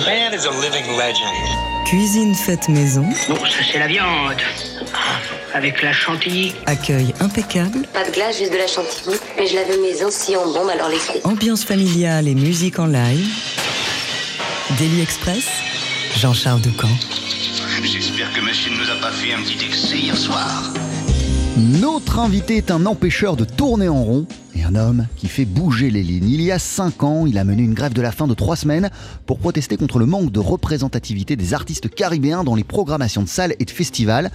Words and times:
The 0.00 0.06
man 0.06 0.32
is 0.32 0.46
a 0.46 0.50
living 0.50 0.96
legend. 0.96 1.84
Cuisine 1.84 2.34
faite 2.34 2.70
maison. 2.70 3.04
Bon, 3.28 3.36
ça 3.44 3.58
c'est 3.70 3.78
la 3.78 3.86
viande. 3.86 4.40
Avec 5.52 5.82
la 5.82 5.92
chantilly. 5.92 6.54
Accueil 6.64 7.12
impeccable. 7.20 7.86
Pas 7.92 8.04
de 8.04 8.10
glace, 8.10 8.38
juste 8.38 8.50
de 8.50 8.56
la 8.56 8.66
chantilly. 8.66 9.18
Mais 9.36 9.46
je 9.46 9.56
l'avais 9.56 9.76
maison 9.76 10.06
si 10.10 10.34
on 10.36 10.52
bombe, 10.54 10.70
alors 10.70 10.88
les 10.88 10.98
Ambiance 11.24 11.64
familiale 11.64 12.28
et 12.28 12.34
musique 12.34 12.78
en 12.78 12.86
live. 12.86 13.28
Daily 14.78 15.02
Express. 15.02 15.46
Jean-Charles 16.16 16.62
Ducamp. 16.62 16.88
J'espère 17.82 18.32
que 18.32 18.40
monsieur 18.40 18.70
ne 18.70 18.78
nous 18.78 18.90
a 18.90 18.96
pas 19.02 19.12
fait 19.12 19.34
un 19.34 19.42
petit 19.42 19.62
excès 19.62 19.98
hier 19.98 20.16
soir. 20.16 20.72
Notre 21.58 22.20
invité 22.20 22.56
est 22.56 22.70
un 22.70 22.86
empêcheur 22.86 23.36
de 23.36 23.44
tourner 23.44 23.88
en 23.88 24.02
rond 24.02 24.26
et 24.54 24.62
un 24.64 24.74
homme 24.74 25.06
qui 25.16 25.28
fait 25.28 25.44
bouger 25.44 25.90
les 25.90 26.02
lignes. 26.02 26.28
Il 26.28 26.42
y 26.42 26.50
a 26.50 26.58
cinq 26.58 27.02
ans, 27.02 27.26
il 27.26 27.38
a 27.38 27.44
mené 27.44 27.62
une 27.62 27.74
grève 27.74 27.92
de 27.92 28.02
la 28.02 28.12
faim 28.12 28.26
de 28.26 28.34
trois 28.34 28.56
semaines 28.56 28.90
pour 29.26 29.38
protester 29.38 29.76
contre 29.76 29.98
le 29.98 30.06
manque 30.06 30.32
de 30.32 30.40
représentativité 30.40 31.36
des 31.36 31.54
artistes 31.54 31.88
caribéens 31.88 32.44
dans 32.44 32.54
les 32.54 32.64
programmations 32.64 33.22
de 33.22 33.28
salles 33.28 33.54
et 33.58 33.64
de 33.64 33.70
festivals. 33.70 34.30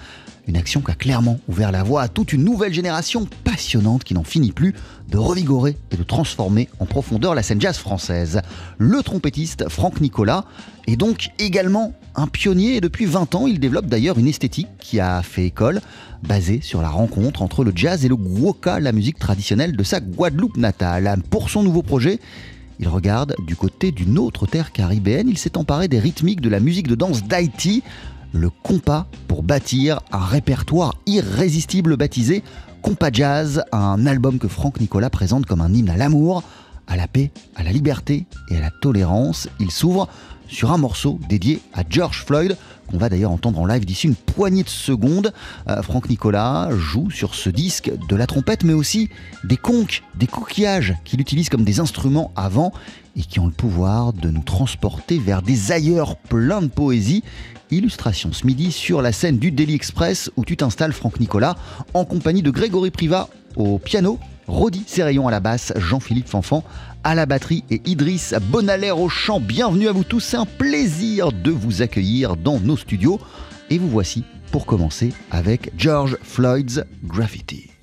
Une 0.47 0.57
action 0.57 0.81
qui 0.81 0.91
a 0.91 0.95
clairement 0.95 1.39
ouvert 1.47 1.71
la 1.71 1.81
voie 1.81 2.03
à 2.03 2.07
toute 2.07 2.31
une 2.31 2.43
nouvelle 2.43 2.73
génération 2.73 3.27
passionnante 3.43 4.03
qui 4.03 4.13
n'en 4.13 4.23
finit 4.23 4.51
plus 4.51 4.75
de 5.09 5.17
revigorer 5.17 5.75
et 5.91 5.97
de 5.97 6.03
transformer 6.03 6.69
en 6.79 6.85
profondeur 6.85 7.33
la 7.33 7.41
scène 7.41 7.59
jazz 7.59 7.77
française. 7.77 8.41
Le 8.77 9.01
trompettiste 9.01 9.69
Franck 9.69 10.01
Nicolas 10.01 10.45
est 10.87 10.97
donc 10.97 11.31
également 11.39 11.93
un 12.15 12.27
pionnier 12.27 12.75
et 12.75 12.81
depuis 12.81 13.05
20 13.05 13.35
ans, 13.35 13.47
il 13.47 13.59
développe 13.59 13.87
d'ailleurs 13.87 14.19
une 14.19 14.27
esthétique 14.27 14.67
qui 14.79 14.99
a 14.99 15.23
fait 15.23 15.45
école, 15.45 15.81
basée 16.25 16.59
sur 16.61 16.81
la 16.81 16.89
rencontre 16.89 17.41
entre 17.41 17.63
le 17.63 17.71
jazz 17.75 18.05
et 18.05 18.07
le 18.07 18.15
guoka, 18.15 18.79
la 18.79 18.91
musique 18.91 19.19
traditionnelle 19.19 19.75
de 19.75 19.83
sa 19.83 19.99
Guadeloupe 19.99 20.57
natale. 20.57 21.21
Pour 21.29 21.49
son 21.49 21.63
nouveau 21.63 21.81
projet, 21.81 22.19
il 22.79 22.87
regarde 22.87 23.35
du 23.45 23.55
côté 23.55 23.91
d'une 23.91 24.17
autre 24.17 24.45
terre 24.45 24.71
caribéenne, 24.71 25.29
il 25.29 25.37
s'est 25.37 25.57
emparé 25.57 25.87
des 25.87 25.99
rythmiques 25.99 26.41
de 26.41 26.49
la 26.49 26.59
musique 26.59 26.87
de 26.87 26.95
danse 26.95 27.23
d'Haïti, 27.23 27.83
le 28.33 28.49
compas 28.49 29.07
pour 29.27 29.43
bâtir 29.43 30.01
un 30.11 30.25
répertoire 30.25 30.95
irrésistible 31.05 31.95
baptisé 31.95 32.43
Compas 32.81 33.09
Jazz, 33.11 33.63
un 33.71 34.05
album 34.05 34.37
que 34.37 34.47
Franck 34.47 34.79
Nicolas 34.79 35.09
présente 35.09 35.45
comme 35.45 35.61
un 35.61 35.73
hymne 35.73 35.89
à 35.89 35.97
l'amour, 35.97 36.43
à 36.87 36.95
la 36.95 37.07
paix, 37.07 37.31
à 37.55 37.63
la 37.63 37.71
liberté 37.71 38.27
et 38.49 38.57
à 38.57 38.61
la 38.61 38.69
tolérance. 38.69 39.47
Il 39.59 39.71
s'ouvre 39.71 40.07
sur 40.47 40.71
un 40.71 40.77
morceau 40.77 41.19
dédié 41.29 41.59
à 41.73 41.83
George 41.89 42.23
Floyd, 42.25 42.57
qu'on 42.87 42.97
va 42.97 43.09
d'ailleurs 43.09 43.31
entendre 43.31 43.59
en 43.59 43.65
live 43.65 43.85
d'ici 43.85 44.07
une 44.07 44.15
poignée 44.15 44.63
de 44.63 44.69
secondes. 44.69 45.33
Euh, 45.67 45.81
Franck 45.81 46.09
Nicolas 46.09 46.69
joue 46.71 47.09
sur 47.11 47.35
ce 47.35 47.49
disque 47.49 47.91
de 48.09 48.15
la 48.15 48.27
trompette, 48.27 48.63
mais 48.63 48.73
aussi 48.73 49.09
des 49.43 49.57
conques, 49.57 50.03
des 50.15 50.27
coquillages 50.27 50.95
qu'il 51.03 51.19
utilise 51.19 51.49
comme 51.49 51.63
des 51.63 51.79
instruments 51.79 52.31
avant 52.35 52.73
et 53.15 53.21
qui 53.21 53.39
ont 53.39 53.47
le 53.47 53.51
pouvoir 53.51 54.13
de 54.13 54.29
nous 54.29 54.43
transporter 54.43 55.19
vers 55.19 55.41
des 55.41 55.71
ailleurs 55.71 56.17
pleins 56.17 56.61
de 56.61 56.67
poésie. 56.67 57.23
Illustration 57.71 58.31
ce 58.31 58.45
midi 58.45 58.71
sur 58.71 59.01
la 59.01 59.11
scène 59.11 59.39
du 59.39 59.51
Daily 59.51 59.73
Express 59.73 60.29
où 60.35 60.45
tu 60.45 60.55
t'installes 60.55 60.93
Franck 60.93 61.19
Nicolas 61.19 61.55
en 61.93 62.05
compagnie 62.05 62.43
de 62.43 62.51
Grégory 62.51 62.91
Privat 62.91 63.29
au 63.55 63.79
piano, 63.79 64.19
Rodi 64.47 64.83
Serrayon 64.85 65.27
à 65.27 65.31
la 65.31 65.39
basse, 65.39 65.73
Jean-Philippe 65.75 66.27
Fanfan 66.27 66.63
à 67.03 67.15
la 67.15 67.25
batterie 67.25 67.63
et 67.69 67.81
Idriss 67.85 68.33
Bonalaire 68.49 68.99
au 68.99 69.09
chant. 69.09 69.39
Bienvenue 69.39 69.87
à 69.87 69.91
vous 69.91 70.03
tous, 70.03 70.19
c'est 70.19 70.37
un 70.37 70.45
plaisir 70.45 71.31
de 71.31 71.51
vous 71.51 71.81
accueillir 71.81 72.35
dans 72.35 72.59
nos 72.59 72.77
studios. 72.77 73.19
Et 73.69 73.77
vous 73.77 73.89
voici 73.89 74.23
pour 74.51 74.65
commencer 74.65 75.13
avec 75.31 75.71
George 75.77 76.17
Floyd's 76.23 76.83
Graffiti. 77.03 77.74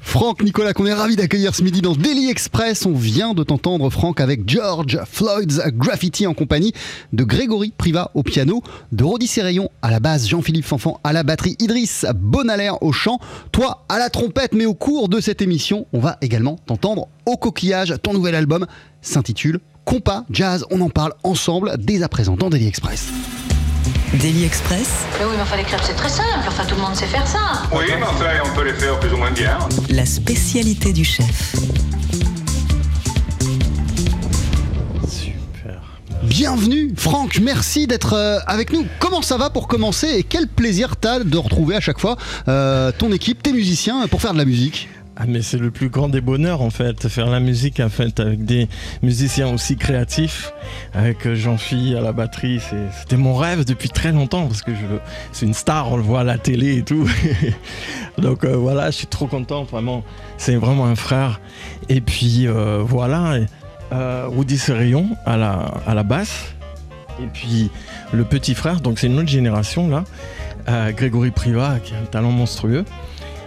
Franck 0.00 0.44
Nicolas, 0.44 0.72
qu'on 0.72 0.86
est 0.86 0.92
ravi 0.92 1.16
d'accueillir 1.16 1.52
ce 1.52 1.64
midi 1.64 1.82
dans 1.82 1.96
Daily 1.96 2.30
Express. 2.30 2.86
On 2.86 2.92
vient 2.92 3.34
de 3.34 3.42
t'entendre, 3.42 3.90
Franck, 3.90 4.20
avec 4.20 4.48
George 4.48 5.00
Floyd's 5.10 5.60
Graffiti 5.72 6.28
en 6.28 6.34
compagnie 6.34 6.72
de 7.12 7.24
Grégory 7.24 7.72
Priva 7.76 8.12
au 8.14 8.22
piano, 8.22 8.62
de 8.92 9.02
Rodi 9.02 9.26
Serrayon 9.26 9.70
à 9.82 9.90
la 9.90 9.98
basse, 9.98 10.28
Jean-Philippe 10.28 10.66
Fanfan 10.66 11.00
à 11.02 11.12
la 11.12 11.24
batterie, 11.24 11.56
Idriss 11.58 12.06
Bonalaire 12.14 12.80
au 12.80 12.92
chant, 12.92 13.18
toi 13.50 13.84
à 13.88 13.98
la 13.98 14.08
trompette. 14.08 14.52
Mais 14.52 14.66
au 14.66 14.74
cours 14.74 15.08
de 15.08 15.20
cette 15.20 15.42
émission, 15.42 15.88
on 15.92 15.98
va 15.98 16.16
également 16.22 16.54
t'entendre 16.66 17.08
au 17.26 17.36
coquillage. 17.36 17.96
Ton 18.00 18.12
nouvel 18.12 18.36
album 18.36 18.66
s'intitule 19.02 19.58
Compas 19.84 20.26
Jazz. 20.30 20.64
On 20.70 20.80
en 20.80 20.90
parle 20.90 21.14
ensemble 21.24 21.74
dès 21.76 22.04
à 22.04 22.08
présent 22.08 22.36
dans 22.36 22.50
Daily 22.50 22.68
Express. 22.68 23.08
Daily 24.14 24.44
Express. 24.44 25.04
Mais 25.18 25.24
oui, 25.26 25.32
mais 25.36 25.42
enfin, 25.42 25.56
les 25.56 25.64
crêpes, 25.64 25.80
c'est 25.84 25.94
très 25.94 26.08
simple. 26.08 26.46
Enfin, 26.46 26.64
tout 26.64 26.74
le 26.74 26.80
monde 26.80 26.94
sait 26.94 27.06
faire 27.06 27.26
ça. 27.26 27.62
Oui, 27.72 27.84
mais 27.88 28.02
enfin, 28.02 28.26
on 28.44 28.54
peut 28.56 28.64
les 28.64 28.72
faire 28.72 28.98
plus 28.98 29.12
ou 29.12 29.16
moins 29.16 29.30
bien. 29.30 29.58
La 29.90 30.06
spécialité 30.06 30.92
du 30.92 31.04
chef. 31.04 31.54
Super. 35.08 35.80
Bienvenue 36.22 36.92
Franck, 36.96 37.38
merci 37.40 37.86
d'être 37.86 38.14
euh, 38.14 38.38
avec 38.46 38.72
nous. 38.72 38.86
Comment 38.98 39.22
ça 39.22 39.36
va 39.36 39.50
pour 39.50 39.68
commencer 39.68 40.08
et 40.08 40.22
quel 40.22 40.48
plaisir 40.48 40.96
t'as 40.96 41.20
de 41.20 41.38
retrouver 41.38 41.76
à 41.76 41.80
chaque 41.80 41.98
fois 41.98 42.16
euh, 42.48 42.90
ton 42.96 43.12
équipe, 43.12 43.42
tes 43.42 43.52
musiciens 43.52 44.08
pour 44.08 44.20
faire 44.20 44.32
de 44.32 44.38
la 44.38 44.44
musique? 44.44 44.88
Ah 45.20 45.24
mais 45.26 45.42
c'est 45.42 45.58
le 45.58 45.72
plus 45.72 45.88
grand 45.88 46.08
des 46.08 46.20
bonheurs 46.20 46.62
en 46.62 46.70
fait, 46.70 47.08
faire 47.08 47.26
la 47.26 47.40
musique 47.40 47.80
en 47.80 47.88
fait 47.88 48.20
avec 48.20 48.44
des 48.44 48.68
musiciens 49.02 49.52
aussi 49.52 49.76
créatifs, 49.76 50.52
avec 50.94 51.26
euh, 51.26 51.34
Jean-Phi 51.34 51.96
à 51.96 52.00
la 52.00 52.12
batterie, 52.12 52.60
c'était 53.00 53.16
mon 53.16 53.34
rêve 53.34 53.64
depuis 53.64 53.88
très 53.88 54.12
longtemps 54.12 54.46
parce 54.46 54.62
que 54.62 54.70
c'est 55.32 55.44
une 55.44 55.54
star, 55.54 55.90
on 55.90 55.96
le 55.96 56.04
voit 56.04 56.20
à 56.20 56.24
la 56.24 56.38
télé 56.38 56.76
et 56.76 56.82
tout. 56.84 57.10
Donc 58.18 58.44
euh, 58.44 58.54
voilà, 58.54 58.92
je 58.92 58.98
suis 58.98 59.06
trop 59.08 59.26
content 59.26 59.64
vraiment, 59.64 60.04
c'est 60.36 60.54
vraiment 60.54 60.86
un 60.86 60.94
frère. 60.94 61.40
Et 61.88 62.00
puis 62.00 62.46
euh, 62.46 62.84
voilà, 62.86 63.38
euh, 63.92 64.28
Rudy 64.28 64.56
Serrayon 64.56 65.08
à 65.26 65.36
la, 65.36 65.54
à 65.84 65.94
la 65.94 66.04
basse, 66.04 66.54
et 67.20 67.26
puis 67.26 67.72
le 68.12 68.22
petit 68.22 68.54
frère, 68.54 68.80
donc 68.80 69.00
c'est 69.00 69.08
une 69.08 69.18
autre 69.18 69.28
génération 69.28 69.88
là, 69.88 70.92
Grégory 70.92 71.32
Priva 71.32 71.80
qui 71.82 71.92
a 71.94 71.98
un 71.98 72.04
talent 72.04 72.30
monstrueux. 72.30 72.84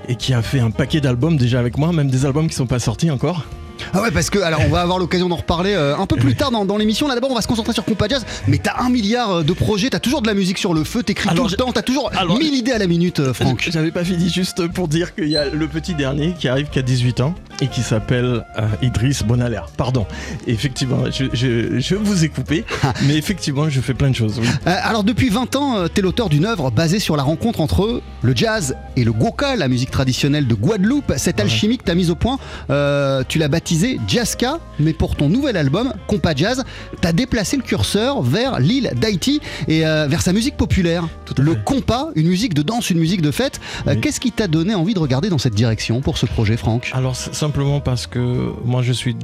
Et 0.08 0.16
qui 0.16 0.34
a 0.34 0.42
fait 0.42 0.60
un 0.60 0.72
paquet 0.72 1.02
d'albums 1.02 1.38
déjà 1.38 1.60
avec 1.60 1.78
moi, 1.78 1.92
même 1.94 2.10
des 2.10 2.26
albums 2.26 2.48
qui 2.48 2.56
sont 2.56 2.68
pas 2.68 2.80
sortis 2.80 3.12
encore. 3.12 3.46
Ah 3.94 4.02
ouais 4.04 4.12
parce 4.12 4.30
que 4.30 4.38
alors 4.38 4.62
on 4.64 4.70
va 4.70 4.82
avoir 4.82 5.00
l'occasion 5.00 5.28
d'en 5.28 5.38
reparler 5.38 5.74
euh, 5.74 5.98
un 5.98 6.06
peu 6.06 6.16
plus 6.16 6.36
tard 6.36 6.52
dans, 6.52 6.66
dans 6.66 6.78
l'émission. 6.78 7.08
Là 7.08 7.16
d'abord 7.16 7.32
on 7.32 7.36
va 7.36 7.42
se 7.42 7.48
concentrer 7.48 7.74
sur 7.74 7.84
Compa 7.84 8.08
Jazz, 8.08 8.24
mais 8.48 8.60
t'as 8.60 8.80
un 8.80 8.90
milliard 8.90 9.38
euh, 9.38 9.44
de 9.44 9.54
projets, 9.54 9.90
t'as 9.90 10.00
toujours 10.00 10.22
de 10.22 10.28
la 10.28 10.36
musique 10.36 10.60
sur 10.60 10.76
le 10.76 10.84
feu, 10.84 11.02
t'écris 11.02 11.34
tout 11.36 11.48
le 11.48 11.56
temps, 11.56 11.72
t'as 11.72 11.82
toujours 11.82 12.12
alors- 12.16 12.38
1000 12.38 12.54
idées 12.54 12.74
à 12.74 12.78
la 12.78 12.86
minute 12.86 13.20
euh, 13.20 13.34
Franck. 13.34 13.70
J'avais 13.72 13.90
pas 13.90 14.04
fini 14.04 14.30
juste 14.30 14.68
pour 14.68 14.88
dire 14.88 15.16
qu'il 15.16 15.30
y 15.30 15.36
a 15.38 15.46
le 15.50 15.68
petit 15.68 15.96
dernier 15.96 16.34
qui 16.38 16.48
arrive 16.48 16.70
qui 16.70 16.78
a 16.78 16.84
18 16.84 17.22
ans 17.22 17.34
et 17.62 17.68
qui 17.68 17.82
s'appelle 17.82 18.44
euh, 18.58 18.68
Idriss 18.82 19.24
Bonalaire. 19.24 19.68
Pardon. 19.78 20.06
Effectivement, 20.48 21.04
je, 21.12 21.26
je- 21.34 21.80
je 21.80 21.96
vous 21.96 22.24
ai 22.26 22.30
coupé, 22.30 22.66
mais 23.06 23.16
effectivement, 23.16 23.70
je 23.70 23.80
fais 23.82 23.94
plein 23.94 24.10
de 24.10 24.16
choses. 24.16 24.40
oui. 24.40 24.48
Euh, 24.68 24.76
alors 24.84 25.04
depuis 25.04 25.30
20 25.30 25.56
ans, 25.56 25.78
euh, 25.78 25.88
t'es 25.88 26.02
l'auteur 26.02 26.30
d'une 26.30 26.46
œuvre 26.46 26.72
basée 26.72 27.00
sur 27.00 27.16
la 27.16 27.24
rencontre 27.24 27.62
entre 27.62 28.02
le 28.22 28.36
jazz 28.36 28.76
et 28.96 29.04
le 29.04 29.12
goka, 29.14 29.56
la 29.56 29.68
musique 29.68 29.92
traditionnelle 29.92 30.48
de 30.48 30.56
Guadeloupe. 30.56 31.14
Cette 31.18 31.40
alchimie 31.40 31.78
que 31.78 31.84
t'as 31.84 31.96
mise 31.96 32.10
au 32.12 32.16
point, 32.16 32.40
euh, 32.70 33.24
tu 33.28 33.38
l'as 33.40 33.48
baptisée 33.48 34.00
Jazzka, 34.08 34.60
mais 34.80 34.94
pour 34.94 35.16
ton 35.16 35.30
nouvel 35.30 35.58
album, 35.58 35.94
Compa 36.08 36.34
Jazz, 36.36 36.64
t'as 37.02 37.12
déplacé 37.14 37.58
le 37.58 37.64
curseur 37.64 38.22
vers 38.22 38.60
l'île 38.60 38.92
d'Haïti 39.00 39.40
et 39.68 39.86
euh, 39.86 40.08
vers 40.08 40.22
sa 40.22 40.34
musique 40.34 40.58
populaire. 40.58 41.08
Le 41.38 41.56
compas, 41.56 42.10
une 42.16 42.28
musique 42.28 42.54
de 42.54 42.62
danse, 42.62 42.90
une 42.90 43.00
musique 43.00 43.22
de 43.22 43.32
fête. 43.32 43.60
Oui. 43.88 44.00
Qu'est-ce 44.02 44.20
qui 44.20 44.32
t'a 44.32 44.48
donné 44.48 44.76
envie 44.76 44.94
de 44.94 45.00
regarder 45.00 45.30
dans 45.30 45.38
cette 45.38 45.54
direction 45.56 46.02
pour 46.02 46.18
ce 46.18 46.26
projet, 46.26 46.58
Franck? 46.58 46.90
Alors 46.94 47.16
simplement 47.52 47.82
parce 47.82 48.08
que 48.08 48.54
moi 48.64 48.82
je 48.82 48.94
suis 48.94 49.18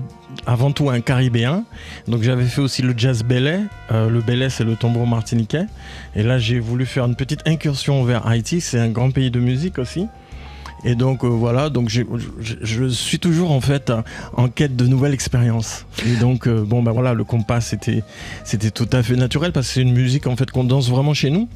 avant 0.46 0.74
tout 0.74 0.90
un 0.90 1.00
caribéen, 1.00 1.64
donc 2.10 2.24
j'avais 2.24 2.44
fait 2.44 2.60
aussi 2.60 2.82
le 2.82 2.94
jazz 2.98 3.24
belay. 3.24 3.62
Euh, 3.94 4.10
le 4.10 4.20
belay 4.20 4.50
c'est 4.50 4.66
le 4.66 4.76
tambour 4.76 5.08
martiniquais, 5.08 5.66
et 6.14 6.24
là 6.24 6.38
j'ai 6.38 6.60
voulu 6.60 6.86
faire 6.86 7.06
une 7.06 7.16
petite 7.16 7.48
incursion 7.48 8.04
vers 8.04 8.28
Haïti. 8.28 8.60
C'est 8.60 8.80
un 8.80 8.90
grand 8.90 9.12
pays 9.12 9.32
de 9.32 9.40
musique 9.40 9.80
aussi. 9.80 10.08
Et 10.84 10.96
donc 10.96 11.24
euh, 11.24 11.28
voilà, 11.28 11.70
donc 11.70 11.88
je, 11.88 12.90
suis 12.90 13.20
toujours 13.20 13.52
en 13.52 13.62
fait 13.62 13.94
en 14.34 14.50
quête 14.50 14.76
de 14.76 14.88
nouvelles 14.88 15.14
expériences. 15.14 15.86
Et 16.06 16.18
donc 16.18 16.48
euh, 16.48 16.66
bon 16.66 16.84
bah 16.84 16.92
voilà, 16.92 17.14
le 17.14 17.24
compas 17.24 17.62
c'était 17.62 18.04
c'était 18.44 18.72
tout 18.72 18.90
à 18.92 19.04
fait 19.04 19.16
naturel 19.16 19.54
parce 19.54 19.68
que 19.68 19.74
c'est 19.76 19.84
une 19.84 19.94
musique 19.94 20.28
en 20.28 20.36
fait 20.36 20.52
qu'on 20.52 20.66
danse 20.66 20.90
vraiment 20.90 21.14
chez 21.14 21.30
nous, 21.30 21.48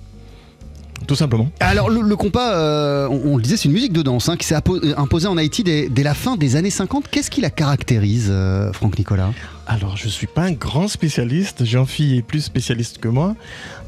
tout 1.08 1.15
simplement. 1.15 1.50
Alors 1.60 1.89
le, 1.89 2.01
le 2.01 2.15
compas, 2.15 2.53
euh, 2.53 3.08
on, 3.10 3.34
on 3.34 3.38
le 3.38 3.43
disait, 3.43 3.58
c'est 3.58 3.65
une 3.65 3.74
musique 3.74 3.93
de 3.93 4.01
danse 4.01 4.29
hein, 4.29 4.38
qui 4.38 4.46
s'est 4.46 4.55
appo- 4.55 4.81
imposée 4.98 5.27
en 5.27 5.38
Haïti 5.38 5.63
dès, 5.63 5.89
dès 5.89 6.03
la 6.03 6.13
fin 6.13 6.38
des 6.38 6.55
années 6.55 6.70
50. 6.70 7.05
Qu'est-ce 7.10 7.31
qui 7.31 7.41
la 7.41 7.50
caractérise, 7.50 8.27
euh, 8.29 8.72
Franck 8.74 8.98
Nicolas? 9.00 9.31
Alors, 9.67 9.96
je 9.98 10.08
suis 10.10 10.27
pas 10.27 10.43
un 10.43 10.51
grand 10.51 10.88
spécialiste. 10.88 11.63
Jean-Phi 11.65 12.17
est 12.17 12.22
plus 12.22 12.41
spécialiste 12.41 12.98
que 13.00 13.08
moi. 13.08 13.36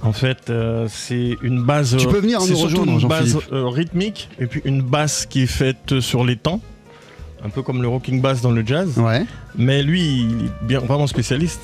En 0.02 0.14
fait, 0.14 0.50
euh, 0.50 0.88
c'est 0.90 1.38
une 1.42 1.62
base. 1.64 1.96
Tu 1.98 2.08
euh, 2.08 2.10
peux 2.10 2.20
venir 2.20 2.40
nous 2.40 2.58
rejoindre, 2.58 3.00
une 3.00 3.08
base 3.08 3.32
Jean-Philippe. 3.34 3.54
euh, 3.54 3.68
rythmique 3.68 4.30
et 4.40 4.46
puis 4.48 4.62
une 4.66 4.82
basse 4.82 5.26
qui 5.26 5.44
est 5.44 5.48
faite 5.48 6.00
sur 6.00 6.24
les 6.24 6.36
temps, 6.38 6.62
un 7.44 7.50
peu 7.50 7.62
comme 7.62 7.82
le 7.82 7.88
rocking 7.90 8.22
bass 8.22 8.42
dans 8.42 8.52
le 8.52 8.66
jazz. 8.66 8.98
Ouais. 8.98 9.26
Mais 9.58 9.84
lui, 9.84 10.02
il 10.22 10.46
est 10.46 10.66
bien 10.66 10.80
vraiment 10.80 11.08
spécialiste. 11.08 11.62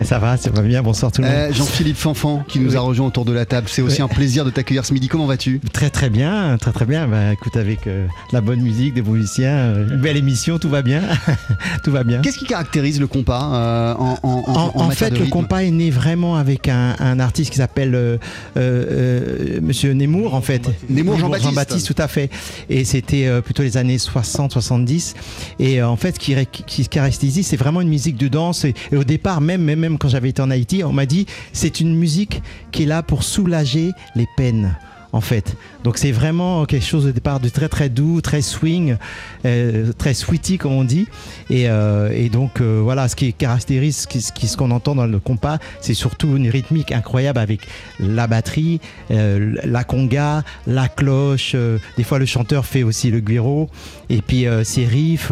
Ça 0.00 0.18
va, 0.18 0.36
ça 0.36 0.50
va 0.50 0.62
bien, 0.62 0.82
bonsoir 0.82 1.12
tout 1.12 1.22
le 1.22 1.28
monde. 1.28 1.36
Euh, 1.36 1.52
Jean-Philippe 1.52 1.96
Fanfan 1.96 2.44
qui 2.48 2.58
nous 2.58 2.70
Oui. 2.70 2.76
a 2.76 2.80
rejoint 2.80 3.06
autour 3.06 3.24
de 3.24 3.32
la 3.32 3.46
table. 3.46 3.68
C'est 3.70 3.82
aussi 3.82 3.98
Oui. 3.98 4.02
un 4.02 4.08
plaisir 4.08 4.44
de 4.44 4.50
t'accueillir 4.50 4.84
ce 4.84 4.92
midi. 4.92 5.06
Comment 5.06 5.26
vas-tu? 5.26 5.60
Très 5.72 5.90
très 5.90 6.10
bien, 6.10 6.56
très 6.58 6.72
très 6.72 6.86
bien. 6.86 7.06
Bah, 7.06 7.32
écoute, 7.32 7.56
avec 7.56 7.86
euh, 7.86 8.06
la 8.32 8.40
bonne 8.40 8.60
musique, 8.60 8.94
des 8.94 9.02
bons 9.02 9.12
musiciens, 9.12 9.52
euh, 9.52 9.88
une 9.88 10.00
belle 10.00 10.16
émission, 10.16 10.58
tout 10.58 10.68
va 10.68 10.82
bien. 10.82 11.02
tout 11.84 11.92
va 11.92 12.02
bien. 12.02 12.20
Qu'est-ce 12.20 12.36
qui 12.38 12.46
caractérise 12.46 12.98
le 12.98 13.06
compas 13.06 13.96
en, 13.96 14.18
en, 14.24 14.72
en- 14.74 14.90
fait, 14.90 15.10
de 15.10 15.18
le 15.18 15.26
compas 15.26 15.62
est 15.62 15.70
né 15.70 15.90
vraiment 15.90 16.34
avec 16.36 16.68
un, 16.68 16.96
un 16.98 17.20
artiste 17.20 17.50
qui 17.52 17.58
s'appelle 17.58 18.18
Monsieur 18.56 19.92
Nemours, 19.92 20.34
en 20.34 20.42
fait. 20.42 20.68
Nemours 20.90 21.18
Jean-Baptiste. 21.20 21.48
Jean-Baptiste, 21.50 21.94
tout 21.94 22.02
à 22.02 22.08
fait. 22.08 22.28
Et 22.68 22.84
c'était 22.84 23.28
plutôt 23.42 23.62
les 23.62 23.76
années 23.76 23.98
60-70. 23.98 25.14
Et 25.60 25.80
en 25.80 25.96
fait, 25.96 26.16
ce 26.16 26.18
qui, 26.20 26.34
qui 26.66 26.84
se 26.84 26.88
caractérise, 26.88 27.46
c'est 27.46 27.56
vraiment 27.56 27.80
une 27.80 27.88
musique 27.88 28.16
de 28.16 28.26
danse. 28.28 28.64
Et, 28.64 28.74
et 28.90 28.96
au 28.96 29.04
départ, 29.04 29.40
même, 29.40 29.62
même, 29.62 29.78
même 29.82 29.98
quand 29.98 30.08
j'avais 30.08 30.30
été 30.30 30.40
en 30.40 30.50
Haïti, 30.50 30.84
on 30.84 30.92
m'a 30.92 31.06
dit 31.06 31.26
c'est 31.52 31.80
une 31.80 31.94
musique 31.94 32.40
qui 32.70 32.84
est 32.84 32.86
là 32.86 33.02
pour 33.02 33.24
soulager 33.24 33.90
les 34.14 34.28
peines. 34.36 34.76
En 35.14 35.20
fait, 35.20 35.56
donc 35.84 35.98
c'est 35.98 36.10
vraiment 36.10 36.64
quelque 36.64 36.86
chose 36.86 37.06
au 37.06 37.12
départ 37.12 37.38
de 37.38 37.50
très 37.50 37.68
très 37.68 37.90
doux, 37.90 38.22
très 38.22 38.40
swing, 38.40 38.96
euh, 39.44 39.92
très 39.92 40.14
sweetie 40.14 40.56
comme 40.56 40.72
on 40.72 40.84
dit, 40.84 41.06
et, 41.50 41.68
euh, 41.68 42.30
donc 42.30 42.62
euh, 42.62 42.80
voilà, 42.82 43.08
ce 43.08 43.16
qui 43.16 43.30
caractérise 43.34 44.08
ce 44.10 44.56
qu'on 44.56 44.70
entend 44.70 44.94
dans 44.94 45.04
le 45.04 45.18
compas, 45.18 45.58
c'est 45.82 45.92
surtout 45.92 46.34
une 46.38 46.48
rythmique 46.48 46.92
incroyable 46.92 47.40
avec 47.40 47.60
la 48.00 48.26
batterie, 48.26 48.80
la 49.10 49.84
conga, 49.84 50.44
la 50.66 50.88
cloche. 50.88 51.54
des 51.98 52.04
fois, 52.04 52.18
le 52.18 52.24
chanteur 52.24 52.64
fait 52.64 52.82
aussi 52.82 53.10
le 53.10 53.20
guiro. 53.20 53.68
Et 54.08 54.22
puis, 54.22 54.46
ces 54.64 54.86
riffs, 54.86 55.30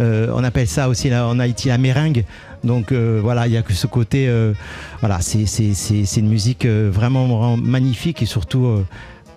on 0.00 0.44
appelle 0.44 0.68
ça 0.68 0.88
aussi 0.88 1.14
en 1.14 1.38
Haïti 1.38 1.68
la 1.68 1.78
meringue. 1.78 2.24
Donc 2.64 2.92
euh, 2.92 3.20
voilà, 3.22 3.46
il 3.46 3.52
y 3.52 3.56
a 3.56 3.62
que 3.62 3.72
ce 3.72 3.86
côté. 3.86 4.28
euh, 4.28 4.52
voilà, 5.00 5.20
c'est 5.20 5.46
c'est- 5.46 5.74
c'est- 5.74 6.04
c'est 6.04 6.20
une 6.20 6.28
musique 6.28 6.64
euh, 6.64 6.90
vraiment, 6.92 7.56
magnifique 7.56 8.22
et 8.22 8.26
surtout 8.26 8.66
euh, 8.66 8.84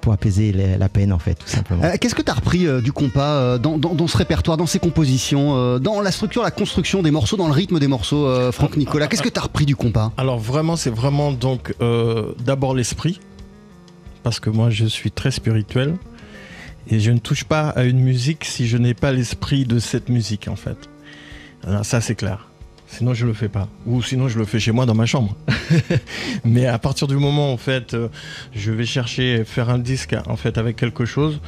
pour 0.02 0.14
apaiser 0.14 0.52
la, 0.52 0.78
la 0.78 0.88
peine, 0.90 1.12
en 1.12 1.18
fait, 1.18 1.34
tout 1.34 1.48
simplement. 1.48 1.84
Euh, 1.84 1.96
Qu'est-ce 2.00 2.14
que 2.14 2.22
tu 2.22 2.30
as 2.30 2.36
repris 2.36 2.68
euh, 2.68 2.80
du 2.82 2.92
compas 2.92 3.38
euh, 3.40 3.58
dans, 3.58 3.80
dans- 3.80 3.96
dans 3.96 4.06
ce 4.06 4.16
répertoire, 4.18 4.56
dans 4.58 4.68
ses 4.68 4.78
compositions, 4.78 5.56
euh, 5.58 5.80
dans 5.80 6.00
la 6.02 6.12
structure, 6.12 6.44
la 6.44 6.52
construction 6.52 7.02
des 7.02 7.10
morceaux, 7.10 7.38
dans 7.38 7.48
le 7.48 7.54
rythme 7.54 7.80
des 7.80 7.88
morceaux, 7.88 8.28
euh, 8.28 8.52
Franck 8.52 8.78
Nicolas 8.78 9.08
Qu'est-ce 9.08 9.24
que 9.24 9.30
tu 9.30 9.40
as 9.40 9.44
repris 9.44 9.66
du 9.66 9.76
compas? 9.76 10.12
Alors 10.18 10.38
vraiment, 10.38 10.76
c'est 10.76 10.92
vraiment 10.92 11.32
donc 11.32 11.74
euh, 11.82 12.34
d'abord 12.46 12.76
l'esprit, 12.76 13.20
parce 14.22 14.40
que 14.40 14.52
moi 14.52 14.70
je 14.70 14.86
suis 14.86 15.10
très 15.10 15.32
spirituel 15.32 15.96
et 16.88 17.00
je 17.00 17.10
ne 17.10 17.18
touche 17.18 17.44
pas 17.44 17.70
à 17.70 17.84
une 17.84 18.00
musique 18.00 18.46
si 18.46 18.68
je 18.68 18.78
n'ai 18.78 18.94
pas 18.94 19.12
l'esprit 19.12 19.66
de 19.66 19.80
cette 19.80 20.10
musique 20.10 20.48
en 20.48 20.56
fait. 20.56 20.78
Alors, 21.66 21.84
ça 21.84 22.00
c'est 22.00 22.14
clair. 22.14 22.48
Sinon 22.88 23.14
je 23.14 23.26
le 23.26 23.34
fais 23.34 23.50
pas. 23.50 23.68
Ou 23.86 24.02
sinon 24.02 24.28
je 24.28 24.38
le 24.38 24.46
fais 24.46 24.60
chez 24.60 24.72
moi 24.72 24.86
dans 24.86 24.94
ma 24.94 25.06
chambre. 25.06 25.36
Mais 26.46 26.68
à 26.68 26.78
partir 26.80 27.08
du 27.08 27.16
moment 27.16 27.52
en 27.52 27.58
fait, 27.58 27.94
euh, 27.94 28.10
je 28.54 28.72
vais 28.72 28.86
chercher 28.86 29.44
faire 29.44 29.70
un 29.70 29.80
disque 29.80 30.16
en 30.28 30.36
fait 30.36 30.58
avec 30.58 30.76
quelque 30.76 31.06
chose, 31.06 31.40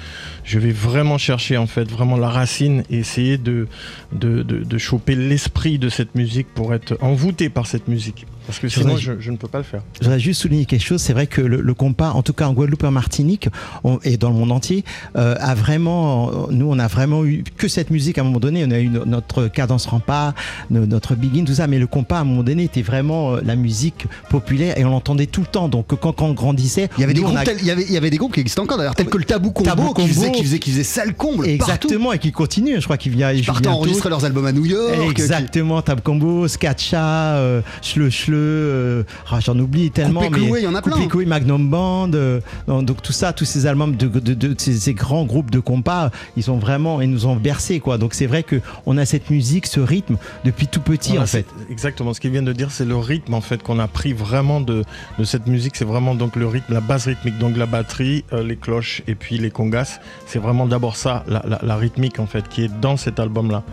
je 0.44 0.60
vais 0.60 0.72
vraiment 0.72 1.18
chercher 1.18 1.58
en 1.58 1.68
fait 1.68 1.90
vraiment 1.90 2.18
la 2.18 2.30
racine 2.30 2.84
et 2.90 2.98
essayer 2.98 3.38
de 3.38 3.68
de, 4.14 4.42
de, 4.44 4.64
de 4.64 4.78
choper 4.78 5.16
l'esprit 5.16 5.78
de 5.80 5.90
cette 5.90 6.16
musique 6.16 6.48
pour 6.54 6.74
être 6.74 6.98
envoûté 7.02 7.50
par 7.50 7.68
cette 7.68 7.88
musique. 7.88 8.26
Parce 8.48 8.60
que 8.60 8.68
Je 8.70 8.80
sinon 8.80 8.98
je, 8.98 9.14
je 9.20 9.30
ne 9.32 9.38
peux 9.38 9.48
pas 9.50 9.58
le 9.60 9.64
faire. 9.66 9.82
Je 10.00 10.06
voudrais 10.06 10.20
juste 10.20 10.42
souligner 10.42 10.66
quelque 10.66 10.84
chose. 10.84 11.02
C'est 11.02 11.14
vrai 11.14 11.28
que 11.28 11.42
le, 11.42 11.62
le 11.62 11.74
compas, 11.74 12.12
en 12.12 12.24
tout 12.24 12.34
cas 12.34 12.48
en 12.48 12.54
Guadeloupe 12.54 12.84
et 12.84 12.88
en 12.88 12.92
Martinique, 12.92 13.50
on- 13.84 14.00
et 14.04 14.18
dans 14.18 14.30
le 14.30 14.36
monde 14.36 14.52
entier, 14.52 14.84
euh, 15.18 15.36
a 15.40 15.54
vraiment, 15.54 16.48
nous, 16.50 16.66
on 16.70 16.80
a 16.80 16.88
vraiment 16.88 17.26
eu 17.26 17.44
que 17.58 17.68
cette 17.68 17.90
musique 17.92 18.18
à 18.18 18.22
un 18.22 18.24
moment 18.24 18.40
donné. 18.40 18.66
On 18.66 18.72
a 18.72 18.80
eu 18.80 18.88
no- 18.90 19.06
notre 19.06 19.48
cadence 19.48 19.86
rempart, 19.86 20.34
no- 20.72 20.86
notre 20.86 21.16
Begin, 21.16 21.44
tout 21.46 21.54
ça, 21.56 21.68
mais 21.68 21.78
le 21.80 21.88
compas 21.88 22.18
à 22.18 22.22
un 22.22 22.24
moment 22.24 22.44
donné 22.44 22.64
était 22.64 22.82
vraiment 22.82 23.36
euh, 23.36 23.42
la 23.44 23.56
musique 23.56 24.06
populaire 24.30 24.78
et 24.78 24.86
on 24.86 24.90
l'entendait 24.92 25.26
tout 25.26 25.42
le 25.42 25.48
temps. 25.48 25.68
Donc 25.68 25.88
quand, 25.88 26.14
quand 26.14 26.22
on 26.22 26.34
grandissait, 26.34 26.90
Il 26.98 27.02
y 27.02 27.04
avait 27.04 27.14
des 27.14 27.22
groupes, 27.22 27.36
a- 27.38 27.44
il 27.60 27.66
y 27.66 27.72
avait, 27.72 27.84
il 27.84 27.92
y 27.92 27.98
avait 27.98 28.10
des 28.10 28.18
groupes 28.18 28.34
qui 28.34 28.40
existent 28.40 28.64
encore 28.64 28.78
d'ailleurs, 28.78 28.96
tels 28.96 29.08
que 29.08 29.18
le 29.18 29.26
Tabou 29.26 29.52
Combo, 29.52 29.70
Tabou 29.70 29.94
qui, 29.94 30.08
faisait, 30.08 30.32
qui, 30.32 30.44
faisait, 30.44 30.60
qui 30.60 30.72
faisait 30.72 30.84
sale 30.84 31.14
comble 31.16 31.44
partout. 31.44 31.50
Exactement, 31.50 32.14
et 32.14 32.20
qui 32.20 32.32
continue. 32.32 32.76
Je 32.80 32.84
crois 32.86 32.98
qu'il 32.98 33.12
vient. 33.12 33.32
Ils 33.32 33.46
partaient 33.46 33.68
enregistrer 33.68 34.10
leurs 34.10 34.24
albums 34.24 34.46
à 34.46 34.52
New 34.54 34.66
York. 34.66 34.94
qui- 35.16 35.22
Exactement, 35.22 35.82
Tab 35.82 36.02
Combo, 36.02 36.48
Skatcha, 36.48 37.36
euh, 37.38 37.62
Schleu 37.82 38.10
Schleu, 38.10 38.37
euh, 38.38 39.04
ah, 39.32 39.40
j'en 39.40 39.58
oublie 39.60 39.92
tellement. 39.92 40.22
Coupé 40.22 40.32
Cloué, 40.32 40.60
il 40.62 40.64
y 40.64 40.68
en 40.68 40.76
a 40.76 40.82
plein. 40.82 40.94
Coupé 40.94 41.08
Cloué, 41.08 41.26
Magnum 41.26 41.70
Band, 41.70 42.12
euh, 42.14 42.40
donc, 42.68 43.02
tout 43.02 43.12
ça, 43.14 43.34
tous 43.34 43.46
ces 43.46 43.66
albums 43.66 43.96
de, 43.96 44.08
de- 44.08 44.34
de- 44.34 44.56
ces, 44.58 44.78
ces 44.78 44.94
grands 44.94 45.26
groupes 45.26 45.52
de 45.52 45.60
compas, 45.60 46.12
ils 46.36 46.50
ont 46.52 46.58
vraiment, 46.58 47.02
ils 47.02 47.10
nous 47.10 47.26
ont 47.26 47.36
bercé 47.36 47.80
quoi. 47.80 47.98
Donc 47.98 48.14
c'est 48.14 48.26
vrai 48.28 48.44
que 48.44 48.62
on 48.86 48.98
a 48.98 49.06
cette 49.06 49.30
musique, 49.30 49.68
ce 49.68 49.80
rythme 49.80 50.18
depuis 50.46 50.68
tout 50.68 50.82
petit 50.82 51.10
Voilà, 51.12 51.24
en 51.24 51.28
fait. 51.28 51.46
Exactement, 51.70 52.14
ce 52.14 52.20
qu'il 52.20 52.32
vient 52.32 52.44
de 52.44 52.54
dire, 52.54 52.72
c'est 52.72 52.86
le 52.86 52.96
rythme 52.98 53.34
en 53.34 53.42
fait 53.42 53.62
qu'on 53.64 53.80
a 53.80 53.88
pris 53.88 54.14
vraiment 54.14 54.62
de, 54.62 54.84
de 55.20 55.24
cette 55.24 55.48
musique. 55.48 55.76
C'est 55.76 55.86
vraiment 55.86 56.16
donc 56.16 56.36
le 56.36 56.48
rythme, 56.48 56.74
la 56.74 56.82
base 56.82 57.06
rythmique, 57.08 57.38
donc 57.40 57.58
la 57.58 57.66
batterie, 57.66 58.24
euh, 58.34 58.44
les 58.44 58.56
cloches 58.56 59.02
et 59.08 59.16
puis 59.16 59.38
les 59.38 59.52
congas. 59.52 60.00
C'est 60.26 60.40
vraiment 60.40 60.66
d'abord 60.66 60.96
ça, 60.96 61.24
la, 61.28 61.44
la- 61.48 61.60
la 61.64 61.76
rythmique 61.76 62.20
en 62.20 62.26
fait, 62.28 62.48
qui 62.50 62.64
est 62.64 62.72
dans 62.82 62.98
cet 62.98 63.20
album-là. 63.20 63.64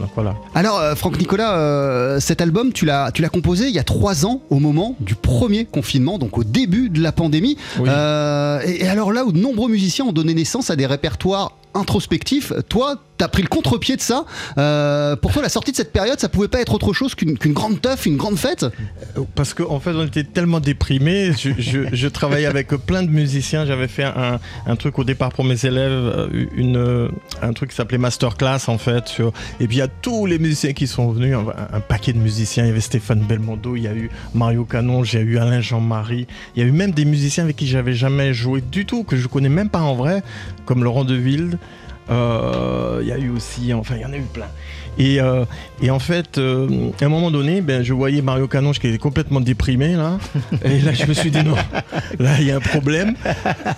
Donc 0.00 0.10
voilà. 0.14 0.34
Alors, 0.54 0.78
euh, 0.78 0.94
Franck 0.94 1.18
Nicolas, 1.18 1.56
euh, 1.56 2.20
cet 2.20 2.40
album, 2.40 2.72
tu 2.72 2.84
l'as, 2.84 3.10
tu 3.12 3.22
l'as 3.22 3.28
composé 3.28 3.68
il 3.68 3.74
y 3.74 3.78
a 3.78 3.84
trois 3.84 4.11
ans, 4.24 4.42
au 4.50 4.58
moment 4.58 4.96
du 5.00 5.14
premier 5.14 5.64
confinement, 5.64 6.18
donc 6.18 6.38
au 6.38 6.44
début 6.44 6.88
de 6.88 7.00
la 7.02 7.12
pandémie. 7.12 7.56
Oui. 7.78 7.88
Euh, 7.90 8.60
et, 8.64 8.84
et 8.84 8.88
alors 8.88 9.12
là 9.12 9.24
où 9.24 9.32
de 9.32 9.38
nombreux 9.38 9.70
musiciens 9.70 10.04
ont 10.06 10.12
donné 10.12 10.34
naissance 10.34 10.70
à 10.70 10.76
des 10.76 10.86
répertoires 10.86 11.56
introspectifs, 11.74 12.52
toi, 12.68 12.96
t'as 13.22 13.28
pris 13.28 13.42
le 13.42 13.48
contre-pied 13.48 13.94
de 13.94 14.00
ça. 14.00 14.24
Euh, 14.58 15.14
pour 15.14 15.32
toi, 15.32 15.42
la 15.42 15.48
sortie 15.48 15.70
de 15.70 15.76
cette 15.76 15.92
période, 15.92 16.18
ça 16.18 16.28
pouvait 16.28 16.48
pas 16.48 16.60
être 16.60 16.74
autre 16.74 16.92
chose 16.92 17.14
qu'une, 17.14 17.34
grande 17.34 17.80
teuf, 17.80 18.06
une 18.06 18.16
grande 18.16 18.36
fête? 18.36 18.66
Parce 19.36 19.54
qu'en 19.54 19.78
fait, 19.78 19.92
on 19.92 20.04
était 20.04 20.24
tellement 20.24 20.58
déprimés. 20.58 21.30
Je, 21.32 22.08
travaillais 22.08 22.46
avec 22.46 22.68
plein 22.68 23.04
de 23.04 23.10
musiciens. 23.10 23.64
J'avais 23.64 23.86
fait 23.86 24.04
un, 24.04 24.76
truc 24.76 24.98
au 24.98 25.04
départ 25.04 25.30
pour 25.30 25.44
mes 25.44 25.64
élèves, 25.64 25.92
euh, 25.92 26.46
euh, 26.58 27.08
un 27.42 27.52
truc 27.52 27.70
qui 27.70 27.76
s'appelait 27.76 27.98
Masterclass 27.98 28.68
en 28.68 28.78
fait. 28.78 29.20
Et 29.60 29.68
puis 29.68 29.76
il 29.76 29.78
y 29.78 29.82
a 29.82 29.88
tous 29.88 30.26
les 30.26 30.40
musiciens 30.40 30.72
qui 30.72 30.88
sont 30.88 31.12
venus, 31.12 31.36
un, 31.36 31.80
paquet 31.80 32.12
de 32.12 32.18
musiciens. 32.18 32.64
Il 32.64 32.68
y 32.68 32.70
avait 32.70 32.80
Stéphane 32.80 33.20
Belmondo, 33.20 33.76
il 33.76 33.84
y 33.84 33.88
a 33.88 33.94
eu 33.94 34.10
Mario 34.34 34.64
Canon, 34.64 35.02
a 35.02 35.18
eu 35.18 35.38
Alain 35.38 35.60
Jean-Marie. 35.60 36.26
Il 36.56 36.62
y 36.62 36.64
a 36.64 36.68
eu 36.68 36.72
même 36.72 36.90
des 36.90 37.04
musiciens 37.04 37.44
avec 37.44 37.54
qui 37.54 37.68
j'avais 37.68 37.94
jamais 37.94 38.34
joué 38.34 38.60
du 38.60 38.84
tout, 38.84 39.04
que 39.04 39.16
je 39.16 39.28
connais 39.28 39.48
même 39.48 39.68
pas 39.68 39.80
en 39.80 39.94
vrai, 39.94 40.24
comme 40.66 40.82
Laurent 40.82 41.04
Deville. 41.04 41.58
Euh, 42.12 42.98
Il 43.02 43.08
y 43.08 43.12
a 43.12 43.18
eu 43.18 43.30
aussi, 43.30 43.72
enfin, 43.74 43.96
il 43.96 44.02
y 44.02 44.04
en 44.04 44.12
a 44.12 44.16
eu 44.16 44.22
plein. 44.22 44.46
Et, 44.98 45.20
euh, 45.20 45.44
et 45.82 45.90
en 45.90 45.98
fait, 45.98 46.38
euh, 46.38 46.90
à 47.00 47.04
un 47.04 47.08
moment 47.08 47.30
donné, 47.30 47.60
ben, 47.60 47.82
je 47.82 47.92
voyais 47.94 48.20
Mario 48.22 48.46
Canonge 48.46 48.78
qui 48.78 48.88
était 48.88 48.98
complètement 48.98 49.40
déprimé 49.40 49.94
là. 49.96 50.18
Et 50.64 50.80
là, 50.80 50.92
je 50.92 51.06
me 51.06 51.14
suis 51.14 51.30
dit 51.30 51.42
non, 51.42 51.54
là, 52.18 52.30
il 52.40 52.46
y 52.46 52.50
a 52.50 52.56
un 52.56 52.60
problème. 52.60 53.14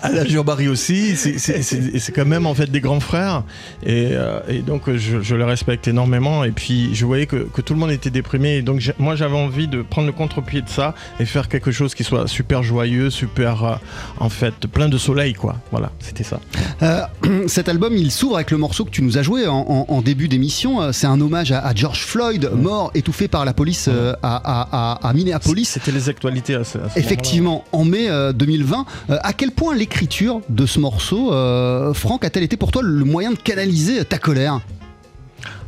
Alain 0.01 0.25
Jean-Barry 0.25 0.67
aussi, 0.67 1.15
c'est- 1.15 1.37
c'est 1.37 1.61
c'est- 1.61 1.99
c'est 1.99 2.11
quand 2.11 2.25
même 2.25 2.45
en 2.45 2.53
fait 2.53 2.69
des 2.69 2.81
grands 2.81 2.99
frères. 2.99 3.43
Et, 3.85 4.09
euh, 4.11 4.39
et 4.49 4.59
donc, 4.59 4.83
je, 4.93 5.21
je 5.21 5.35
les 5.35 5.43
respecte 5.43 5.87
énormément. 5.87 6.43
Et 6.43 6.51
puis, 6.51 6.93
je 6.93 7.05
voyais 7.05 7.25
que, 7.25 7.37
que 7.37 7.61
tout 7.61 7.73
le 7.73 7.79
monde 7.79 7.91
était 7.91 8.09
déprimé. 8.09 8.57
Et 8.57 8.61
donc, 8.61 8.81
moi, 8.99 9.15
j'avais 9.15 9.37
envie 9.37 9.67
de 9.67 9.81
prendre 9.81 10.07
le 10.07 10.13
contre-pied 10.13 10.61
de 10.61 10.69
ça 10.69 10.95
et 11.19 11.25
faire 11.25 11.47
quelque 11.49 11.71
chose 11.71 11.95
qui 11.95 12.03
soit 12.03 12.27
super 12.27 12.61
joyeux, 12.63 13.09
super, 13.09 13.63
euh, 13.63 13.75
en 14.19 14.29
fait, 14.29 14.53
plein 14.67 14.89
de 14.89 14.97
soleil, 14.97 15.33
quoi. 15.33 15.55
Voilà, 15.71 15.91
c'était 15.99 16.23
ça. 16.23 16.39
Euh, 16.83 17.01
cet 17.47 17.69
album, 17.69 17.93
il 17.95 18.11
s'ouvre 18.11 18.35
avec 18.35 18.51
le 18.51 18.57
morceau 18.57 18.85
que 18.85 18.91
tu 18.91 19.01
nous 19.01 19.17
as 19.17 19.21
joué 19.23 19.47
en, 19.47 19.55
en- 19.67 19.85
en 19.87 20.01
début 20.01 20.27
d'émission. 20.27 20.81
Euh, 20.81 20.91
C'est 21.05 21.11
un 21.11 21.21
hommage 21.21 21.51
à, 21.51 21.59
à 21.59 21.75
George 21.75 22.03
Floyd, 22.03 22.49
mort 22.55 22.89
étouffé 22.95 23.27
par 23.27 23.45
la 23.45 23.53
police 23.53 23.87
euh, 23.89 24.13
à, 24.23 24.37
à- 24.37 24.67
à- 25.03 25.07
à 25.07 25.13
Minneapolis. 25.13 25.65
C'était 25.69 25.91
les 25.91 26.09
actualités 26.09 26.55
à 26.55 26.63
ce, 26.63 26.79
ce. 26.91 26.97
Effectivement, 26.99 27.63
en 27.73 27.85
mai 27.85 28.09
euh, 28.09 28.33
2020, 28.33 28.85
euh, 29.11 29.17
à 29.21 29.33
quel 29.33 29.51
point 29.51 29.75
l'écriture 29.75 30.41
de 30.49 30.65
ce 30.65 30.79
morceau, 30.79 31.31
euh, 31.31 31.93
Franck, 31.93 32.25
a-t-elle 32.25 32.41
été 32.41 32.57
pour 32.57 32.71
toi 32.71 32.81
le 32.81 33.05
moyen 33.05 33.29
de 33.29 33.35
canaliser 33.37 34.03
ta 34.03 34.17
colère? 34.17 34.61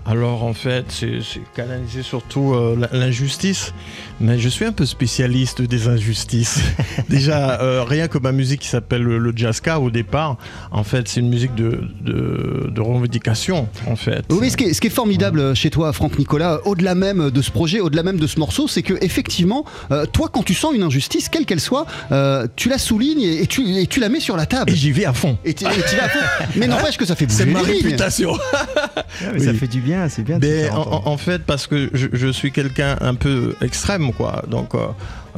Alors 0.08 0.44
en 0.44 0.54
fait, 0.54 0.86
c'est 0.90 1.20
canaliser 1.54 2.02
surtout 2.02 2.54
euh, 2.54 2.78
l'injustice, 2.94 3.74
mais 4.22 4.40
je 4.40 4.48
suis 4.48 4.64
un 4.64 4.72
peu 4.72 4.86
spécialiste 4.86 5.62
des 5.62 5.90
injustices. 5.90 6.60
Déjà, 7.10 7.60
euh, 7.62 7.84
rien 7.84 8.08
que 8.08 8.18
ma 8.18 8.32
musique 8.32 8.62
qui 8.62 8.70
s'appelle 8.70 9.02
le, 9.02 9.34
jazzka 9.36 9.80
au 9.82 9.92
départ, 9.92 10.38
en 10.72 10.84
fait, 10.86 11.10
c'est 11.10 11.20
une 11.20 11.30
musique 11.30 11.56
de, 11.56 11.82
de, 12.02 12.70
de 12.74 12.82
revendication, 12.82 13.68
en 13.86 13.98
fait. 13.98 14.24
Oui, 14.30 14.50
ce 14.50 14.56
qui 14.56 14.64
est, 14.66 14.74
ce 14.74 14.80
qui 14.80 14.88
est 14.88 14.92
formidable 14.92 15.54
chez 15.56 15.70
toi, 15.70 15.92
Franck 15.92 16.18
Nicolas, 16.18 16.62
au-delà 16.66 16.96
même 16.96 17.30
de 17.30 17.42
ce 17.42 17.52
projet, 17.52 17.82
au-delà 17.82 18.04
même 18.04 18.18
de 18.20 18.28
ce 18.28 18.40
morceau, 18.40 18.68
c'est 18.70 18.84
que 18.84 18.94
effectivement, 19.02 19.66
euh, 19.92 20.06
toi, 20.06 20.30
quand 20.32 20.44
tu 20.44 20.54
sens 20.54 20.74
une 20.74 20.84
injustice, 20.84 21.28
quelle 21.28 21.46
qu'elle 21.46 21.60
soit, 21.60 21.86
euh, 22.14 22.48
tu 22.56 22.70
la 22.70 22.78
soulignes 22.78 23.22
et, 23.22 23.42
et 23.42 23.48
tu, 23.48 23.62
et 23.78 23.88
tu 23.88 24.00
la 24.00 24.08
mets 24.08 24.22
sur 24.22 24.38
la 24.38 24.46
table. 24.46 24.72
Et 24.72 24.76
j'y 24.76 24.92
vais 24.94 25.06
à 25.06 25.14
fond. 25.14 25.38
Et 25.44 25.54
tu 25.54 25.66
et 25.66 25.68
vas 25.68 25.74
à 26.06 26.10
fond. 26.10 26.46
Mais 26.56 26.68
n'empêche 26.68 26.98
que 26.98 27.06
ça 27.06 27.16
fait 27.18 27.26
bouger 27.26 27.40
C'est 27.40 27.46
ma 27.46 27.62
les 27.62 27.74
lignes. 27.74 27.84
réputation. 27.84 28.38
Mais 29.34 29.40
Ça 29.40 29.54
fait 29.54 29.68
du 29.68 29.82
bien, 29.82 29.97
c'est 30.10 30.24
bien. 30.24 30.39
de 30.39 30.46
se 30.46 30.50
Mais 30.51 30.63
faire 30.63 31.08
en, 31.08 31.18
fait, 31.18 31.44
parce 31.44 31.68
que 31.68 31.89
je, 31.94 32.08
je 32.13 32.27
suis 32.27 32.51
quelqu'un 32.51 32.96
un 33.01 33.16
peu 33.16 33.56
extrême, 33.62 34.13
quoi. 34.13 34.44
Donc, 34.50 34.75
euh, 34.75 34.80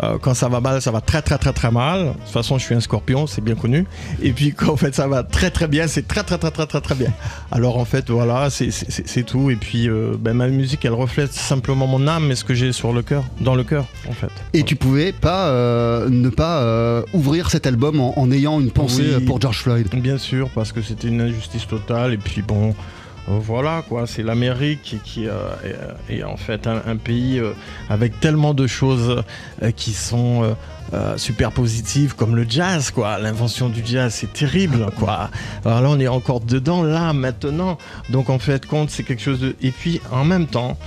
euh, 0.02 0.18
quand 0.22 0.34
ça 0.34 0.48
va 0.48 0.62
mal, 0.62 0.82
ça 0.82 0.92
va 0.92 1.02
très 1.02 1.22
très 1.22 1.38
très 1.38 1.52
très 1.52 1.72
mal. 1.72 2.06
De 2.06 2.12
toute 2.14 2.30
façon, 2.32 2.58
je 2.58 2.64
suis 2.64 2.76
un 2.76 2.80
scorpion, 2.80 3.28
c'est 3.28 3.42
bien 3.44 3.56
connu. 3.56 3.86
Et 4.22 4.32
puis, 4.32 4.54
quand 4.58 4.72
en 4.74 4.78
fait 4.78 4.96
ça 4.96 5.08
va 5.08 5.24
très 5.24 5.50
très 5.52 5.68
bien, 5.68 5.88
c'est 5.88 6.08
très 6.08 6.24
très 6.24 6.38
très 6.38 6.52
très 6.52 6.66
très 6.68 6.82
très 6.82 6.96
bien. 6.96 7.12
Alors, 7.52 7.78
en 7.78 7.86
fait, 7.86 8.10
voilà, 8.10 8.50
c'est- 8.50 9.24
tout. 9.26 9.50
Et 9.52 9.56
puis, 9.58 9.90
euh, 9.90 10.16
ben, 10.18 10.34
ma 10.34 10.48
musique, 10.48 10.86
elle 10.86 10.94
reflète 10.94 11.34
simplement 11.34 11.86
mon 11.88 12.08
âme 12.08 12.32
et 12.32 12.36
ce 12.36 12.44
que 12.46 12.54
j'ai 12.54 12.72
sur 12.72 12.94
le 12.94 13.02
cœur, 13.02 13.26
dans 13.42 13.56
le 13.56 13.64
cœur, 13.66 13.86
en 14.08 14.14
fait. 14.14 14.30
Et 14.54 14.64
tu 14.64 14.76
pouvais 14.78 15.12
pas 15.12 15.48
euh, 15.50 16.08
ne 16.10 16.30
pas 16.30 16.60
euh, 16.62 17.04
ouvrir 17.14 17.50
cet 17.52 17.68
album 17.68 18.00
en, 18.00 18.18
en 18.18 18.32
ayant 18.32 18.60
une 18.62 18.72
pensée 18.72 19.16
Oui. 19.18 19.26
pour 19.26 19.42
George 19.42 19.60
Floyd. 19.62 19.88
Bien 19.94 20.18
sûr, 20.18 20.50
parce 20.56 20.72
que 20.72 20.82
c'était 20.82 21.10
une 21.10 21.20
injustice 21.22 21.68
totale. 21.68 22.14
Et 22.14 22.18
puis 22.18 22.42
bon, 22.42 22.70
euh, 22.70 22.74
voilà 23.38 23.84
quoi, 23.88 24.08
c'est 24.08 24.24
l'Amérique 24.24 24.98
qui, 25.04 25.28
euh, 25.28 25.52
est, 26.10 26.24
en 26.24 26.36
fait 26.36 26.66
un, 26.66 26.98
pays 26.98 27.38
euh, 27.38 27.54
avec 27.88 28.20
tellement 28.20 28.56
de 28.56 28.66
choses 28.66 29.24
euh, 29.62 29.72
qui 29.72 29.94
sont 29.94 30.56
super 31.18 31.52
positives, 31.52 32.16
comme 32.16 32.36
le 32.36 32.48
jazz 32.50 32.90
quoi. 32.90 33.20
L'invention 33.20 33.70
du 33.70 33.84
jazz, 33.86 34.12
c'est 34.12 34.34
terrible 34.34 34.88
quoi. 34.98 35.30
Alors 35.64 35.82
là, 35.82 35.90
on 35.92 36.00
est 36.00 36.08
encore 36.08 36.40
dedans 36.40 36.82
là 36.82 37.14
maintenant. 37.14 37.78
Donc 38.10 38.32
en 38.32 38.40
fait, 38.40 38.66
compte, 38.66 38.90
c'est 38.90 39.04
quelque 39.04 39.22
chose 39.22 39.40
de. 39.40 39.56
Et 39.62 39.70
puis 39.70 40.02
en 40.12 40.26
même 40.26 40.48
temps. 40.48 40.78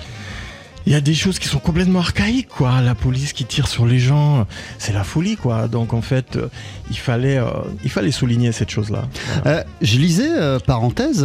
Il 0.87 0.93
y 0.93 0.97
a 0.97 1.01
des 1.01 1.15
choses 1.15 1.39
qui 1.39 1.49
sont 1.49 1.59
complètement 1.59 2.01
archaïques, 2.01 2.49
quoi. 2.49 2.81
La 2.81 2.95
police 2.95 3.33
qui 3.33 3.45
tire 3.45 3.69
sur 3.69 3.87
les 3.87 3.99
gens, 3.99 4.47
c'est 4.79 4.93
la 4.93 5.05
folie, 5.05 5.37
quoi. 5.37 5.69
Donc 5.69 5.93
en 5.95 6.03
fait, 6.03 6.37
euh, 6.37 6.49
il 6.91 6.97
fallait, 6.99 7.39
euh, 7.39 7.47
il 7.85 7.91
fallait 7.91 8.11
souligner 8.11 8.53
cette 8.53 8.71
chose-là. 8.71 9.09
Euh, 9.47 9.63
je 9.81 9.99
lisais, 9.99 10.29
euh, 10.31 10.59
parenthèse, 10.59 11.25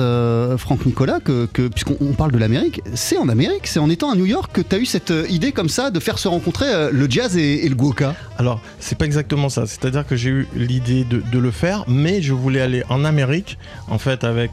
Franck 0.57 0.85
Nicolas, 0.85 1.19
que, 1.19 1.45
que- 1.47 1.67
puisqu'on 1.67 1.97
on 2.01 2.13
parle 2.13 2.31
de 2.31 2.37
l'Amérique, 2.37 2.81
c'est 2.93 3.17
en 3.17 3.29
Amérique, 3.29 3.67
c'est 3.67 3.79
en 3.79 3.89
étant 3.89 4.11
à 4.11 4.15
New 4.15 4.25
York 4.25 4.51
que 4.53 4.61
tu 4.61 4.75
as 4.75 4.79
eu 4.79 4.85
cette 4.85 5.13
idée 5.29 5.51
comme 5.51 5.69
ça 5.69 5.89
de 5.91 5.99
faire 5.99 6.19
se 6.19 6.27
rencontrer 6.27 6.91
le 6.91 7.09
jazz 7.09 7.35
et, 7.37 7.65
et 7.65 7.69
le 7.69 7.75
guoka. 7.75 8.15
Alors, 8.37 8.61
c'est 8.79 8.97
pas 8.97 9.05
exactement 9.05 9.49
ça. 9.49 9.65
C'est-à-dire 9.65 10.05
que 10.05 10.15
j'ai 10.15 10.29
eu 10.29 10.47
l'idée 10.55 11.03
de, 11.03 11.21
de 11.31 11.39
le 11.39 11.51
faire, 11.51 11.83
mais 11.87 12.21
je 12.21 12.33
voulais 12.33 12.61
aller 12.61 12.83
en 12.89 13.03
Amérique, 13.05 13.57
en 13.87 13.97
fait, 13.97 14.23
avec 14.23 14.51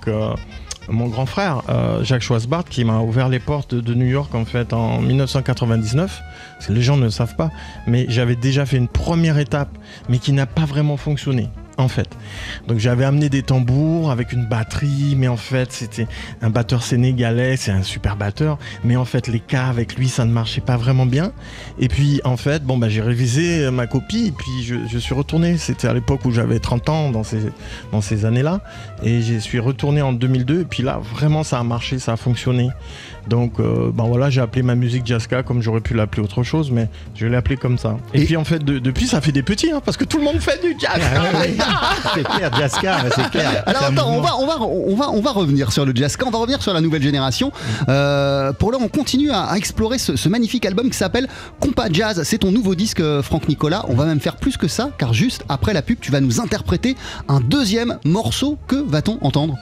mon 0.89 1.09
grand 1.09 1.27
frère, 1.27 1.63
euh, 1.69 2.05
Jacques 2.05 2.23
Schwarzbart, 2.23 2.65
qui 2.65 2.85
m'a 2.85 3.01
ouvert 3.01 3.29
les 3.29 3.39
portes 3.39 3.75
de, 3.75 3.95
New 3.95 4.07
York, 4.07 4.35
en 4.35 4.45
fait, 4.45 4.73
en 4.73 5.01
1999. 5.01 6.23
Parce 6.55 6.67
que 6.67 6.73
les 6.73 6.83
gens 6.83 6.97
ne 6.97 7.05
le 7.05 7.11
savent 7.11 7.37
pas, 7.37 7.51
mais 7.87 8.07
j'avais 8.09 8.37
déjà 8.37 8.67
fait 8.67 8.77
une 8.77 8.89
première 8.89 9.39
étape, 9.39 9.71
mais 10.09 10.19
qui 10.19 10.33
n'a 10.33 10.47
pas 10.47 10.65
vraiment 10.65 10.97
fonctionné. 10.97 11.49
En 11.77 11.89
fait. 11.89 12.09
Donc 12.69 12.79
j'avais 12.79 13.05
amené 13.05 13.29
des 13.29 13.43
tambours 13.43 14.13
avec 14.13 14.33
une 14.33 14.47
batterie, 14.47 15.17
mais 15.17 15.27
en 15.27 15.37
fait 15.37 15.73
c'était 15.73 16.07
un 16.41 16.51
batteur 16.51 16.85
sénégalais, 16.85 17.57
c'est 17.57 17.73
un 17.73 17.83
super 17.83 18.17
batteur, 18.17 18.59
mais 18.85 18.95
en 18.97 19.05
fait 19.05 19.27
les 19.27 19.41
cas 19.41 19.67
avec 19.67 19.97
lui 19.97 20.09
ça 20.09 20.25
ne 20.25 20.31
marchait 20.31 20.61
pas 20.61 20.77
vraiment 20.77 21.05
bien. 21.05 21.33
Et 21.81 21.89
puis 21.89 22.21
en 22.25 22.37
fait, 22.37 22.63
bon 22.63 22.79
bah 22.79 22.89
j'ai 22.89 23.03
révisé 23.03 23.71
ma 23.73 23.89
copie, 23.89 24.27
et 24.29 24.33
puis 24.33 24.63
je, 24.63 24.77
je 24.89 24.99
suis 24.99 25.15
retourné. 25.15 25.59
C'était 25.59 25.89
à 25.89 25.95
l'époque 25.95 26.25
où 26.25 26.31
j'avais 26.31 26.61
30 26.61 26.89
ans 26.89 27.11
dans 27.11 27.25
ces, 27.25 27.41
dans 27.91 28.01
ces 28.01 28.25
années-là, 28.25 28.61
et 29.03 29.21
je 29.23 29.39
suis 29.39 29.59
retourné 29.59 30.01
en 30.01 30.13
2002. 30.13 30.61
Et 30.61 30.65
puis 30.65 30.85
là 30.85 31.01
vraiment 31.13 31.43
ça 31.43 31.59
a 31.59 31.65
marché, 31.65 31.99
ça 31.99 32.13
a 32.13 32.17
fonctionné. 32.17 32.71
Donc 33.29 33.59
euh, 33.59 33.91
ben 33.93 34.05
voilà, 34.05 34.29
j'ai 34.31 34.41
appelé 34.41 34.63
ma 34.63 34.75
musique 34.75 35.07
Jaska 35.07 35.43
comme 35.43 35.63
j'aurais 35.63 35.81
pu 35.81 35.95
l'appeler 35.95 36.23
autre 36.23 36.43
chose, 36.43 36.71
mais 36.71 36.89
je 37.15 37.27
l'ai 37.27 37.37
appelé 37.37 37.57
comme 37.57 37.79
ça. 37.79 37.97
Et, 38.13 38.23
Et- 38.23 38.25
puis 38.27 38.37
en 38.37 38.45
fait 38.45 38.59
de- 38.63 38.79
depuis 38.79 39.07
ça 39.07 39.21
fait 39.21 39.33
des 39.33 39.43
petits, 39.43 39.71
hein, 39.71 39.81
parce 39.85 39.97
que 39.97 40.05
tout 40.05 40.19
le 40.19 40.25
monde 40.25 40.41
fait 40.41 40.61
du 40.63 40.75
jazz. 40.79 41.01
c'est 42.15 42.25
clair, 42.25 42.51
Jaska, 42.57 42.97
c'est 43.15 43.31
clair. 43.31 43.63
Alors 43.67 43.85
attends, 43.85 44.11
on 44.13 44.21
va, 44.21 44.37
on, 44.39 44.47
va, 44.47 44.61
on, 44.61 44.95
va, 44.97 45.11
on 45.11 45.21
va 45.21 45.31
revenir 45.33 45.73
sur 45.73 45.85
le 45.87 45.93
jazz, 45.95 46.17
on 46.25 46.31
va 46.31 46.39
revenir 46.39 46.63
sur 46.63 46.73
la 46.75 46.81
nouvelle 46.81 47.03
génération. 47.03 47.53
Euh, 47.89 48.53
pour 48.53 48.71
l'heure, 48.73 48.81
on 48.83 48.89
continue 48.89 49.31
à, 49.31 49.43
à 49.45 49.57
explorer 49.57 49.99
ce, 49.99 50.17
ce 50.17 50.29
magnifique 50.29 50.67
album 50.67 50.91
qui 50.91 50.97
s'appelle 50.97 51.29
Compas 51.61 51.89
Jazz. 51.93 52.23
C'est 52.25 52.39
ton 52.39 52.51
nouveau 52.53 52.75
disque, 52.75 53.01
euh, 53.01 53.23
Franck 53.23 53.49
Nicolas. 53.49 53.85
On 53.89 53.95
va 53.95 54.05
même 54.05 54.21
faire 54.21 54.37
plus 54.37 54.57
que 54.57 54.69
ça, 54.69 54.91
car 54.99 55.15
juste 55.15 55.45
après 55.49 55.73
la 55.73 55.83
pub, 55.83 55.99
tu 56.01 56.11
vas 56.13 56.21
nous 56.21 56.41
interpréter 56.41 56.97
un 57.29 57.41
deuxième 57.41 57.99
morceau. 58.05 58.59
Que 58.69 58.77
va-t-on 58.77 59.19
entendre? 59.23 59.57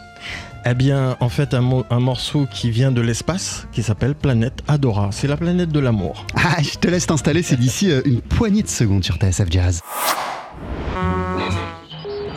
Eh 0.65 0.75
bien, 0.75 1.17
en 1.21 1.29
fait, 1.29 1.55
un, 1.55 1.61
mo- 1.61 1.85
un 1.91 1.99
morceau 1.99 2.47
qui 2.53 2.71
vient 2.71 2.93
de 2.93 3.01
l'espace, 3.01 3.67
qui 3.73 3.83
s'appelle 3.83 4.15
Planète 4.15 4.61
Adora. 4.69 5.09
C'est 5.11 5.27
la 5.27 5.37
planète 5.37 5.71
de 5.71 5.81
l'amour. 5.81 6.25
Ah, 6.37 6.63
je 6.63 6.79
te 6.79 6.87
laisse 6.89 7.07
t'installer, 7.07 7.43
c'est 7.43 7.57
d'ici 7.59 7.91
euh, 7.91 8.01
une 8.05 8.21
poignée 8.21 8.63
de 8.63 8.69
secondes 8.69 9.03
sur 9.03 9.17
TSF 9.17 9.51
Jazz. 9.51 9.81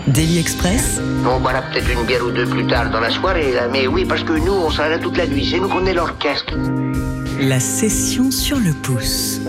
Daily 0.08 0.38
Express, 0.40 1.00
On 1.28 1.40
boira 1.40 1.62
peut-être 1.64 1.90
une 1.92 2.06
bière 2.06 2.24
ou 2.26 2.32
deux 2.32 2.46
plus 2.48 2.66
tard 2.68 2.90
dans 2.92 3.00
la 3.00 3.10
soirée, 3.10 3.54
là. 3.54 3.68
Mais 3.72 3.88
oui, 3.88 4.06
parce 4.06 4.24
que 4.24 4.34
nous, 4.34 4.54
on 4.54 4.70
sera 4.70 4.90
là 4.90 4.98
toute 5.00 5.18
la 5.18 5.26
nuit. 5.28 5.48
C'est 5.50 5.60
nous 5.60 5.68
qu'on 5.70 5.86
est 5.86 5.94
l'orchestre. 5.94 6.54
la 7.40 7.60
session 7.60 8.32
sur 8.32 8.58
le 8.58 8.72
pouce. 8.82 9.40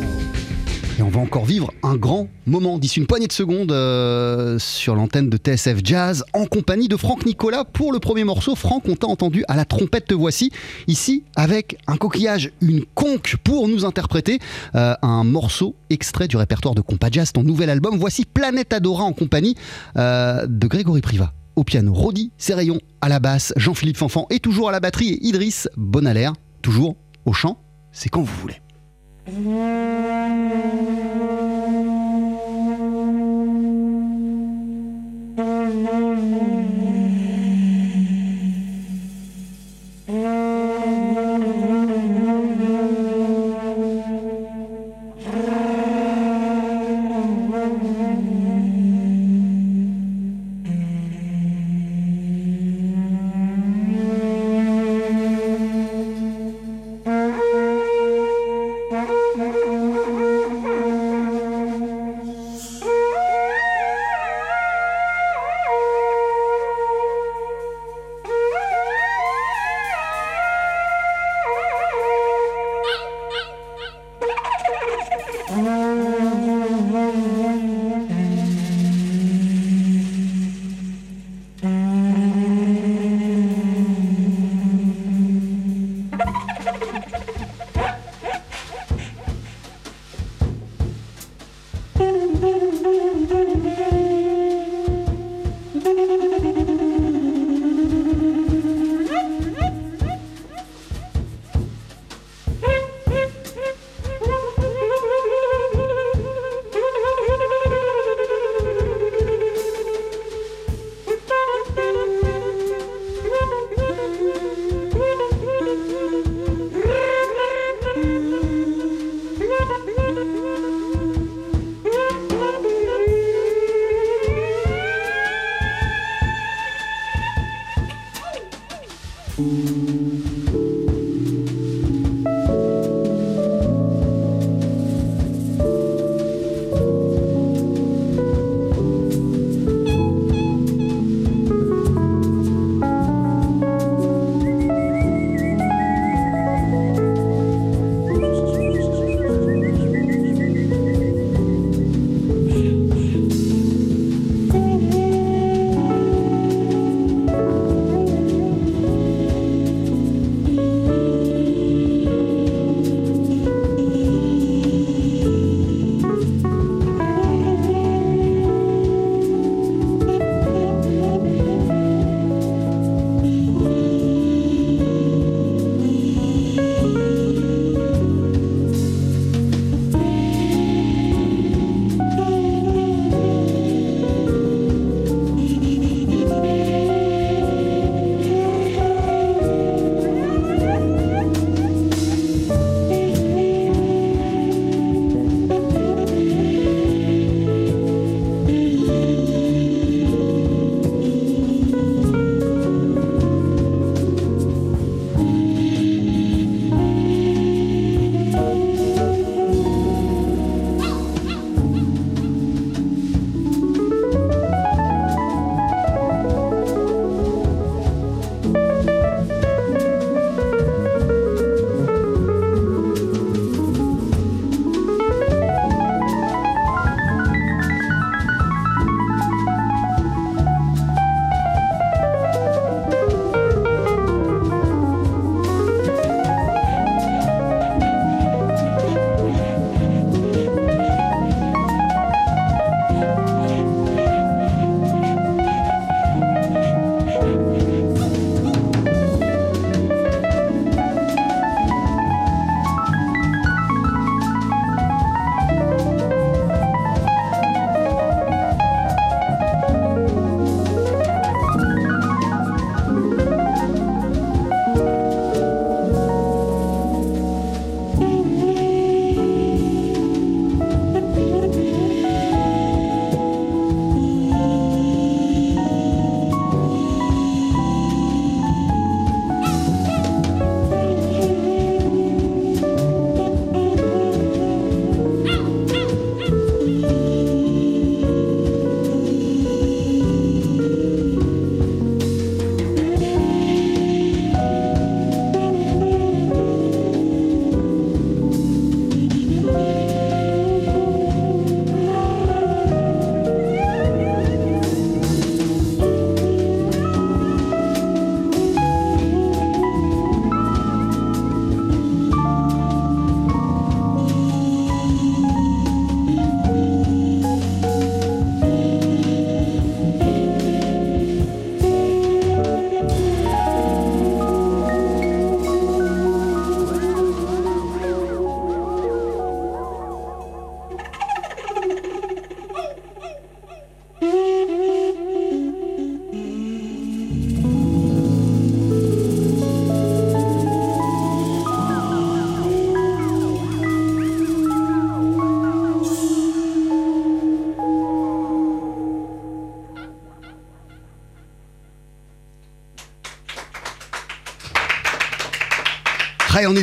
Et 0.99 1.03
on 1.03 1.09
va 1.09 1.21
encore 1.21 1.45
vivre 1.45 1.71
un 1.83 1.97
grand 1.97 2.29
moment 2.47 2.79
d'ici 2.79 3.01
une 3.01 3.07
poignée 3.07 3.27
de 3.27 3.33
secondes 3.33 3.71
euh, 3.71 4.59
sur 4.59 4.95
l'antenne 4.95 5.29
de 5.29 5.37
TSF 5.37 5.81
Jazz 5.85 6.25
en 6.33 6.47
compagnie 6.47 6.89
de 6.89 6.97
Franck 6.97 7.27
Nicolas 7.27 7.65
pour 7.65 7.93
le 7.93 7.99
premier 7.99 8.25
morceau. 8.25 8.55
Franck, 8.55 8.85
on 8.89 8.97
t'a 8.97 9.07
entendu 9.07 9.45
à 9.49 9.57
la 9.57 9.67
trompette, 9.67 10.07
te 10.07 10.15
voici 10.15 10.53
ici 10.87 11.25
avec 11.35 11.77
un 11.87 11.99
coquillage, 11.99 12.51
une 12.63 12.83
conque 12.95 13.37
pour 13.45 13.69
nous 13.69 13.85
interpréter 13.85 14.39
euh, 14.75 14.95
un 15.03 15.23
morceau 15.23 15.77
extrait 15.91 16.29
du 16.29 16.39
répertoire 16.39 16.75
de 16.75 16.81
Compa 16.81 17.09
Jazz, 17.11 17.31
ton 17.31 17.43
nouvel 17.43 17.69
album. 17.69 17.99
Voici 17.99 18.25
Planète 18.25 18.73
Adora 18.73 19.05
en 19.05 19.13
compagnie 19.13 19.55
euh, 19.99 20.47
de 20.49 20.67
Grégory 20.67 21.03
Priva. 21.03 21.35
Au 21.57 21.65
piano, 21.65 21.93
Rodi 21.93 22.33
Serrayon 22.39 22.81
à 23.03 23.11
la 23.11 23.19
basse, 23.19 23.53
Jean-Philippe 23.57 23.99
Fanfan 23.99 24.27
et 24.31 24.41
toujours 24.41 24.71
à 24.71 24.73
la 24.73 24.81
batterie 24.81 25.09
et 25.11 25.27
Idriss 25.27 25.69
Bonalair, 25.77 26.33
toujours 26.63 26.97
au 27.27 27.35
chant. 27.35 27.59
C'est 27.93 28.09
quand 28.09 28.23
vous 28.23 28.41
voulez. 28.41 28.61
Mm-hmm. 29.29 29.67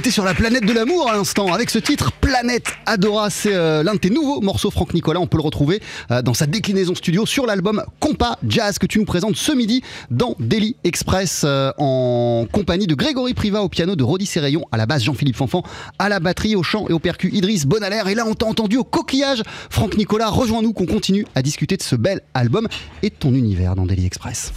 Était 0.03 0.11
sur 0.11 0.25
la 0.25 0.33
planète 0.33 0.65
de 0.65 0.73
l'amour 0.73 1.09
à 1.09 1.13
l'instant 1.13 1.53
avec 1.53 1.69
ce 1.69 1.79
titre 1.79 2.11
Planète 2.11 2.65
Adora. 2.85 3.29
C'est 3.29 3.53
euh, 3.53 3.83
l'un 3.83 3.93
de 3.93 3.99
tes 3.99 4.09
nouveaux 4.09 4.41
morceaux, 4.41 4.69
Franck 4.69 4.93
Nicolas. 4.93 5.21
On 5.21 5.27
peut 5.27 5.37
le 5.37 5.43
retrouver 5.43 5.81
euh, 6.11 6.21
dans 6.21 6.33
sa 6.33 6.45
déclinaison 6.45 6.93
studio 6.93 7.25
sur 7.25 7.45
l'album 7.45 7.81
Compas 8.01 8.37
Jazz 8.45 8.79
que 8.79 8.85
tu 8.85 8.99
nous 8.99 9.05
présentes 9.05 9.37
ce 9.37 9.53
midi 9.53 9.81
dans 10.11 10.35
Daily 10.39 10.75
Express 10.83 11.43
euh, 11.45 11.71
en 11.77 12.45
compagnie 12.51 12.85
de 12.85 12.95
Grégory 12.95 13.33
Priva 13.33 13.61
au 13.61 13.69
piano, 13.69 13.95
de 13.95 14.03
Rodi 14.03 14.25
Serrayon 14.25 14.65
à 14.73 14.77
la 14.77 14.85
basse, 14.85 15.05
Jean-Philippe 15.05 15.37
Fanfan 15.37 15.63
à 15.99 16.09
la 16.09 16.19
batterie, 16.19 16.57
au 16.57 16.63
chant 16.63 16.85
et 16.89 16.91
au 16.91 16.99
percu, 16.99 17.29
Idriss 17.31 17.65
Bonalaire. 17.65 18.09
Et 18.09 18.15
là, 18.15 18.25
on 18.27 18.33
t'a 18.33 18.45
entendu 18.45 18.75
au 18.75 18.83
coquillage. 18.83 19.41
Franck 19.69 19.95
Nicolas, 19.95 20.27
rejoins-nous 20.27 20.73
qu'on 20.73 20.85
continue 20.85 21.25
à 21.33 21.41
discuter 21.41 21.77
de 21.77 21.83
ce 21.83 21.95
bel 21.95 22.19
album 22.33 22.67
et 23.03 23.09
de 23.09 23.15
ton 23.15 23.33
univers 23.33 23.77
dans 23.77 23.85
Daily 23.85 24.05
Express. 24.05 24.51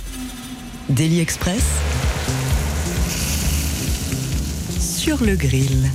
Daily 0.89 1.21
Express 1.21 1.63
sur 4.87 5.23
le 5.25 5.35
grill. 5.37 5.91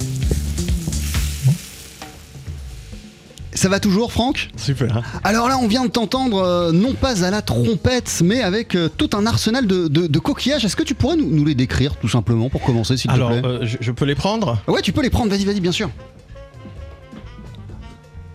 Ça 3.54 3.70
va 3.70 3.80
toujours, 3.80 4.12
Franck 4.12 4.50
Super. 4.58 5.02
Alors 5.24 5.48
là, 5.48 5.58
on 5.60 5.68
vient 5.68 5.86
de 5.86 5.90
t'entendre, 5.92 6.38
euh, 6.42 6.72
non 6.72 6.94
pas 6.94 7.24
à 7.26 7.30
la 7.32 7.42
trompette, 7.42 8.22
mais 8.24 8.42
avec 8.42 8.76
euh, 8.76 8.90
tout 8.90 9.10
un 9.14 9.26
arsenal 9.26 9.68
de, 9.68 9.88
de- 9.88 10.08
de 10.08 10.20
coquillages. 10.20 10.66
Est-ce 10.66 10.76
que 10.76 10.84
tu 10.84 10.96
pourrais 10.96 11.16
nous, 11.16 11.30
nous 11.30 11.46
les 11.46 11.54
décrire, 11.54 11.96
tout 11.98 12.08
simplement, 12.10 12.50
pour 12.50 12.62
commencer, 12.64 12.98
s'il 12.98 13.10
te 13.12 13.16
Alors, 13.16 13.30
plaît 13.30 13.42
euh, 13.46 13.60
je, 13.66 13.78
je 13.80 13.92
peux 13.92 14.06
les 14.06 14.16
prendre 14.16 14.58
Ouais, 14.68 14.82
tu 14.82 14.92
peux 14.94 15.02
les 15.04 15.10
prendre, 15.10 15.30
vas-y, 15.30 15.46
vas-y, 15.46 15.60
bien 15.60 15.72
sûr. 15.72 15.90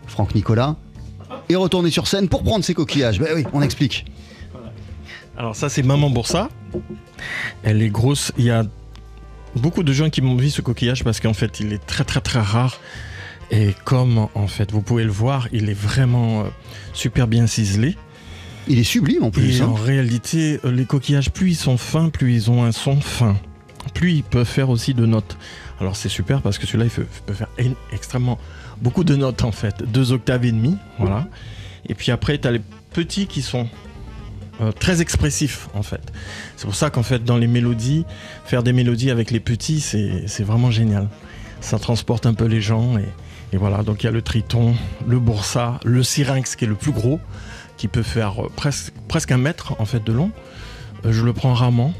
Franck 0.06 0.34
Nicolas 0.34 0.76
est 1.48 1.56
retourné 1.56 1.90
sur 1.90 2.06
scène 2.06 2.28
pour 2.28 2.42
prendre 2.44 2.64
ses 2.64 2.74
coquillages. 2.74 3.18
Ben 3.18 3.28
oui, 3.34 3.44
on 3.52 3.62
explique. 3.62 4.06
Alors 5.36 5.54
ça 5.54 5.68
c'est 5.68 5.82
Maman 5.82 6.08
Boursa. 6.08 6.48
Elle 7.62 7.82
est 7.82 7.90
grosse. 7.90 8.32
Il 8.38 8.44
y 8.44 8.50
a 8.50 8.64
beaucoup 9.56 9.82
de 9.82 9.92
gens 9.92 10.10
qui 10.10 10.22
m'ont 10.22 10.36
vu 10.36 10.50
ce 10.50 10.62
coquillage 10.62 11.04
parce 11.04 11.20
qu'en 11.20 11.34
fait 11.34 11.60
il 11.60 11.72
est 11.72 11.84
très 11.84 12.04
très 12.04 12.20
très 12.20 12.40
rare. 12.40 12.80
Et 13.50 13.74
comme 13.84 14.26
en 14.34 14.46
fait 14.48 14.72
vous 14.72 14.82
pouvez 14.82 15.04
le 15.04 15.10
voir, 15.10 15.48
il 15.52 15.68
est 15.68 15.78
vraiment 15.78 16.40
euh, 16.40 16.44
super 16.92 17.26
bien 17.28 17.46
ciselé. 17.46 17.96
Il 18.68 18.78
est 18.78 18.84
sublime 18.84 19.22
en 19.22 19.30
plus. 19.30 19.58
Et 19.58 19.62
hein. 19.62 19.68
en 19.68 19.74
réalité, 19.74 20.58
euh, 20.64 20.72
les 20.72 20.84
coquillages, 20.84 21.30
plus 21.30 21.50
ils 21.50 21.56
sont 21.56 21.76
fins, 21.76 22.08
plus 22.08 22.34
ils 22.34 22.50
ont 22.50 22.64
un 22.64 22.72
son 22.72 23.00
fin. 23.00 23.36
Plus 23.94 24.12
ils 24.14 24.22
peuvent 24.24 24.46
faire 24.46 24.70
aussi 24.70 24.94
de 24.94 25.06
notes. 25.06 25.36
Alors 25.80 25.94
c'est 25.94 26.08
super 26.08 26.42
parce 26.42 26.58
que 26.58 26.66
celui-là, 26.66 26.86
il 26.86 26.90
peut, 26.90 27.34
faire 27.34 27.48
extrêmement 27.92 28.38
beaucoup 28.80 29.04
de 29.04 29.14
notes 29.14 29.44
en 29.44 29.52
fait. 29.52 29.84
Deux 29.84 30.12
octaves 30.12 30.44
et 30.44 30.52
demi, 30.52 30.76
voilà. 30.98 31.28
Et 31.88 31.94
puis 31.94 32.10
après, 32.10 32.38
tu 32.38 32.48
as 32.48 32.50
les 32.50 32.62
petits 32.92 33.26
qui 33.26 33.42
sont 33.42 33.68
euh, 34.60 34.72
très 34.72 35.00
expressifs 35.00 35.68
en 35.74 35.82
fait. 35.82 36.00
C'est 36.56 36.66
pour 36.66 36.74
ça 36.74 36.90
qu'en 36.90 37.02
fait, 37.02 37.24
dans 37.24 37.36
les 37.36 37.46
mélodies, 37.46 38.04
faire 38.44 38.62
des 38.62 38.72
mélodies 38.72 39.10
avec 39.10 39.30
les 39.30 39.40
petits, 39.40 39.80
c'est 39.80 40.24
c'est 40.26 40.44
vraiment 40.44 40.70
génial. 40.70 41.08
Ça 41.60 41.78
transporte 41.78 42.26
un 42.26 42.34
peu 42.34 42.44
les 42.44 42.60
gens 42.60 42.98
et, 42.98 43.08
et 43.52 43.56
voilà. 43.56 43.82
Donc 43.82 44.02
il 44.02 44.06
y 44.06 44.08
a 44.08 44.12
le 44.12 44.22
triton, 44.22 44.74
le 45.06 45.18
boursa, 45.18 45.80
le 45.84 46.02
syrinx 46.02 46.56
qui 46.56 46.64
est 46.64 46.68
le 46.68 46.74
plus 46.74 46.92
gros 46.92 47.20
qui 47.76 47.88
peut 47.88 48.02
faire 48.02 48.44
euh, 48.44 48.50
presque, 48.54 48.92
presque 49.08 49.32
un 49.32 49.38
mètre 49.38 49.74
en 49.80 49.84
fait 49.84 50.02
de 50.04 50.12
long. 50.12 50.30
Euh, 51.04 51.12
je 51.12 51.24
le 51.24 51.32
prends 51.32 51.54
rarement. 51.54 51.92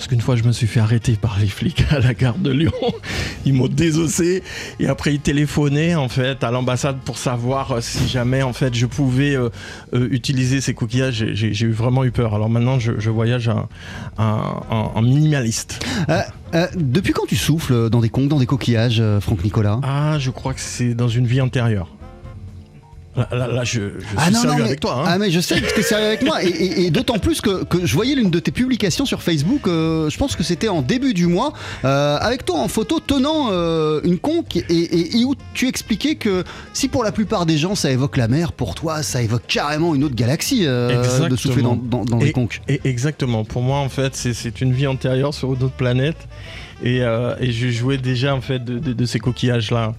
Parce 0.00 0.08
qu'une 0.08 0.22
fois, 0.22 0.34
je 0.34 0.44
me 0.44 0.52
suis 0.52 0.66
fait 0.66 0.80
arrêter 0.80 1.12
par 1.20 1.38
les 1.38 1.46
flics 1.46 1.84
à 1.90 1.98
la 1.98 2.14
gare 2.14 2.38
de 2.38 2.50
Lyon. 2.50 2.72
Ils 3.44 3.52
m'ont 3.52 3.68
désossé 3.68 4.42
et 4.78 4.86
après 4.86 5.12
ils 5.12 5.20
téléphonaient 5.20 5.94
en 5.94 6.08
fait 6.08 6.42
à 6.42 6.50
l'ambassade 6.50 6.96
pour 7.04 7.18
savoir 7.18 7.72
euh, 7.72 7.80
si 7.82 8.08
jamais 8.08 8.42
en 8.42 8.54
fait 8.54 8.74
je 8.74 8.86
pouvais 8.86 9.36
euh, 9.36 9.50
euh, 9.92 10.08
utiliser 10.10 10.62
ces 10.62 10.72
coquillages. 10.72 11.26
J'ai- 11.34 11.68
vraiment 11.68 12.02
eu 12.04 12.12
peur. 12.12 12.34
Alors 12.34 12.48
maintenant, 12.48 12.78
je, 12.78 12.92
je 12.98 13.10
voyage 13.10 13.50
en, 14.16 15.02
minimaliste. 15.02 15.84
Euh, 16.08 16.66
depuis 16.76 17.12
quand 17.12 17.26
tu 17.26 17.36
souffles 17.36 17.90
dans 17.90 18.00
des 18.00 18.08
conques, 18.08 18.28
dans 18.28 18.38
des 18.38 18.46
coquillages, 18.46 19.02
Franck 19.20 19.44
Nicolas? 19.44 19.80
Ah, 19.82 20.16
je 20.18 20.30
crois 20.30 20.54
que 20.54 20.60
c'est 20.60 20.94
dans 20.94 21.08
une 21.08 21.26
vie 21.26 21.42
antérieure. 21.42 21.88
Là, 23.20 23.28
là, 23.36 23.46
là, 23.48 23.64
je, 23.64 23.80
je 23.98 24.06
suis 24.06 24.16
Ah 24.16 24.30
non, 24.30 24.40
sérieux 24.40 24.48
non, 24.56 24.62
mais, 24.64 24.68
avec 24.68 24.80
toi. 24.80 24.94
hein. 25.00 25.04
ah, 25.06 25.18
mais 25.18 25.30
je 25.30 25.40
sais 25.40 25.60
que 25.60 25.72
tu 25.74 25.80
es 25.80 25.82
sérieux 25.82 26.06
avec 26.06 26.22
moi. 26.22 26.42
Et, 26.42 26.48
et- 26.48 26.86
et 26.86 26.90
d'autant 26.90 27.18
plus 27.18 27.40
que, 27.40 27.64
que 27.64 27.84
je 27.84 27.94
voyais 27.94 28.14
l'une 28.14 28.30
de 28.30 28.38
tes 28.38 28.50
publications 28.50 29.04
sur 29.04 29.22
Facebook, 29.22 29.66
euh, 29.66 30.08
je 30.08 30.16
pense 30.16 30.36
que 30.36 30.42
c'était 30.42 30.68
en 30.68 30.80
début 30.82 31.12
du 31.14 31.26
mois, 31.26 31.52
euh, 31.84 32.16
avec 32.18 32.44
toi 32.44 32.58
en 32.58 32.68
photo 32.68 32.98
tenant 33.00 33.48
euh, 33.50 34.00
une 34.04 34.18
conque 34.18 34.56
et, 34.56 34.64
et- 34.70 35.24
où 35.24 35.34
tu 35.54 35.68
expliquais 35.68 36.14
que 36.14 36.44
si 36.72 36.88
pour 36.88 37.04
la 37.04 37.12
plupart 37.12 37.44
des 37.46 37.58
gens 37.58 37.74
ça 37.74 37.90
évoque 37.90 38.16
la 38.16 38.28
mer, 38.28 38.52
pour 38.52 38.74
toi 38.74 39.02
ça 39.02 39.20
évoque 39.22 39.46
carrément 39.46 39.94
une 39.94 40.04
autre 40.04 40.14
galaxie 40.14 40.64
de 40.64 41.36
souffler 41.36 41.62
dans, 41.62 41.76
dans- 41.76 42.20
Et- 42.20 42.32
conques. 42.32 42.60
Et 42.68 42.80
exactement. 42.84 43.44
Pour 43.44 43.62
moi, 43.62 43.78
en 43.78 43.88
fait, 43.88 44.16
c'est- 44.16 44.34
c'est 44.34 44.60
une 44.60 44.72
vie 44.72 44.86
antérieure 44.86 45.34
sur 45.34 45.52
une 45.54 45.62
autre 45.62 45.74
planète. 45.76 46.16
Et, 46.82 47.02
euh, 47.02 47.34
et 47.40 47.52
je 47.52 47.68
jouais 47.68 47.98
déjà 47.98 48.34
en 48.34 48.40
fait 48.40 48.64
de, 48.64 49.04
ces 49.04 49.18
coquillages-là. 49.18 49.94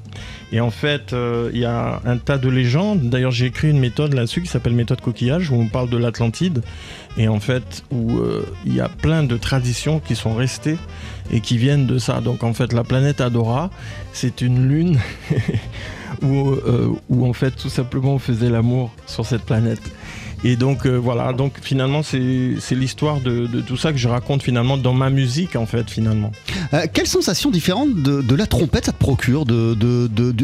Et 0.52 0.60
en 0.60 0.72
fait, 0.72 1.14
euh, 1.14 1.50
il 1.54 1.60
y 1.60 1.66
a 1.66 2.02
un 2.06 2.18
tas 2.18 2.38
de 2.38 2.50
légendes. 2.50 3.10
D'ailleurs, 3.10 3.32
j'ai 3.32 3.46
écrit 3.46 3.70
une 3.70 3.80
méthode 3.80 4.14
là-dessus 4.14 4.42
qui 4.42 4.48
s'appelle 4.48 4.74
méthode 4.74 5.00
coquillage, 5.00 5.52
où 5.52 5.56
on 5.56 5.68
parle 5.68 5.90
de 5.90 5.98
l'Atlantide. 5.98 6.64
Et 7.18 7.28
en 7.28 7.40
fait, 7.40 7.84
où 7.92 8.18
euh, 8.18 8.46
il 8.66 8.76
y 8.76 8.82
a 8.82 8.90
plein 8.90 9.24
de 9.24 9.38
traditions 9.38 10.00
qui 10.00 10.16
sont 10.16 10.34
restées 10.34 10.78
et 11.32 11.40
qui 11.40 11.58
viennent 11.58 11.86
de 11.86 12.00
ça. 12.00 12.20
Donc 12.20 12.44
en 12.44 12.54
fait, 12.54 12.74
la 12.74 12.84
planète 12.84 13.22
Adora, 13.22 13.70
c'est 14.12 14.42
une 14.42 14.68
lune 14.68 15.00
où, 16.22 16.56
où 17.10 17.28
en 17.28 17.34
fait 17.34 17.52
tout 17.52 17.70
simplement 17.70 18.16
on 18.16 18.20
faisait 18.20 18.50
l'amour 18.50 18.92
sur 19.08 19.26
cette 19.26 19.44
planète. 19.44 19.82
Et 20.44 20.56
donc 20.56 20.86
euh, 20.88 20.98
voilà, 20.98 21.34
donc 21.34 21.54
finalement 21.62 22.02
c'est 22.02 22.18
l'histoire 22.72 23.20
de, 23.22 23.46
de 23.46 23.62
tout 23.62 23.78
ça 23.78 23.92
que 23.92 23.98
je 24.00 24.08
raconte 24.08 24.42
finalement 24.42 24.76
dans 24.76 24.94
ma 24.94 25.10
musique 25.12 25.56
en 25.56 25.68
fait 25.68 25.90
finalement. 25.90 26.32
Euh, 26.74 26.88
quelle 26.92 27.06
sensation 27.06 27.52
différente 27.52 27.94
de, 28.02 28.24
de 28.24 28.36
la 28.36 28.48
trompette 28.48 28.86
ça 28.86 28.92
te 28.92 28.98
procure 28.98 29.46
de- 29.46 29.76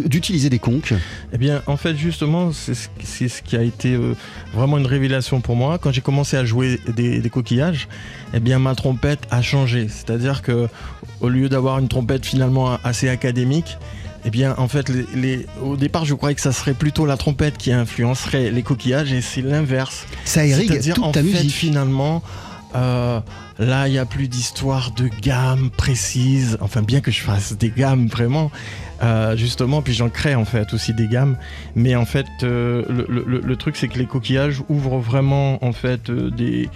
d'utiliser 0.08 0.50
des 0.50 0.60
conques? 0.60 0.94
Eh 1.34 1.38
bien 1.40 1.64
en 1.66 1.78
fait 1.78 1.96
justement 1.96 2.52
c'est 2.52 2.76
ce, 2.76 2.90
c'est 3.04 3.28
ce 3.28 3.42
qui 3.42 3.56
a 3.58 3.64
été 3.64 3.96
euh, 3.96 4.14
vraiment 4.54 4.78
une 4.78 4.86
révélation 4.86 5.42
pour 5.42 5.56
moi. 5.56 5.80
Quand 5.80 5.92
j'ai 5.92 6.02
commencé 6.02 6.38
à 6.38 6.46
jouer 6.46 6.80
des, 6.96 7.20
des 7.20 7.30
coquillages, 7.32 7.88
eh 8.36 8.40
bien 8.40 8.60
ma 8.60 8.76
trompette 8.76 9.22
a 9.32 9.42
changé. 9.42 9.88
C'est-à-dire 9.90 10.44
que 10.44 10.68
au 11.22 11.30
lieu 11.30 11.50
d'avoir 11.50 11.80
une 11.80 11.88
trompette 11.88 12.24
finalement 12.26 12.78
assez 12.84 13.10
académique, 13.10 13.78
eh 14.28 14.30
bien, 14.30 14.56
en 14.58 14.68
fait, 14.68 14.90
les, 14.90 15.06
les- 15.16 15.46
au 15.62 15.78
départ, 15.78 16.04
je 16.06 16.13
croyais 16.13 16.36
que 16.36 16.42
ça 16.42 16.52
serait 16.52 16.74
plutôt 16.74 17.06
la 17.06 17.16
trompette 17.18 17.58
qui 17.58 17.72
influencerait 17.72 18.52
les 18.52 18.62
coquillages, 18.62 19.13
et 19.13 19.22
c'est 19.22 19.42
l'inverse. 19.42 20.06
Ça 20.26 20.46
irrigue 20.46 20.68
C'est-à-dire, 20.70 20.96
toute 20.96 21.04
en 21.06 21.12
ta 21.13 21.22
fait, 21.22 21.28
musique. 21.28 21.52
finalement, 21.52 22.22
euh, 22.76 23.22
là, 23.58 23.88
il 23.88 23.92
n'y 23.92 23.98
a 23.98 24.06
plus 24.06 24.28
d'histoire 24.28 24.92
de 24.92 25.10
gamme 25.22 25.70
précise. 25.70 26.58
Enfin, 26.60 26.82
bien 26.82 27.00
que 27.00 27.10
je 27.12 27.22
fasse 27.22 27.54
des 27.54 27.70
gammes 27.70 28.08
vraiment, 28.08 28.52
euh, 29.02 29.36
justement, 29.38 29.82
puis 29.82 29.94
j'en 29.94 30.10
crée 30.10 30.36
en 30.36 30.46
fait 30.46 30.74
aussi 30.74 30.94
des 30.94 31.08
gammes. 31.08 31.38
Mais 31.76 31.96
en 31.96 32.06
fait, 32.06 32.26
euh, 32.44 32.84
le, 32.88 33.56
truc, 33.56 33.76
c'est 33.76 33.88
que 33.88 33.98
les 33.98 34.06
coquillages 34.06 34.62
ouvrent 34.70 35.00
vraiment 35.00 35.64
en 35.64 35.72
fait 35.72 36.10
euh, 36.10 36.30
des, 36.32 36.70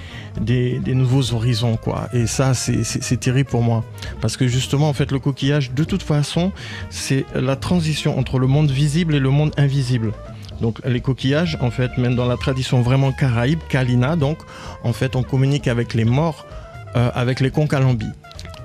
nouveaux 0.94 1.34
horizons, 1.34 1.78
quoi. 1.78 2.10
Et 2.14 2.28
ça, 2.28 2.54
c'est- 2.54 3.20
terrible 3.22 3.50
pour 3.50 3.62
moi. 3.62 3.84
Parce 4.20 4.38
que 4.38 4.48
justement, 4.48 4.90
en 4.90 4.94
fait, 4.94 5.12
le 5.12 5.20
coquillage, 5.20 5.74
de 5.74 5.84
toute 5.84 6.02
façon, 6.04 6.52
c'est 6.90 7.26
la 7.36 7.56
transition 7.56 8.18
entre 8.18 8.40
le 8.40 8.48
monde 8.48 8.72
visible 8.72 9.16
et 9.16 9.20
le 9.20 9.30
monde 9.30 9.52
invisible. 9.58 10.12
Donc 10.60 10.80
les 10.86 11.02
coquillages, 11.02 11.58
en 11.62 11.72
fait, 11.72 11.98
même 11.98 12.16
dans 12.16 12.26
la 12.26 12.38
tradition 12.38 12.82
vraiment 12.82 13.12
caraïbe, 13.12 13.60
Kalina, 13.70 14.16
donc, 14.16 14.38
en 14.84 14.94
fait, 14.94 15.16
on 15.16 15.24
communique 15.24 15.68
avec 15.68 15.94
les 15.94 16.06
morts, 16.06 16.46
avec 16.94 17.40
les 17.40 17.52
concalambis. 17.52 18.12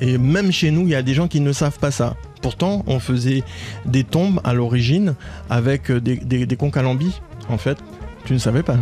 Et 0.01 0.19
même 0.19 0.53
chez 0.53 0.71
nous, 0.71 0.83
il 0.83 0.91
y 0.91 0.95
a 0.95 1.03
des 1.03 1.15
gens 1.15 1.29
qui 1.29 1.41
ne 1.41 1.53
savent 1.53 1.79
pas 1.79 1.91
ça. 1.91 2.17
Pourtant, 2.47 2.85
on 2.87 3.01
faisait 3.01 3.43
des 3.87 4.05
tombes 4.05 4.41
à 4.45 4.55
l'origine 4.55 5.17
avec 5.51 5.91
euh, 5.91 6.01
des, 6.01 6.15
des, 6.15 6.47
des 6.47 6.57
concalambis, 6.57 7.21
en 7.49 7.59
fait. 7.59 7.77
Tu 8.25 8.35
ne 8.35 8.39
savais 8.39 8.63
pas. 8.63 8.77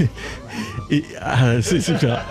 Et 0.90 1.02
ah, 1.22 1.62
c'est 1.62 1.80
super. 1.80 2.22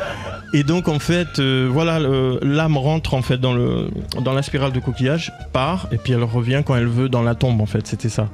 Et 0.54 0.62
donc 0.62 0.88
en 0.88 1.00
fait, 1.00 1.39
euh, 1.39 1.67
voilà, 1.67 1.97
l'âme 2.43 2.78
rentre 2.78 3.15
en 3.15 3.24
fait 3.24 3.39
dans 3.39 3.54
le 3.54 3.89
dans 4.24 4.34
la 4.34 4.43
spirale 4.43 4.71
de 4.71 4.80
coquillage, 4.80 5.32
part 5.52 5.88
et 5.91 5.97
puis 5.97 6.13
elle 6.13 6.24
revient 6.24 6.62
quand 6.63 6.76
elle 6.76 6.86
veut 6.86 7.10
dans 7.10 7.24
la 7.24 7.34
tombe 7.34 7.60
en 7.60 7.65
fait. 7.65 7.88
C'était 7.88 8.10
ça. 8.10 8.30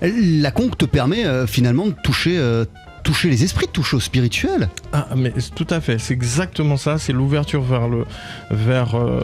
La 0.00 0.52
conque 0.52 0.78
te 0.78 0.84
permet 0.84 1.24
euh, 1.24 1.48
finalement 1.48 1.86
de 1.86 1.94
toucher, 2.04 2.38
toucher 3.04 3.28
les 3.28 3.44
esprits, 3.44 3.68
toucher 3.68 3.96
au 3.96 4.00
spirituel. 4.00 4.68
Ah, 4.92 5.08
mais 5.14 5.32
tout 5.54 5.66
à 5.70 5.80
fait, 5.80 5.98
c'est 5.98 6.14
exactement 6.14 6.76
ça, 6.76 6.98
c'est 6.98 7.12
l'ouverture 7.12 7.62
vers 7.62 7.86
le, 7.86 8.04
vers, 8.50 8.96
euh, 8.96 9.20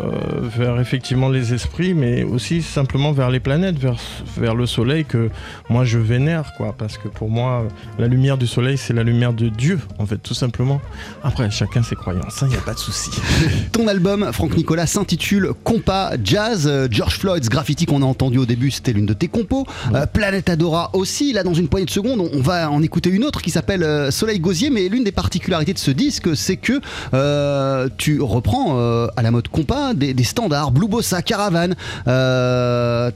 vers 0.57 0.79
effectivement 0.79 1.31
les 1.31 1.55
esprits, 1.55 1.95
mais 1.95 2.23
aussi 2.23 2.63
simplement 2.63 3.11
vers 3.13 3.31
les 3.31 3.41
planètes, 3.41 3.79
vers, 3.79 3.97
vers 4.37 4.55
le 4.55 4.67
soleil 4.67 5.05
que 5.07 5.31
moi 5.71 5.85
je 5.85 5.99
vénère, 5.99 6.53
quoi, 6.57 6.75
parce 6.77 6.99
que 6.99 7.09
pour 7.09 7.31
moi, 7.31 7.67
la 7.99 8.07
lumière 8.07 8.37
du 8.37 8.47
soleil, 8.47 8.77
c'est 8.77 8.93
la 8.93 9.03
lumière 9.03 9.33
de 9.33 9.49
Dieu, 9.49 9.81
en 9.99 10.05
fait, 10.07 10.19
tout 10.19 10.35
simplement. 10.35 10.81
Après, 11.25 11.51
chacun 11.51 11.83
ses 11.83 11.97
croyances, 11.97 12.41
il 12.43 12.49
n'y 12.49 12.57
a 12.57 12.61
pas 12.61 12.75
de 12.75 12.79
souci. 12.79 13.11
Ton 13.73 13.89
album, 13.89 14.31
Franck 14.33 14.57
Nicolas, 14.57 14.87
s'intitule 14.87 15.53
Compas 15.65 16.13
Jazz. 16.23 16.67
Euh, 16.67 16.87
George 16.91 17.19
Floyd's 17.19 17.49
Graffiti 17.49 17.87
qu'on 17.87 18.03
a 18.03 18.07
entendu 18.07 18.37
au 18.37 18.47
début, 18.47 18.71
c'était 18.71 18.93
l'une 18.93 19.07
de 19.07 19.15
tes 19.15 19.29
compos. 19.29 19.67
Euh, 19.95 20.05
Planète 20.05 20.51
Adora 20.51 20.91
aussi. 20.93 21.33
Là, 21.33 21.43
dans 21.45 21.55
une 21.55 21.69
poignée 21.69 21.87
de 21.87 21.91
secondes, 21.91 22.21
on, 22.21 22.29
on 22.33 22.43
va 22.43 22.71
en 22.71 22.83
écouter 22.83 23.09
une 23.09 23.25
autre 23.25 23.41
qui 23.41 23.51
s'appelle 23.51 23.70
s'appelle 23.71 23.85
euh, 23.85 24.11
Soleil 24.11 24.41
Gosier, 24.41 24.69
mais 24.71 24.89
l'une 24.89 25.05
des 25.05 25.13
particularités 25.13 25.73
de 25.73 25.79
ce 25.79 25.91
disque, 25.93 26.37
c'est 26.37 26.57
que 26.57 26.81
euh, 27.15 27.89
tu 27.99 28.21
reprends 28.21 28.77
euh, 28.79 29.07
à 29.17 29.23
la 29.23 29.31
mode 29.31 29.47
compas 29.49 29.95
des, 29.95 30.13
des 30.13 30.25
standards, 30.25 30.73
Blue 30.73 30.89
Bossa, 30.89 31.23
Caravan. 31.23 31.75
Euh, 32.09 33.11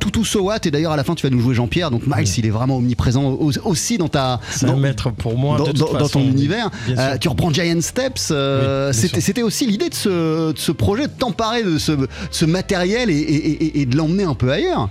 Toutou 0.00 0.24
Sowat 0.24 0.60
et 0.64 0.70
d'ailleurs 0.70 0.92
à 0.92 0.96
la 0.96 1.02
fin 1.02 1.16
tu 1.16 1.26
vas 1.26 1.30
nous 1.30 1.40
jouer 1.40 1.56
Jean-Pierre 1.56 1.90
donc 1.90 2.02
Miles 2.06 2.28
il 2.38 2.46
est 2.46 2.50
vraiment 2.50 2.76
omniprésent 2.76 3.24
au- 3.32 3.50
aussi 3.64 3.98
dans 3.98 4.06
ta 4.06 4.38
dans, 4.62 4.68
un 4.74 4.76
maître 4.76 5.10
pour 5.10 5.36
moi. 5.36 5.58
dans- 5.58 5.64
de 5.64 5.70
toute 5.70 5.78
dans- 5.80 5.92
dans 5.92 5.98
façon. 6.06 6.20
ton 6.20 6.24
univers. 6.24 6.70
Euh, 6.96 7.18
tu 7.18 7.28
reprends 7.28 7.52
Giant 7.52 7.80
Steps 7.80 8.28
euh, 8.30 8.92
Oui, 8.94 9.10
c'était 9.20 9.42
aussi 9.42 9.66
l'idée 9.66 9.88
de 9.88 9.94
ce, 9.94 10.52
de 10.52 10.58
ce 10.58 10.70
projet 10.70 11.08
de 11.08 11.12
t'emparer 11.12 11.64
de 11.64 11.78
ce, 11.78 11.92
ce 12.30 12.44
matériel 12.44 13.10
et, 13.10 13.14
et- 13.16 13.64
et- 13.64 13.80
et 13.80 13.86
de 13.86 13.96
l'emmener 13.96 14.22
un 14.22 14.34
peu 14.34 14.52
ailleurs 14.52 14.88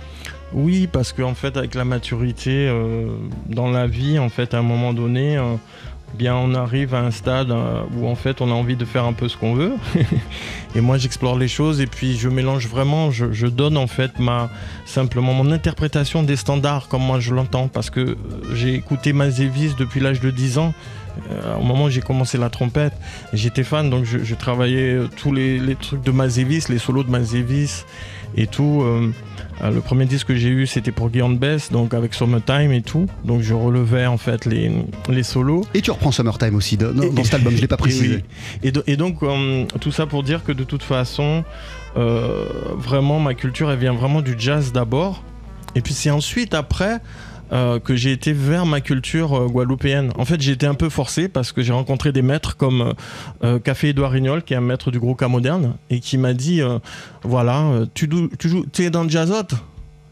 Oui, 0.52 0.88
parce 0.90 1.12
qu'en 1.12 1.34
fait, 1.34 1.56
avec 1.56 1.74
la 1.74 1.84
maturité 1.84 2.68
euh, 2.68 3.06
dans 3.48 3.70
la 3.70 3.86
vie, 3.86 4.18
en 4.18 4.30
fait, 4.30 4.54
à 4.54 4.58
un 4.58 4.62
moment 4.62 4.94
donné, 4.94 5.36
euh, 5.36 5.56
bien, 6.14 6.34
on 6.36 6.54
arrive 6.54 6.94
à 6.94 7.00
un 7.00 7.10
stade 7.10 7.50
euh, 7.50 7.82
où 7.96 8.06
en 8.08 8.14
fait, 8.14 8.40
on 8.40 8.50
a 8.50 8.54
envie 8.54 8.76
de 8.76 8.86
faire 8.86 9.04
un 9.04 9.12
peu 9.12 9.28
ce 9.28 9.36
qu'on 9.36 9.54
veut. 9.54 9.72
et 10.74 10.80
moi, 10.80 10.96
j'explore 10.96 11.36
les 11.36 11.48
choses 11.48 11.82
et 11.82 11.86
puis 11.86 12.16
je 12.16 12.30
mélange 12.30 12.66
vraiment. 12.66 13.10
Je, 13.10 13.46
donne 13.46 13.76
en 13.76 13.86
fait 13.86 14.18
ma 14.18 14.48
simplement 14.86 15.34
mon 15.34 15.52
interprétation 15.52 16.22
des 16.22 16.36
standards 16.36 16.88
comme 16.88 17.02
moi 17.02 17.20
je 17.20 17.34
l'entends, 17.34 17.68
parce 17.68 17.90
que 17.90 18.16
j'ai 18.54 18.74
écouté 18.74 19.12
Mazevis 19.12 19.74
depuis 19.78 20.00
l'âge 20.00 20.20
de 20.20 20.30
10 20.30 20.58
ans. 20.58 20.72
Au 21.58 21.64
moment 21.64 21.86
où 21.86 21.90
j'ai 21.90 22.00
commencé 22.00 22.38
la 22.38 22.48
trompette, 22.48 22.92
et 23.32 23.36
j'étais 23.36 23.64
fan, 23.64 23.90
donc 23.90 24.04
je, 24.04 24.34
travaillais 24.36 24.98
tous 25.16 25.32
les, 25.32 25.58
les 25.58 25.74
trucs 25.74 26.02
de 26.02 26.12
Mazevis, 26.12 26.66
les 26.68 26.78
solos 26.78 27.02
de 27.02 27.10
Mazevis 27.10 27.84
et 28.36 28.46
tout. 28.46 28.82
euh, 28.82 29.10
euh, 29.62 29.70
le 29.72 29.80
premier 29.80 30.04
disque 30.06 30.28
que 30.28 30.36
j'ai 30.36 30.50
eu, 30.50 30.66
c'était 30.68 30.92
pour 30.92 31.10
Guy 31.10 31.20
Bess, 31.36 31.72
donc 31.72 31.92
avec 31.92 32.14
Summertime 32.14 32.70
et 32.72 32.82
tout. 32.82 33.06
Donc 33.24 33.42
je 33.42 33.54
relevais 33.54 34.06
en 34.06 34.16
fait 34.18 34.44
les, 34.46 34.70
les 35.08 35.22
solos. 35.24 35.64
et 35.74 35.80
tu 35.80 35.90
reprends 35.90 36.12
Summertime 36.12 36.54
aussi 36.54 36.76
dans, 36.76 36.92
dans- 36.92 37.02
Et- 37.02 37.10
dans 37.10 37.24
cet 37.24 37.34
album 37.34 37.54
je 37.56 37.60
l'ai 37.60 37.66
pas 37.66 37.74
Et, 37.74 37.78
précisé 37.78 38.14
oui. 38.16 38.22
Et, 38.62 38.70
do- 38.72 38.82
et 38.86 38.96
donc, 38.96 39.22
euh, 39.22 39.64
tout 39.80 39.90
ça 39.90 40.06
pour 40.06 40.22
dire 40.22 40.44
que 40.44 40.52
de 40.52 40.62
toute 40.64 40.82
façon, 40.84 41.42
vraiment, 42.76 43.18
ma 43.20 43.34
culture, 43.34 43.70
elle 43.70 43.78
vient 43.78 43.92
vraiment 43.94 44.22
du 44.22 44.34
jazz 44.38 44.72
d'abord. 44.72 45.22
Et 45.74 45.80
puis 45.80 45.92
c'est 45.94 46.10
ensuite, 46.10 46.54
après, 46.54 46.98
euh, 47.52 47.78
que 47.78 47.96
j'ai 47.96 48.12
été 48.12 48.32
vers 48.32 48.66
ma 48.66 48.80
culture 48.80 49.34
euh, 49.34 49.46
guadeloupéenne. 49.46 50.12
En 50.18 50.24
fait, 50.24 50.40
j'ai 50.40 50.52
été 50.52 50.66
un 50.66 50.74
peu 50.74 50.88
forcé 50.88 51.28
parce 51.28 51.52
que 51.52 51.62
j'ai 51.62 51.72
rencontré 51.72 52.12
des 52.12 52.22
maîtres 52.22 52.56
comme 52.56 52.94
euh, 53.42 53.58
Café 53.58 53.90
Edouard 53.90 54.10
Rignol, 54.10 54.42
qui 54.42 54.54
est 54.54 54.56
un 54.56 54.60
maître 54.60 54.90
du 54.90 55.00
gros 55.00 55.14
cas 55.14 55.28
moderne, 55.28 55.74
et 55.90 56.00
qui 56.00 56.18
m'a 56.18 56.34
dit 56.34 56.60
voilà, 57.22 57.84
tu, 57.94 58.08
tu 58.38 58.48
joues, 58.48 58.66
es 58.78 58.90
dans 58.90 59.02
le 59.02 59.08
jazzot? 59.08 59.54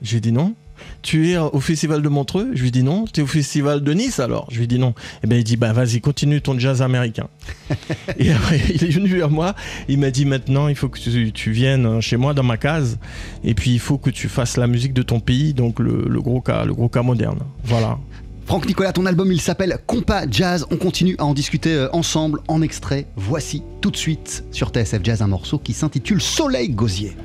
J'ai 0.02 0.20
dit 0.20 0.32
non. 0.32 0.54
Tu 1.02 1.30
es 1.30 1.38
au 1.38 1.60
festival 1.60 2.02
de 2.02 2.08
Montreux 2.08 2.50
Je 2.54 2.62
lui 2.62 2.70
dis 2.70 2.82
non. 2.82 3.04
Tu 3.12 3.20
es 3.20 3.22
au 3.22 3.26
festival 3.26 3.82
de 3.82 3.92
Nice 3.92 4.20
alors 4.20 4.46
Je 4.50 4.58
lui 4.58 4.66
dis 4.66 4.78
non. 4.78 4.94
Et 5.22 5.26
ben 5.26 5.36
il 5.36 5.44
dit 5.44 5.56
bah 5.56 5.72
vas-y 5.72 6.00
continue 6.00 6.40
ton 6.40 6.58
jazz 6.58 6.82
américain. 6.82 7.28
et 8.18 8.32
après 8.32 8.60
il 8.74 8.84
est 8.84 8.90
venu 8.90 9.08
vers 9.08 9.30
moi. 9.30 9.54
Il 9.88 9.98
m'a 9.98 10.10
dit 10.10 10.24
maintenant 10.24 10.68
il 10.68 10.76
faut 10.76 10.88
que 10.88 10.98
tu, 10.98 11.32
tu 11.32 11.50
viennes 11.50 12.00
chez 12.00 12.16
moi 12.16 12.34
dans 12.34 12.42
ma 12.42 12.56
case. 12.56 12.98
Et 13.44 13.54
puis 13.54 13.72
il 13.72 13.80
faut 13.80 13.98
que 13.98 14.10
tu 14.10 14.28
fasses 14.28 14.56
la 14.56 14.66
musique 14.66 14.92
de 14.92 15.02
ton 15.02 15.20
pays, 15.20 15.54
donc 15.54 15.80
le, 15.80 16.04
le 16.08 16.20
gros 16.20 16.40
cas, 16.40 16.64
le 16.64 16.74
gros 16.74 16.88
cas 16.88 17.02
moderne. 17.02 17.40
Voilà. 17.64 17.98
Franck 18.46 18.66
Nicolas, 18.66 18.92
ton 18.92 19.06
album 19.06 19.32
il 19.32 19.40
s'appelle 19.40 19.76
Compas 19.86 20.26
Jazz. 20.30 20.66
On 20.70 20.76
continue 20.76 21.16
à 21.18 21.24
en 21.24 21.34
discuter 21.34 21.74
euh, 21.74 21.88
ensemble 21.92 22.40
en 22.46 22.62
extrait. 22.62 23.06
Voici 23.16 23.64
tout 23.80 23.90
de 23.90 23.96
suite 23.96 24.44
sur 24.52 24.68
TSF 24.68 25.00
Jazz 25.02 25.20
un 25.20 25.26
morceau 25.26 25.58
qui 25.58 25.72
s'intitule 25.72 26.22
Soleil 26.22 26.70
Gosier. 26.70 27.16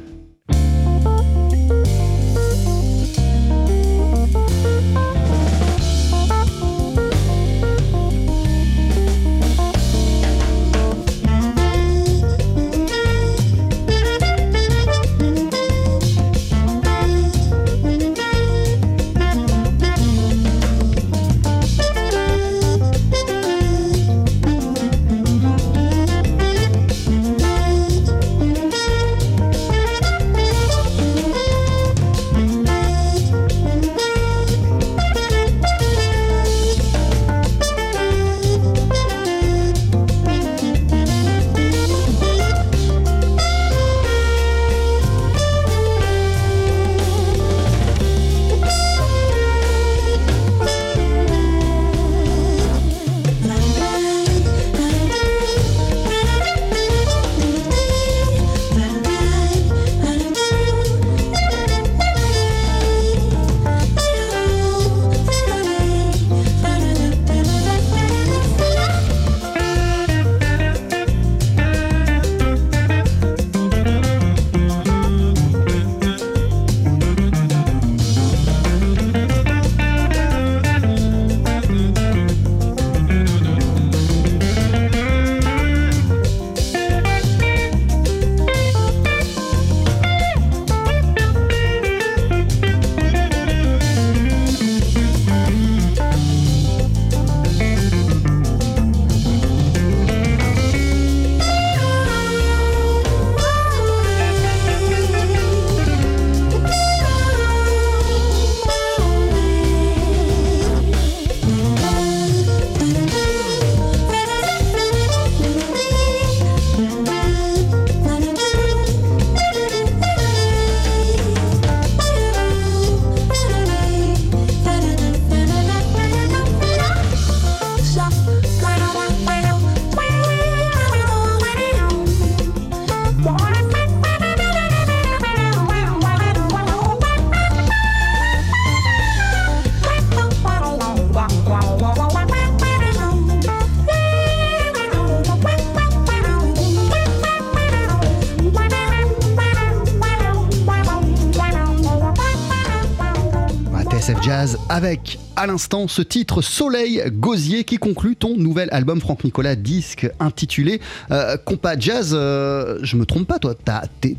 Avec 154.71 155.19
à 155.35 155.47
l'instant 155.47 155.87
ce 155.89 156.01
titre 156.01 156.41
Soleil 156.41 157.03
Gosier 157.11 157.65
qui 157.65 157.75
conclut 157.77 158.15
ton 158.15 158.37
nouvel 158.37 158.69
album 158.71 159.01
Franck 159.01 159.25
Nicolas 159.25 159.55
disque 159.55 160.09
intitulé 160.21 160.79
euh, 161.11 161.35
Compas 161.43 161.77
Jazz. 161.77 162.11
euh, 162.13 162.79
je 162.81 162.95
me 162.95 163.05
trompe 163.05 163.27
pas 163.27 163.37
toi, 163.37 163.53
t'es 163.99 164.15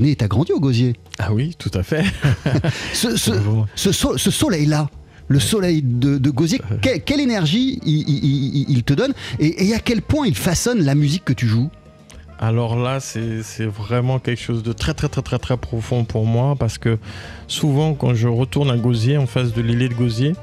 né 0.00 0.10
et 0.12 0.16
t'as 0.16 0.28
grandi 0.28 0.52
au 0.52 0.60
Gosier. 0.60 0.94
Ah 1.18 1.34
oui, 1.34 1.54
tout 1.58 1.70
à 1.74 1.82
fait. 1.82 2.04
Ce, 2.94 3.16
ce- 3.16 3.32
ce 3.74 3.92
so- 3.92 4.16
ce 4.16 4.30
soleil-là, 4.30 4.88
le 5.28 5.38
soleil 5.38 5.82
de, 5.82 6.16
de 6.16 6.30
Gosier, 6.30 6.58
que- 6.80 6.96
quelle, 6.98 7.20
énergie 7.20 7.78
il, 7.84 8.08
il- 8.08 8.24
il- 8.24 8.66
il 8.70 8.82
te 8.84 8.94
donne 8.94 9.12
et, 9.38 9.68
et 9.68 9.74
à 9.74 9.78
quel 9.78 10.00
point 10.00 10.26
il 10.26 10.34
façonne 10.34 10.82
la 10.82 10.94
musique 10.94 11.24
que 11.26 11.34
tu 11.34 11.46
joues? 11.46 11.68
Alors 12.42 12.74
là, 12.74 12.98
c'est 12.98 13.66
vraiment 13.66 14.18
quelque 14.18 14.42
chose 14.42 14.64
de 14.64 14.72
très 14.72 14.94
très 14.94 15.08
très 15.08 15.22
très 15.22 15.38
très 15.38 15.56
profond 15.56 16.04
pour 16.04 16.26
moi 16.26 16.56
parce 16.58 16.76
que 16.76 16.98
souvent 17.46 17.94
quand 17.94 18.14
je 18.14 18.26
retourne 18.26 18.68
à 18.68 18.76
Gosier, 18.76 19.16
en 19.16 19.26
face 19.26 19.52
de 19.52 19.62
l'îlet 19.62 19.88
de 19.88 19.94
Gosier, 19.94 20.34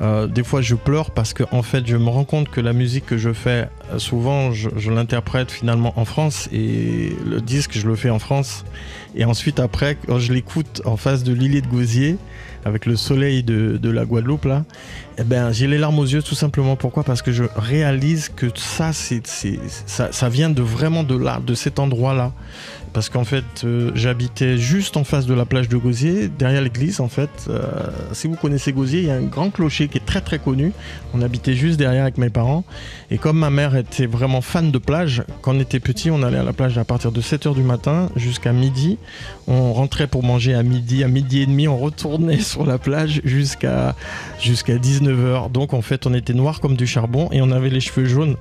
Euh, 0.00 0.26
des 0.26 0.42
fois, 0.42 0.62
je 0.62 0.74
pleure 0.74 1.10
parce 1.10 1.34
que, 1.34 1.44
en 1.52 1.62
fait, 1.62 1.86
je 1.86 1.96
me 1.96 2.08
rends 2.08 2.24
compte 2.24 2.48
que 2.48 2.62
la 2.62 2.72
musique 2.72 3.04
que 3.04 3.18
je 3.18 3.34
fais, 3.34 3.68
euh, 3.92 3.98
souvent, 3.98 4.50
je, 4.50 4.90
l'interprète 4.90 5.50
finalement 5.50 5.92
en 5.96 6.06
France 6.06 6.48
et 6.52 7.12
le 7.26 7.40
disque, 7.42 7.72
je 7.74 7.86
le 7.86 7.96
fais 7.96 8.08
en 8.08 8.18
France. 8.18 8.64
Et 9.14 9.26
ensuite, 9.26 9.60
après, 9.60 9.98
quand 10.06 10.18
je 10.18 10.32
l'écoute 10.32 10.80
en 10.86 10.96
face 10.96 11.22
de 11.22 11.34
Lily 11.34 11.60
de 11.60 11.66
Gosier, 11.66 12.16
avec 12.64 12.86
le 12.86 12.96
soleil 12.96 13.42
de, 13.42 13.90
la 13.90 14.04
Guadeloupe, 14.04 14.44
là, 14.44 14.64
eh 15.18 15.24
ben, 15.24 15.52
j'ai 15.52 15.66
les 15.66 15.78
larmes 15.78 15.98
aux 15.98 16.06
yeux 16.06 16.22
tout 16.22 16.34
simplement. 16.34 16.76
Pourquoi? 16.76 17.04
Parce 17.04 17.22
que 17.22 17.32
je 17.32 17.44
réalise 17.56 18.28
que 18.28 18.46
ça, 18.54 18.92
ça, 18.92 20.12
ça 20.12 20.28
vient 20.28 20.50
de 20.50 20.62
vraiment 20.62 21.02
de 21.02 21.16
là, 21.16 21.40
de 21.44 21.54
cet 21.54 21.78
endroit-là. 21.78 22.32
Parce 22.92 23.08
qu'en 23.08 23.24
fait, 23.24 23.44
euh, 23.64 23.92
j'habitais 23.94 24.58
juste 24.58 24.96
en 24.96 25.04
face 25.04 25.26
de 25.26 25.34
la 25.34 25.44
plage 25.44 25.68
de 25.68 25.76
Gosier, 25.76 26.28
derrière 26.28 26.60
l'église. 26.62 27.00
En 27.00 27.08
fait, 27.08 27.30
Euh, 27.48 27.60
si 28.12 28.26
vous 28.28 28.36
connaissez 28.36 28.72
Gosier, 28.72 29.00
il 29.00 29.06
y 29.06 29.10
a 29.10 29.14
un 29.14 29.22
grand 29.22 29.50
clocher 29.50 29.88
qui 29.88 29.98
est 29.98 30.04
très 30.04 30.20
très 30.20 30.38
connu. 30.38 30.72
On 31.14 31.22
habitait 31.22 31.54
juste 31.54 31.78
derrière 31.78 32.02
avec 32.02 32.18
mes 32.18 32.30
parents. 32.30 32.64
Et 33.10 33.18
comme 33.18 33.38
ma 33.38 33.50
mère 33.50 33.76
était 33.76 34.06
vraiment 34.06 34.40
fan 34.40 34.70
de 34.70 34.78
plage, 34.78 35.22
quand 35.42 35.54
on 35.56 35.60
était 35.60 35.80
petit, 35.80 36.10
on 36.10 36.22
allait 36.22 36.38
à 36.38 36.42
la 36.42 36.52
plage 36.52 36.78
à 36.78 36.84
partir 36.84 37.12
de 37.12 37.20
7h 37.20 37.54
du 37.54 37.62
matin 37.62 38.08
jusqu'à 38.16 38.52
midi. 38.52 38.98
On 39.46 39.72
rentrait 39.72 40.06
pour 40.06 40.22
manger 40.24 40.54
à 40.54 40.62
midi, 40.62 41.04
à 41.04 41.08
midi 41.08 41.42
et 41.42 41.46
demi, 41.46 41.68
on 41.68 41.78
retournait 41.78 42.40
sur 42.50 42.66
la 42.66 42.78
plage 42.78 43.20
jusqu'à 43.24 43.94
jusqu'à 44.40 44.76
19h. 44.76 45.50
Donc 45.50 45.74
en 45.74 45.82
fait, 45.82 46.06
on 46.06 46.14
était 46.14 46.34
noir 46.34 46.60
comme 46.60 46.76
du 46.76 46.86
charbon 46.86 47.28
et 47.32 47.40
on 47.42 47.50
avait 47.50 47.70
les 47.70 47.80
cheveux 47.80 48.06
jaunes. 48.06 48.36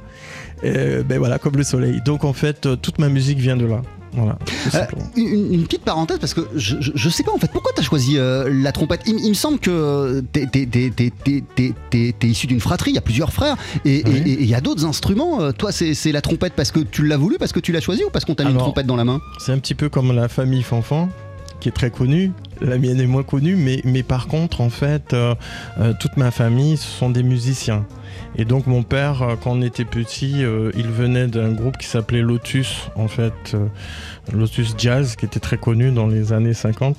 Euh, 0.64 1.04
ben 1.04 1.20
voilà, 1.20 1.40
comme 1.40 1.56
le 1.56 1.64
soleil. 1.64 2.02
Donc 2.04 2.24
en 2.26 2.34
fait, 2.34 2.66
euh, 2.66 2.76
toute 2.76 3.00
ma 3.00 3.10
musique 3.10 3.40
vient 3.40 3.56
de 3.56 3.66
là. 3.66 3.82
Voilà, 4.14 4.38
Euh, 4.76 4.86
une, 5.16 5.54
une 5.54 5.64
petite 5.66 5.84
parenthèse 5.84 6.18
parce 6.20 6.34
que 6.34 6.42
je, 6.56 6.78
je, 6.80 6.92
je 6.96 7.10
sais 7.10 7.24
pas 7.24 7.32
en 7.32 7.38
fait 7.38 7.50
pourquoi 7.52 7.72
t'as 7.76 7.82
choisi 7.84 8.18
euh, 8.18 8.50
la 8.52 8.72
trompette? 8.72 9.02
Il, 9.06 9.20
il 9.24 9.30
me 9.30 9.34
semble 9.36 9.60
que 9.60 10.22
t'es, 10.32 10.48
t'es- 10.48 12.28
issu 12.28 12.48
d'une 12.48 12.60
fratrie, 12.60 12.92
il 12.92 12.96
y 12.96 12.98
a 12.98 13.02
plusieurs 13.02 13.32
frères 13.34 13.56
et 13.86 14.04
Oui. 14.06 14.38
il 14.40 14.46
y 14.46 14.56
a 14.56 14.62
d'autres 14.62 14.86
instruments. 14.86 15.42
Euh, 15.42 15.52
Toi 15.52 15.72
c'est, 15.72 16.12
la 16.12 16.22
trompette 16.22 16.54
parce 16.54 16.72
que 16.72 16.80
tu 16.80 17.06
l'as 17.06 17.18
voulu, 17.18 17.38
parce 17.38 17.52
que 17.52 17.60
tu 17.60 17.72
l'as 17.72 17.82
choisi 17.82 18.04
ou 18.04 18.10
parce 18.10 18.26
qu'on 18.26 18.36
t'a 18.36 18.44
mis 18.46 18.52
une 18.52 18.58
trompette 18.58 18.88
dans 18.88 18.96
la 18.96 19.06
main? 19.06 19.22
C'est 19.40 19.52
un 19.52 19.60
petit 19.60 19.76
peu 19.76 19.90
comme 19.90 20.12
la 20.12 20.28
famille 20.28 20.64
Fanfan, 20.64 21.10
qui 21.60 21.70
est 21.70 21.74
très 21.74 21.92
connue. 21.92 22.32
La 22.62 22.78
mienne 22.78 23.00
est 23.00 23.08
moins 23.08 23.24
connue, 23.24 23.56
mais, 23.56 24.04
par 24.04 24.28
contre, 24.28 24.62
en 24.62 24.70
fait, 24.70 25.14
euh, 25.14 25.34
euh, 25.80 25.94
toute 26.00 26.18
ma 26.18 26.32
famille, 26.32 26.78
ce 26.78 26.88
sont 26.88 27.10
des 27.10 27.24
musiciens. 27.24 27.86
Et 28.36 28.46
donc, 28.46 28.68
mon 28.68 28.84
père, 28.84 29.22
euh, 29.22 29.36
quand 29.42 29.52
on 29.52 29.62
était 29.62 29.86
petit, 29.86 30.44
il 30.76 30.88
venait 30.88 31.28
d'un 31.28 31.52
groupe 31.52 31.78
qui 31.78 31.88
s'appelait 31.88 32.22
Lotus, 32.22 32.90
en 32.96 33.08
fait, 33.08 33.56
Lotus 34.34 34.76
Jazz, 34.78 35.16
qui 35.16 35.26
était 35.26 35.40
très 35.40 35.58
connu 35.58 35.92
dans 35.92 36.08
les 36.08 36.34
années 36.34 36.54
50. 36.54 36.98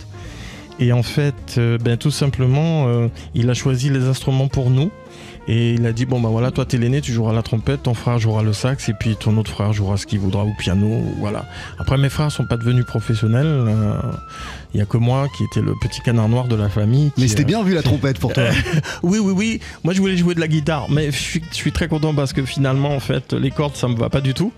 Et 0.79 0.93
en 0.95 1.03
fait, 1.03 1.61
ben, 1.83 1.99
tout 1.99 2.11
simplement, 2.11 3.09
il 3.35 3.51
a 3.51 3.55
choisi 3.55 3.91
les 3.91 4.05
instruments 4.07 4.49
pour 4.49 4.71
nous. 4.71 4.91
Et 5.49 5.75
il 5.75 5.87
a 5.87 5.93
dit 5.93 6.07
bon 6.07 6.21
bah 6.21 6.29
voilà 6.29 6.51
toi 6.51 6.65
t'es 6.65 6.77
l'aîné 6.77 7.01
tu 7.01 7.13
joueras 7.13 7.33
la 7.33 7.43
trompette 7.43 7.85
ton 7.85 7.95
frère 7.95 8.19
jouera 8.19 8.43
le 8.43 8.53
sax 8.53 8.89
et 8.89 8.93
puis 8.93 9.17
ton 9.17 9.37
autre 9.39 9.51
frère 9.51 9.73
jouera 9.73 9.97
ce 9.97 10.07
qu'il 10.07 10.19
voudra 10.19 10.45
au 10.45 10.53
piano 10.59 11.03
voilà. 11.19 11.47
Après 11.79 11.97
mes 11.97 12.09
frères 12.09 12.31
sont 12.31 12.47
pas 12.47 12.57
devenus 12.57 12.85
professionnels 12.85 13.47
euh, 13.47 13.95
il 14.75 14.79
y 14.79 14.83
a 14.83 14.87
que 14.87 14.99
moi 14.99 15.27
qui 15.37 15.45
était 15.45 15.63
le 15.63 15.75
petit 15.81 16.01
canard 16.03 16.29
noir 16.29 16.47
de 16.47 16.57
la 16.57 16.69
famille 16.69 17.11
Mais 17.19 17.27
c'était 17.27 17.43
euh, 17.43 17.47
bien 17.47 17.63
vu 17.63 17.75
la 17.75 17.83
trompette 17.83 18.19
pour 18.19 18.33
toi. 18.33 18.45
oui 19.03 19.19
oui 19.19 19.33
oui. 19.35 19.61
Moi 19.83 19.95
je 19.95 20.01
voulais 20.01 20.17
jouer 20.17 20.35
de 20.35 20.41
la 20.41 20.49
guitare 20.49 20.89
mais 20.91 21.11
je 21.11 21.17
suis, 21.17 21.43
je 21.51 21.57
suis 21.57 21.73
très 21.73 21.89
content 21.89 22.15
parce 22.15 22.33
que 22.33 22.45
finalement 22.45 22.95
en 22.95 23.01
fait 23.01 23.33
les 23.33 23.51
cordes 23.51 23.77
ça 23.77 23.89
me 23.89 23.97
va 23.97 24.11
pas 24.11 24.21
du 24.21 24.35
tout 24.35 24.53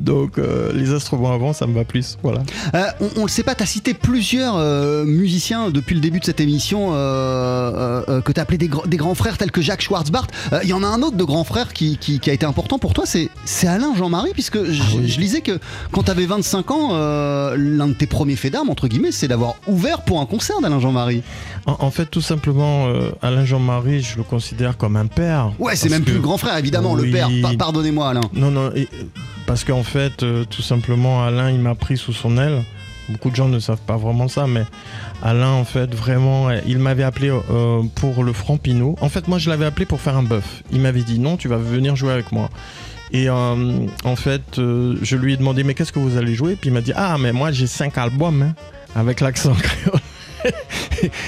donc 0.00 0.38
euh, 0.38 0.72
les 0.74 0.90
instruments 0.92 1.32
avant 1.32 1.52
ça 1.52 1.66
me 1.66 1.74
va 1.74 1.84
plus 1.84 2.16
voilà 2.22 2.40
Euh, 2.74 2.84
on, 3.00 3.20
on 3.20 3.22
le 3.22 3.28
sait 3.28 3.42
pas, 3.42 3.54
t'as 3.54 3.66
cité 3.66 3.94
plusieurs 3.94 4.56
euh, 4.56 5.04
musiciens 5.04 5.70
depuis 5.70 5.94
le 5.94 6.00
début 6.00 6.20
de 6.20 6.24
cette 6.24 6.40
émission 6.40 6.90
euh, 6.94 8.20
que 8.22 8.32
t'as 8.32 8.42
appelé 8.42 8.58
des, 8.58 8.68
gr- 8.68 8.86
des 8.88 8.96
grands 8.96 9.14
frères 9.14 9.36
tels 9.38 9.50
que 9.50 9.60
Jacques 9.60 9.82
Schwartzbart. 9.82 10.26
Il 10.62 10.68
y 10.68 10.72
en 10.72 10.82
a 10.82 10.86
un 10.86 11.02
autre 11.02 11.16
de 11.16 11.24
grand 11.24 11.44
frère 11.44 11.72
qui, 11.72 11.96
qui- 11.98 12.18
qui 12.20 12.30
a 12.30 12.32
été 12.32 12.46
important 12.46 12.78
pour 12.78 12.94
toi, 12.94 13.04
c'est 13.06 13.28
Alain 13.66 13.94
Jean-Marie, 13.94 14.30
puisque 14.32 14.64
je, 14.64 14.82
Ah 14.82 14.86
oui. 14.96 15.08
je 15.08 15.20
lisais 15.20 15.40
que 15.40 15.58
quand 15.92 16.04
t'avais 16.04 16.26
25 16.26 16.70
ans, 16.70 16.88
l'un 17.56 17.88
de 17.88 17.92
tes 17.92 18.06
premiers 18.06 18.36
faits 18.36 18.52
d'armes, 18.52 18.70
entre 18.70 18.88
guillemets, 18.88 19.12
c'est 19.12 19.28
d'avoir 19.28 19.54
ouvert 19.66 20.02
pour 20.02 20.20
un 20.20 20.26
concert 20.26 20.60
d'Alain 20.60 20.80
Jean-Marie. 20.80 21.22
en, 21.66 21.76
en 21.80 21.90
fait 21.90 22.06
tout 22.06 22.20
simplement 22.22 22.88
Alain 23.22 23.44
Jean-Marie 23.44 24.02
je 24.02 24.16
le 24.16 24.22
considère 24.22 24.76
comme 24.76 24.96
un 24.96 25.06
père 25.06 25.52
Ouais, 25.58 25.76
c'est 25.76 25.88
même 25.88 26.00
que- 26.00 26.06
plus 26.06 26.14
le 26.14 26.20
grand 26.20 26.38
frère, 26.38 26.56
évidemment, 26.56 26.94
le 26.94 27.10
père. 27.10 27.28
Pa- 27.42 27.50
Pardonnez-moi, 27.58 28.08
Alain. 28.10 28.20
Non, 28.34 28.50
non, 28.50 28.70
et- 28.74 28.88
parce 29.46 29.64
qu'en 29.64 29.82
fait, 29.82 29.89
euh, 29.96 30.44
tout 30.44 30.62
simplement, 30.62 31.24
Alain, 31.24 31.50
il 31.50 31.60
m'a 31.60 31.74
pris 31.74 31.96
sous 31.96 32.12
son 32.12 32.38
aile. 32.38 32.62
Beaucoup 33.08 33.30
de 33.30 33.36
gens 33.36 33.48
ne 33.48 33.58
savent 33.58 33.80
pas 33.86 33.96
vraiment 33.96 34.28
ça, 34.28 34.46
mais 34.46 34.64
Alain, 35.22 35.50
en 35.50 35.64
fait, 35.64 35.92
vraiment, 35.94 36.50
il 36.50 36.78
m'avait 36.78 37.02
appelé 37.02 37.30
euh, 37.30 37.82
pour 37.96 38.22
le 38.22 38.32
Franc 38.32 38.56
Pinot. 38.56 38.96
En 39.00 39.08
fait, 39.08 39.26
moi, 39.26 39.38
je 39.38 39.50
l'avais 39.50 39.64
appelé 39.64 39.86
pour 39.86 40.00
faire 40.00 40.16
un 40.16 40.22
bœuf. 40.22 40.62
Il 40.70 40.80
m'avait 40.80 41.02
dit 41.02 41.18
non, 41.18 41.36
tu 41.36 41.48
vas 41.48 41.56
venir 41.56 41.96
jouer 41.96 42.12
avec 42.12 42.30
moi. 42.30 42.50
Et 43.12 43.28
euh, 43.28 43.86
en 44.04 44.16
fait, 44.16 44.42
je 44.56 45.16
lui 45.16 45.32
ai 45.32 45.36
demandé, 45.36 45.64
mais 45.64 45.74
qu'est-ce 45.74 45.92
que 45.92 45.98
vous 45.98 46.16
allez 46.16 46.34
jouer? 46.34 46.54
Puis 46.54 46.70
il 46.70 46.72
m'a 46.72 46.80
dit, 46.80 46.92
ah, 46.94 47.16
mais 47.18 47.32
moi, 47.32 47.50
j'ai 47.50 47.66
cinq 47.66 47.98
albums 47.98 48.42
hein, 48.42 48.54
avec 48.94 49.20
l'accent 49.20 49.54
créole. 49.62 50.00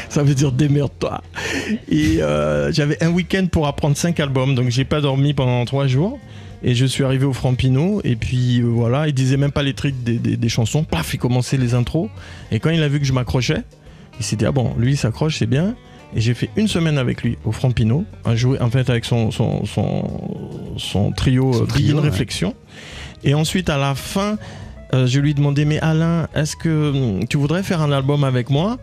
ça 0.09 0.23
veut 0.23 0.35
dire 0.35 0.53
démerde-toi. 0.53 1.21
Et 1.91 2.21
j'avais 2.71 3.03
un 3.03 3.11
week-end 3.11 3.47
pour 3.51 3.67
apprendre 3.67 3.97
cinq 3.97 4.21
albums, 4.21 4.55
donc 4.55 4.69
j'ai 4.69 4.85
pas 4.85 5.01
dormi 5.01 5.35
pendant 5.35 5.65
trois 5.65 5.89
jours. 5.89 6.21
Et 6.65 6.75
je 6.75 6.87
suis 6.87 7.03
arrivé 7.05 7.25
au 7.25 7.33
Frampino, 7.33 8.01
et 8.05 8.15
puis 8.17 8.61
euh, 8.61 8.67
voilà, 8.67 9.09
il 9.09 9.15
disait 9.15 9.37
même 9.37 9.51
pas 9.51 9.63
les 9.65 9.75
trucs 9.75 10.01
des, 10.05 10.19
des- 10.19 10.37
des 10.37 10.49
chansons, 10.49 10.85
paf, 10.85 11.13
il 11.15 11.19
commençait 11.19 11.57
les 11.57 11.75
intros. 11.75 12.09
Et 12.53 12.61
quand 12.61 12.71
il 12.71 12.83
a 12.83 12.89
vu 12.89 13.01
que 13.01 13.05
je 13.07 13.13
m'accrochais, 13.13 13.63
il 14.21 14.25
s'est 14.25 14.37
dit, 14.37 14.47
ah 14.47 14.53
bon, 14.53 14.73
lui 14.79 14.93
il 14.93 14.97
s'accroche, 14.97 15.39
c'est 15.39 15.47
bien. 15.47 15.75
Et 16.15 16.21
j'ai 16.21 16.35
fait 16.35 16.51
une 16.57 16.69
semaine 16.69 16.99
avec 16.99 17.23
lui 17.23 17.39
au 17.45 17.53
Frampino, 17.53 18.05
à 18.25 18.37
jouer 18.37 18.61
en 18.61 18.71
fait 18.71 18.91
avec 18.91 19.05
son, 19.07 19.31
son, 19.31 19.65
son, 19.65 20.75
son 20.77 21.11
trio 21.11 21.53
Son 21.53 21.63
euh, 21.63 21.67
trio, 21.67 21.97
ouais. 21.97 22.03
Réflexion. 22.03 22.55
Et 23.25 23.35
ensuite, 23.35 23.69
à 23.71 23.79
la 23.79 23.95
fin, 23.95 24.37
euh, 24.95 25.07
je 25.07 25.19
lui 25.21 25.31
ai 25.31 25.35
demandé, 25.35 25.65
mais 25.65 25.81
Alain, 25.81 26.29
est-ce 26.35 26.55
que 26.55 26.91
hum, 27.19 27.27
tu 27.27 27.39
voudrais 27.39 27.63
faire 27.63 27.81
un 27.81 27.91
album 27.91 28.25
avec 28.25 28.51
moi 28.51 28.79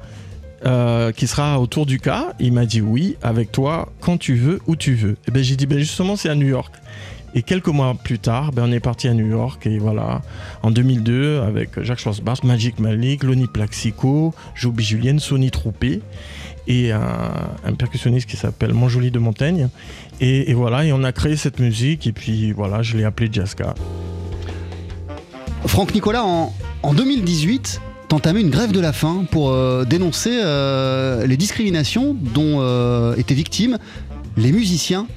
euh, 0.66 1.12
qui 1.12 1.28
sera 1.28 1.60
autour 1.62 1.86
du 1.86 2.00
cas? 2.00 2.34
Il 2.40 2.52
m'a 2.54 2.66
dit 2.66 2.82
oui, 2.82 3.16
avec 3.22 3.52
toi, 3.52 3.90
quand 4.02 4.18
tu 4.18 4.34
veux, 4.36 4.60
où 4.68 4.76
tu 4.76 4.96
veux. 4.96 5.16
Et 5.28 5.32
ben 5.32 5.44
j'ai 5.44 5.56
dit, 5.56 5.68
ben 5.68 5.78
justement, 5.80 6.16
c'est 6.16 6.30
à 6.30 6.36
New 6.36 6.48
York. 6.48 6.74
Et 7.36 7.44
quelques 7.44 7.68
mois 7.68 7.96
plus 7.96 8.20
tard, 8.20 8.52
ben, 8.52 8.66
on 8.68 8.72
est 8.72 8.80
parti 8.80 9.08
à 9.08 9.14
New 9.14 9.28
York 9.28 9.66
et 9.68 9.78
voilà, 9.78 10.22
en 10.64 10.72
2002, 10.72 11.42
avec 11.42 11.82
Jacques 11.84 12.00
Schwarzbart, 12.00 12.44
Magic 12.44 12.80
Malik, 12.80 13.24
Lonnie 13.24 13.48
Plaxico, 13.48 14.34
Joby 14.56 14.84
Julienne, 14.84 15.20
Sonny 15.20 15.52
Troupé 15.52 16.02
et 16.68 16.92
un, 16.92 17.74
percussionniste 17.78 18.30
qui 18.30 18.38
s'appelle 18.38 18.74
Monjoli 18.74 19.12
de 19.12 19.20
Montaigne. 19.20 19.70
Et, 20.22 20.54
voilà, 20.54 20.86
et 20.86 20.92
on 20.92 21.04
a 21.04 21.12
créé 21.12 21.36
cette 21.36 21.60
musique 21.60 22.08
et 22.08 22.12
puis 22.12 22.52
voilà, 22.52 22.82
je 22.82 22.98
l'ai 22.98 23.04
appelé 23.04 23.30
Jaska. 23.32 23.74
Franck 25.66 25.94
Nicolas, 25.94 26.24
en, 26.24 26.54
en 26.84 26.94
2018, 26.94 27.82
t'entamais 28.10 28.42
une 28.42 28.50
grève 28.50 28.72
de 28.72 28.80
la 28.80 28.92
faim 28.92 29.26
pour 29.30 29.52
euh, 29.52 29.86
dénoncer 29.86 30.42
euh, 30.44 31.26
les 31.28 31.38
discriminations 31.38 32.16
dont 32.20 32.58
euh, 32.60 33.16
étaient 33.16 33.36
victimes 33.36 33.78
les 34.36 34.52
musiciens 34.52 35.08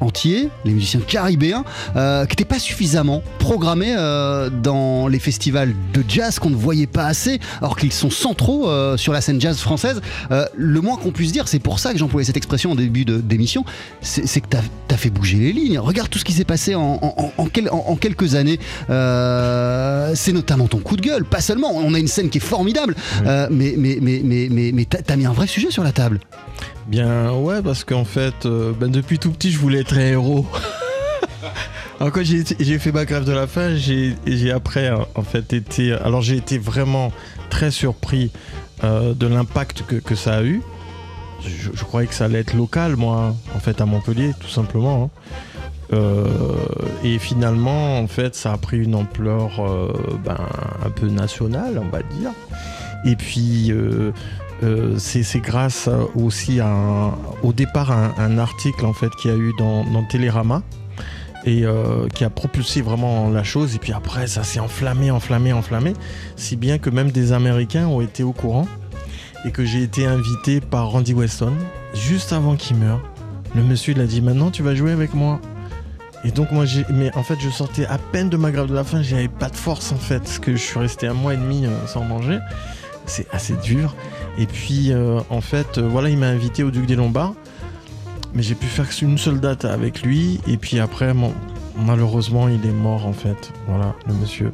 entiers, 0.00 0.48
les 0.64 0.72
musiciens 0.72 1.00
caribéens, 1.00 1.64
euh, 1.96 2.24
qui 2.26 2.32
n'étaient 2.32 2.44
pas 2.44 2.58
suffisamment 2.58 3.22
programmés 3.38 3.94
euh, 3.96 4.50
dans 4.50 5.08
les 5.08 5.18
festivals 5.18 5.74
de 5.92 6.02
jazz 6.08 6.38
qu'on 6.38 6.50
ne 6.50 6.56
voyait 6.56 6.86
pas 6.86 7.06
assez, 7.06 7.38
alors 7.60 7.76
qu'ils 7.76 7.92
sont 7.92 8.10
centraux 8.10 8.68
euh, 8.68 8.96
sur 8.96 9.12
la 9.12 9.20
scène 9.20 9.40
jazz 9.40 9.58
française. 9.58 10.00
Euh, 10.30 10.46
le 10.56 10.80
moins 10.80 10.96
qu'on 10.96 11.10
puisse 11.12 11.32
dire, 11.32 11.48
c'est 11.48 11.58
pour 11.58 11.78
ça 11.78 11.92
que 11.92 11.98
j'employais 11.98 12.24
cette 12.24 12.36
expression 12.36 12.72
en 12.72 12.74
début 12.74 13.04
de- 13.04 13.18
d'émission, 13.18 13.64
c'est 14.02 14.40
que 14.40 14.46
t'as 14.48 14.60
as 14.92 14.96
fait 14.96 15.10
bouger 15.10 15.38
les 15.38 15.52
lignes. 15.52 15.78
Regarde 15.78 16.08
tout 16.10 16.18
ce 16.18 16.24
qui 16.24 16.32
s'est 16.32 16.44
passé 16.44 16.74
en, 16.74 16.98
en- 17.00 17.14
en- 17.16 17.32
en 17.36 17.46
quel- 17.46 17.70
en- 17.70 17.84
en 17.88 17.96
quelques 17.96 18.34
années. 18.34 18.58
C'est 20.14 20.32
notamment 20.32 20.66
ton 20.66 20.78
coup 20.78 20.96
de 20.96 21.02
gueule, 21.02 21.24
pas 21.24 21.40
seulement. 21.40 21.70
On 21.74 21.94
a 21.94 21.98
une 21.98 22.08
scène 22.08 22.28
qui 22.30 22.38
est 22.38 22.40
formidable, 22.40 22.94
mais, 23.24 23.74
mais, 23.78 23.98
mais, 24.00 24.20
mais, 24.24 24.48
mais, 24.50 24.70
mais 24.74 24.84
t'as 24.84 25.02
t'as 25.02 25.16
mis 25.16 25.26
un 25.26 25.32
vrai 25.32 25.46
sujet 25.46 25.70
sur 25.70 25.82
la 25.84 25.92
table. 25.92 26.20
Bien 26.90 27.32
ouais, 27.34 27.62
parce 27.62 27.84
qu'en 27.84 28.04
fait, 28.04 28.46
euh, 28.46 28.72
ben, 28.72 28.90
depuis 28.90 29.20
tout 29.20 29.30
petit, 29.30 29.52
je 29.52 29.58
voulais 29.60 29.78
être 29.78 29.96
un 29.96 30.00
héros. 30.00 30.44
Alors 32.00 32.12
quand 32.12 32.24
j'ai 32.24 32.78
fait 32.80 32.90
ma 32.90 33.04
grève 33.04 33.24
de 33.24 33.30
la 33.30 33.46
faim, 33.46 33.76
j'ai 33.76 34.50
après 34.50 34.88
euh, 34.88 34.96
en 35.14 35.22
fait 35.22 35.52
été, 35.52 35.92
alors 35.92 36.20
j'ai 36.20 36.36
été 36.36 36.58
vraiment 36.58 37.12
très 37.48 37.70
surpris 37.70 38.32
euh, 38.82 39.14
de 39.14 39.28
l'impact 39.28 39.84
que, 39.86 39.96
que 39.96 40.16
ça 40.16 40.38
a 40.38 40.42
eu. 40.42 40.62
Je, 41.46 41.68
je 41.72 41.84
croyais 41.84 42.08
que 42.08 42.14
ça 42.14 42.24
allait 42.24 42.40
être 42.40 42.54
local, 42.54 42.96
moi, 42.96 43.36
en 43.54 43.60
fait, 43.60 43.80
à 43.80 43.86
Montpellier, 43.86 44.32
tout 44.40 44.48
simplement. 44.48 45.04
hein. 45.04 45.20
Euh, 45.92 46.26
et 47.04 47.18
finalement, 47.20 47.98
en 48.00 48.08
fait, 48.08 48.34
ça 48.34 48.52
a 48.52 48.56
pris 48.58 48.78
une 48.78 48.96
ampleur 48.96 49.50
ben, 50.24 50.38
un 50.84 50.90
peu 50.90 51.06
nationale, 51.06 51.80
on 51.80 51.88
va 51.88 52.02
dire. 52.02 52.30
Et 53.04 53.16
puis, 53.16 53.70
euh, 53.72 54.12
euh, 54.62 54.98
c'est 54.98 55.40
grâce 55.40 55.88
à- 55.88 56.00
aussi 56.16 56.60
au 57.42 57.52
départ 57.52 57.90
à 57.90 58.12
un, 58.18 58.38
article 58.38 58.86
en 58.86 58.92
fait 58.92 59.10
qu'il 59.16 59.30
y 59.30 59.34
a 59.34 59.36
eu 59.36 59.52
dans, 59.58 59.84
dans 59.84 60.04
Télérama 60.04 60.62
et 61.44 61.64
euh, 61.64 62.08
qui 62.08 62.24
a 62.24 62.30
propulsé 62.30 62.82
vraiment 62.82 63.30
la 63.30 63.42
chose. 63.42 63.74
Et 63.74 63.78
puis 63.78 63.92
après, 63.92 64.26
ça 64.26 64.42
s'est 64.42 64.60
enflammé, 64.60 65.10
enflammé, 65.10 65.52
enflammé, 65.52 65.94
si 66.36 66.56
bien 66.56 66.78
que 66.78 66.90
même 66.90 67.10
des 67.10 67.32
Américains 67.32 67.86
ont 67.86 68.00
été 68.00 68.22
au 68.22 68.32
courant 68.32 68.66
et 69.44 69.50
que 69.50 69.64
j'ai 69.64 69.82
été 69.82 70.06
invité 70.06 70.60
par 70.60 70.90
Randy 70.90 71.14
Weston 71.14 71.54
juste 71.94 72.32
avant 72.32 72.56
qu'il 72.56 72.76
meure 72.76 73.00
Le 73.54 73.62
monsieur, 73.62 73.94
il 73.94 74.00
a 74.00 74.06
dit 74.06 74.20
maintenant 74.20 74.50
tu 74.50 74.62
vas 74.62 74.74
jouer 74.74 74.92
avec 74.92 75.14
moi. 75.14 75.40
Et 76.22 76.30
donc 76.30 76.52
moi 76.52 76.66
j'ai 76.66 76.84
mais 76.90 77.10
en 77.16 77.22
fait 77.22 77.38
je 77.40 77.48
sortais 77.48 77.86
à 77.86 77.96
peine 77.96 78.28
de 78.28 78.36
ma 78.36 78.50
grave 78.50 78.66
de 78.68 78.74
la 78.74 78.84
faim, 78.84 79.00
j'avais 79.00 79.28
pas 79.28 79.48
de 79.48 79.56
force 79.56 79.90
en 79.92 79.96
fait 79.96 80.18
parce 80.18 80.38
que 80.38 80.52
je 80.52 80.58
suis 80.58 80.78
resté 80.78 81.06
un 81.06 81.14
mois 81.14 81.32
et 81.32 81.38
demi 81.38 81.64
euh, 81.64 81.70
sans 81.86 82.04
manger. 82.04 82.38
C'est 83.06 83.26
assez 83.32 83.54
dur. 83.64 83.94
Et 84.38 84.46
puis 84.46 84.92
euh, 84.92 85.20
en 85.30 85.40
fait 85.40 85.78
euh, 85.78 85.88
voilà, 85.88 86.08
il 86.08 86.18
m'a 86.18 86.28
invité 86.28 86.62
au 86.62 86.70
Duc 86.70 86.86
des 86.86 86.96
Lombards. 86.96 87.34
Mais 88.34 88.42
j'ai 88.42 88.54
pu 88.54 88.66
faire 88.66 88.88
qu'une 88.88 89.18
seule 89.18 89.40
date 89.40 89.64
avec 89.64 90.02
lui 90.02 90.40
et 90.46 90.56
puis 90.56 90.78
après 90.78 91.12
malheureusement, 91.76 92.48
il 92.48 92.64
est 92.64 92.72
mort 92.72 93.06
en 93.06 93.12
fait. 93.12 93.52
Voilà, 93.66 93.94
le 94.06 94.14
monsieur. 94.14 94.52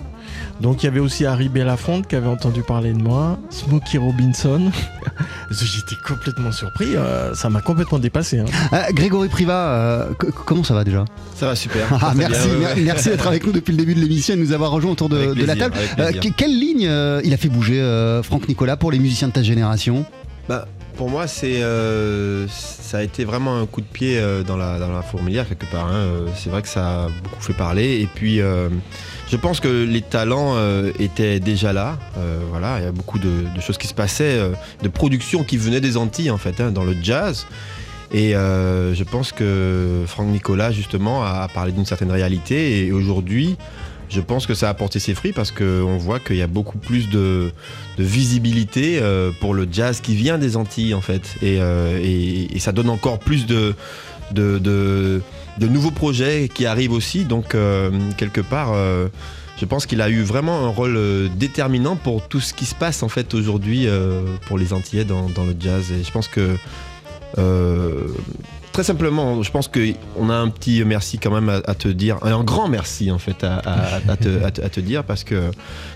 Donc 0.60 0.82
il 0.82 0.86
y 0.86 0.88
avait 0.88 1.00
aussi 1.00 1.26
Harry 1.26 1.48
Belafonte 1.48 2.06
qui 2.06 2.16
avait 2.16 2.26
entendu 2.28 2.62
parler 2.62 2.92
de 2.92 2.98
moi, 3.02 3.38
Smokey 3.50 3.98
Robinson. 3.98 4.70
J'étais 5.50 5.96
complètement 6.06 6.52
surpris, 6.52 6.96
euh, 6.96 7.34
ça 7.34 7.48
m'a 7.50 7.60
complètement 7.60 7.98
dépassé. 7.98 8.40
hein. 8.40 8.44
Euh, 8.72 8.82
Grégory 8.92 9.28
Priva, 9.28 9.68
euh, 9.68 10.10
comment 10.44 10.64
ça 10.64 10.74
va 10.74 10.84
déjà? 10.84 11.04
Ça 11.34 11.46
va 11.46 11.56
super. 11.56 11.86
Ah, 12.02 12.12
Merci, 12.16 12.48
bien, 12.48 12.56
ouais, 12.58 12.64
ouais. 12.64 12.74
mer- 12.74 12.84
merci 12.84 13.08
d'être 13.10 13.26
avec 13.26 13.46
nous 13.46 13.52
depuis 13.52 13.72
le 13.72 13.78
début 13.78 13.94
de 13.94 14.00
l'émission 14.00 14.34
et 14.34 14.36
de 14.36 14.42
nous 14.42 14.52
avoir 14.52 14.70
rejoints 14.70 14.92
autour 14.92 15.08
de, 15.08 15.34
la 15.44 15.56
table. 15.56 15.74
Euh, 15.98 16.10
quelle 16.36 16.58
ligne 16.58 16.86
euh, 16.88 17.20
il 17.24 17.32
a 17.34 17.36
fait 17.36 17.48
bouger 17.48 17.80
euh, 17.80 18.22
Franck 18.22 18.48
Nicolas 18.48 18.76
pour 18.76 18.90
les 18.90 18.98
musiciens 18.98 19.28
de 19.28 19.32
ta 19.32 19.42
génération? 19.42 20.04
Bah, 20.48 20.66
pour 20.96 21.10
moi, 21.10 21.26
c'est, 21.26 21.62
euh, 21.62 22.46
ça 22.48 22.98
a 22.98 23.02
été 23.02 23.24
vraiment 23.24 23.60
un 23.60 23.66
coup 23.66 23.80
de 23.80 23.86
pied 23.86 24.18
euh, 24.18 24.42
dans, 24.42 24.56
la, 24.56 25.02
fourmilière 25.02 25.46
quelque 25.48 25.66
part. 25.66 25.86
hein. 25.86 25.94
Euh, 25.96 26.26
C'est 26.34 26.50
vrai 26.50 26.62
que 26.62 26.68
ça 26.68 27.04
a 27.04 27.08
beaucoup 27.22 27.42
fait 27.42 27.52
parler. 27.52 28.00
Et 28.00 28.08
puis, 28.12 28.38
je 28.38 29.36
pense 29.36 29.60
que 29.60 29.84
les 29.84 30.02
talents 30.02 30.56
étaient 30.98 31.40
déjà 31.40 31.72
là. 31.72 31.98
Voilà, 32.50 32.78
il 32.78 32.84
y 32.84 32.88
a 32.88 32.92
beaucoup 32.92 33.18
de, 33.18 33.44
choses 33.60 33.78
qui 33.78 33.86
se 33.86 33.94
passaient, 33.94 34.40
de 34.82 34.88
productions 34.88 35.44
qui 35.44 35.56
venaient 35.56 35.80
des 35.80 35.96
Antilles 35.96 36.30
en 36.30 36.38
fait, 36.38 36.60
hein, 36.60 36.70
dans 36.70 36.84
le 36.84 36.96
jazz. 37.00 37.46
Et 38.12 38.32
je 38.32 39.04
pense 39.04 39.32
que 39.32 40.04
Franck 40.06 40.28
Nicolas 40.28 40.72
justement 40.72 41.24
a 41.24 41.48
parlé 41.52 41.72
d'une 41.72 41.86
certaine 41.86 42.10
réalité. 42.10 42.86
Et 42.86 42.92
aujourd'hui, 42.92 43.56
je 44.08 44.20
pense 44.20 44.46
que 44.46 44.54
ça 44.54 44.68
a 44.68 44.70
apporté 44.70 44.98
ses 44.98 45.14
fruits 45.14 45.32
parce 45.32 45.50
qu'on 45.50 45.96
voit 45.98 46.20
qu'il 46.20 46.36
y 46.36 46.42
a 46.42 46.46
beaucoup 46.46 46.78
plus 46.78 47.08
de, 47.08 47.52
visibilité 47.98 48.98
euh, 49.00 49.30
pour 49.40 49.54
le 49.54 49.66
jazz 49.70 50.00
qui 50.00 50.14
vient 50.14 50.38
des 50.38 50.56
Antilles 50.56 50.94
en 50.94 51.00
fait. 51.00 51.36
Et, 51.42 51.58
euh, 51.60 52.46
ça 52.58 52.72
donne 52.72 52.90
encore 52.90 53.18
plus 53.18 53.46
de, 53.46 53.74
nouveaux 55.60 55.90
projets 55.90 56.48
qui 56.52 56.66
arrivent 56.66 56.92
aussi. 56.92 57.24
Donc 57.24 57.54
euh, 57.54 57.90
quelque 58.16 58.40
part, 58.40 58.74
je 59.58 59.64
pense 59.64 59.86
qu'il 59.86 60.00
a 60.00 60.08
eu 60.08 60.22
vraiment 60.22 60.64
un 60.64 60.68
rôle 60.68 60.98
déterminant 61.36 61.96
pour 61.96 62.26
tout 62.28 62.40
ce 62.40 62.52
qui 62.54 62.66
se 62.66 62.74
passe 62.74 63.02
en 63.02 63.08
fait 63.08 63.34
aujourd'hui 63.34 63.86
pour 64.46 64.58
les 64.58 64.72
Antillais 64.72 65.04
dans, 65.04 65.28
dans 65.30 65.44
le 65.44 65.56
jazz. 65.58 65.92
Et 65.92 66.04
je 66.04 66.10
pense 66.10 66.28
que 66.28 66.56
Très 68.76 68.84
simplement, 68.84 69.42
je 69.42 69.50
pense 69.50 69.68
qu'on 69.68 70.28
a 70.28 70.34
un 70.34 70.50
petit 70.50 70.84
merci 70.84 71.16
quand 71.18 71.30
même 71.30 71.48
à, 71.48 71.62
à 71.66 71.74
te 71.74 71.88
dire, 71.88 72.18
un 72.20 72.44
grand 72.44 72.68
merci 72.68 73.10
en 73.10 73.16
fait 73.18 73.42
à, 73.42 73.54
à- 73.56 73.96
à 74.06 74.16
te, 74.18 74.44
à 74.44 74.50
te- 74.50 74.60
à 74.60 74.68
te 74.68 74.80
dire 74.80 75.02
parce 75.02 75.24
que 75.24 75.50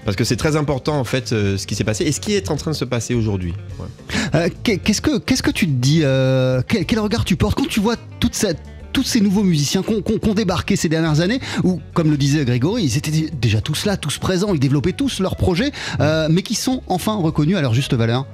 parce 0.07 0.17
que 0.17 0.25
c'est 0.25 0.37
très 0.37 0.57
important 0.57 0.99
en 0.99 1.05
fait 1.05 1.35
euh, 1.35 1.59
ce 1.59 1.67
qui 1.67 1.75
s'est 1.75 1.85
passé 1.85 2.05
et 2.05 2.13
ce 2.13 2.21
qui 2.21 2.33
est 2.33 2.51
en 2.51 2.57
train 2.57 2.71
de 2.71 2.77
se 2.77 2.87
passer 2.87 3.13
aujourd'hui. 3.15 3.53
Ouais. 3.79 3.87
Euh, 4.35 4.49
qu'est- 4.63 4.79
Qu'est-ce 4.79 5.03
que 5.03 5.19
qu'est-ce 5.19 5.43
que 5.43 5.51
tu 5.51 5.67
te 5.67 5.73
dis 5.73 6.01
euh, 6.05 6.63
quel, 6.67 6.87
quel 6.87 7.01
regard 7.01 7.27
tu 7.27 7.37
portes 7.37 7.59
quand 7.59 7.69
tu 7.69 7.81
vois 7.81 7.97
toute 8.19 8.35
cette 8.35 8.57
tous 8.95 9.03
ces 9.03 9.21
nouveaux 9.21 9.45
musiciens 9.45 9.83
qui 9.83 9.91
ont, 9.93 10.01
qui 10.01 10.15
ont- 10.15 10.19
qui 10.19 10.31
ont 10.31 10.35
débarqué 10.35 10.75
ces 10.75 10.89
dernières 10.89 11.21
années, 11.21 11.41
ou 11.65 11.83
comme 11.93 12.11
le 12.11 12.17
disait 12.17 12.47
Grégory, 12.47 12.85
ils 12.85 12.97
étaient 12.97 13.29
déjà 13.31 13.61
tous 13.61 13.85
là, 13.85 13.99
tous 13.99 14.17
présents, 14.17 14.55
ils 14.55 14.59
développaient 14.59 14.95
tous 14.95 15.21
leurs 15.21 15.37
projets, 15.37 15.71
euh, 16.01 16.29
mais 16.31 16.41
qui 16.41 16.55
sont 16.55 16.83
enfin 16.87 17.15
reconnus 17.17 17.59
à 17.59 17.61
leur 17.61 17.75
juste 17.75 17.93
valeur? 17.93 18.25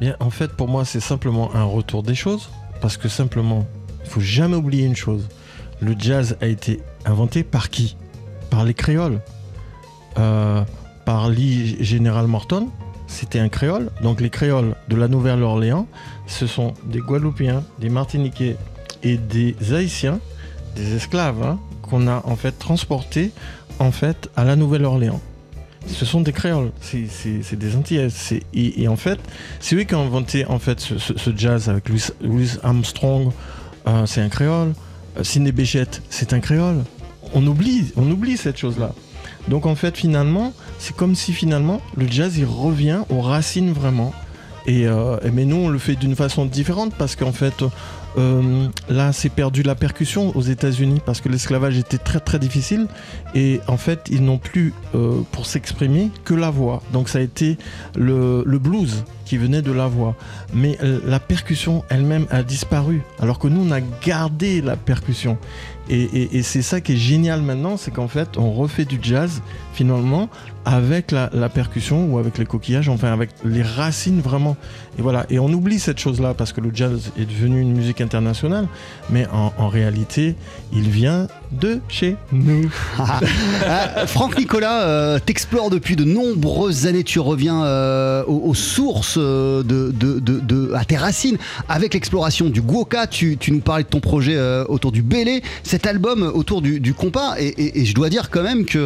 Bien, 0.00 0.14
en 0.20 0.30
fait, 0.30 0.52
pour 0.52 0.68
moi, 0.68 0.84
c'est 0.84 1.00
simplement 1.00 1.52
un 1.56 1.64
retour 1.64 2.04
des 2.04 2.14
choses. 2.14 2.50
Parce 2.84 2.98
que 2.98 3.08
simplement, 3.08 3.66
il 4.04 4.10
faut 4.10 4.20
jamais 4.20 4.56
oublier 4.56 4.84
une 4.84 4.94
chose. 4.94 5.30
Le 5.80 5.94
jazz 5.98 6.36
a 6.42 6.46
été 6.46 6.82
inventé 7.06 7.42
par 7.42 7.70
qui? 7.70 7.96
Par 8.50 8.62
les 8.62 8.74
créoles. 8.74 9.22
Euh, 10.18 10.62
par 11.06 11.30
Lee 11.30 11.82
Général 11.82 12.26
Morton, 12.26 12.68
c'était 13.06 13.38
un 13.38 13.48
créole. 13.48 13.90
Donc 14.02 14.20
les 14.20 14.28
créoles 14.28 14.74
de 14.88 14.96
la 14.96 15.08
Nouvelle-Orléans, 15.08 15.88
ce 16.26 16.46
sont 16.46 16.74
des 16.84 16.98
Guadeloupéens, 16.98 17.64
des 17.78 17.88
Martiniquais 17.88 18.58
et 19.02 19.16
des 19.16 19.56
Haïtiens, 19.72 20.20
des 20.76 20.94
esclaves, 20.94 21.42
hein, 21.42 21.58
qu'on 21.80 22.06
a 22.06 22.20
en 22.26 22.36
fait 22.36 22.52
transportés 22.52 23.32
en 23.78 23.92
fait 23.92 24.28
à 24.36 24.44
la 24.44 24.56
Nouvelle-Orléans. 24.56 25.22
Ce 25.86 26.04
sont 26.04 26.20
des 26.22 26.32
créoles, 26.32 26.72
c'est- 26.80 27.56
des 27.56 27.76
Antillais. 27.76 28.08
Et, 28.54 28.82
et 28.82 28.88
en 28.88 28.96
fait, 28.96 29.18
c'est 29.60 29.76
eux 29.76 29.84
qui 29.84 29.94
ont 29.94 30.02
inventé 30.04 30.46
en 30.46 30.58
fait 30.58 30.80
ce, 30.80 31.30
jazz 31.36 31.68
avec 31.68 31.88
Louis, 31.88 32.50
Armstrong, 32.62 33.30
euh, 33.86 34.06
c'est 34.06 34.20
un 34.20 34.28
créole. 34.28 34.72
Euh, 35.18 35.24
Sidney 35.24 35.52
Bechet, 35.52 35.86
c'est 36.10 36.32
un 36.32 36.40
créole. 36.40 36.82
On 37.34 37.46
oublie, 37.46 37.92
on 37.96 38.10
oublie 38.10 38.36
cette 38.36 38.56
chose-là. 38.56 38.92
Donc 39.48 39.66
en 39.66 39.74
fait, 39.74 39.96
finalement, 39.96 40.52
c'est 40.78 40.96
comme 40.96 41.14
si 41.14 41.32
finalement 41.32 41.80
le 41.96 42.06
jazz 42.08 42.36
il 42.38 42.46
revient 42.46 43.00
aux 43.10 43.20
racines 43.20 43.72
vraiment. 43.72 44.12
Et, 44.66 44.86
euh, 44.86 45.16
mais 45.32 45.44
nous, 45.44 45.56
on 45.56 45.68
le 45.68 45.78
fait 45.78 45.96
d'une 45.96 46.16
façon 46.16 46.46
différente 46.46 46.94
parce 46.96 47.16
qu'en 47.16 47.32
fait, 47.32 47.64
euh, 48.16 48.68
là, 48.88 49.12
c'est 49.12 49.28
perdu 49.28 49.62
la 49.62 49.74
percussion 49.74 50.36
aux 50.36 50.42
États-Unis 50.42 51.00
parce 51.04 51.20
que 51.20 51.28
l'esclavage 51.28 51.76
était 51.76 51.98
très 51.98 52.20
très 52.20 52.38
difficile 52.38 52.86
et 53.34 53.60
en 53.66 53.76
fait, 53.76 54.06
ils 54.10 54.24
n'ont 54.24 54.38
plus 54.38 54.72
euh, 54.94 55.22
pour 55.32 55.46
s'exprimer 55.46 56.10
que 56.24 56.34
la 56.34 56.50
voix. 56.50 56.82
Donc 56.92 57.08
ça 57.08 57.18
a 57.18 57.22
été 57.22 57.58
le, 57.96 58.44
blues 58.58 59.04
qui 59.24 59.36
venait 59.36 59.62
de 59.62 59.72
la 59.72 59.88
voix. 59.88 60.14
Mais 60.52 60.78
euh, 60.82 61.00
la 61.04 61.18
percussion 61.18 61.84
elle-même 61.88 62.26
a 62.30 62.42
disparu 62.42 63.02
alors 63.18 63.38
que 63.38 63.48
nous, 63.48 63.66
on 63.66 63.72
a 63.72 63.80
gardé 63.80 64.60
la 64.60 64.76
percussion. 64.76 65.36
Et 65.90 66.42
c'est 66.42 66.62
ça 66.62 66.80
qui 66.80 66.94
est 66.94 66.96
génial 66.96 67.42
maintenant, 67.42 67.76
c'est 67.76 67.90
qu'en 67.90 68.08
fait, 68.08 68.38
on 68.38 68.52
refait 68.52 68.86
du 68.86 68.98
jazz 69.02 69.42
finalement 69.74 70.30
avec 70.64 71.10
la, 71.10 71.30
la 71.32 71.48
percussion 71.48 72.06
ou 72.12 72.18
avec 72.18 72.38
les 72.38 72.46
coquillages, 72.46 72.88
enfin 72.88 73.12
avec 73.12 73.30
les 73.44 73.62
racines 73.62 74.20
vraiment. 74.20 74.56
Et 74.98 75.02
voilà. 75.02 75.26
Et 75.28 75.38
on 75.38 75.48
oublie 75.52 75.78
cette 75.80 75.98
chose-là 75.98 76.34
parce 76.34 76.52
que 76.52 76.60
le 76.60 76.70
jazz 76.72 77.10
est 77.18 77.24
devenu 77.26 77.60
une 77.60 77.72
musique 77.76 78.00
internationale, 78.00 78.66
mais 79.10 79.26
en, 79.32 79.52
en 79.58 79.68
réalité, 79.68 80.36
il 80.72 80.88
vient 80.88 81.26
de 81.52 81.80
chez 81.88 82.16
nous. 82.32 82.70
Euh, 83.00 84.06
Franck 84.06 84.38
Nicolas, 84.38 84.82
euh, 84.82 85.18
t'explores 85.24 85.70
depuis 85.70 85.96
de 85.96 86.04
nombreuses 86.04 86.86
années, 86.86 87.04
tu 87.04 87.18
reviens 87.20 87.64
euh, 87.64 88.22
aux, 88.26 88.42
aux 88.50 88.54
sources 88.54 89.16
euh, 89.18 89.62
de, 89.62 89.90
de- 89.90 90.20
de- 90.20 90.40
de- 90.40 90.72
à 90.74 90.84
tes 90.84 90.96
racines 90.96 91.36
avec 91.68 91.94
l'exploration 91.94 92.48
du 92.48 92.60
Guoka, 92.62 93.06
tu, 93.06 93.36
tu 93.36 93.50
nous 93.52 93.60
parlais 93.60 93.82
de 93.84 93.88
ton 93.88 94.00
projet 94.00 94.38
autour 94.68 94.92
du 94.92 95.02
Bélé, 95.02 95.42
cet 95.62 95.86
album 95.86 96.22
autour 96.22 96.62
du, 96.62 96.80
du 96.80 96.94
compas, 96.94 97.34
et, 97.38 97.46
et- 97.46 97.80
et 97.80 97.84
je 97.84 97.94
dois 97.94 98.08
dire 98.10 98.30
quand 98.30 98.42
même 98.42 98.64
que, 98.64 98.78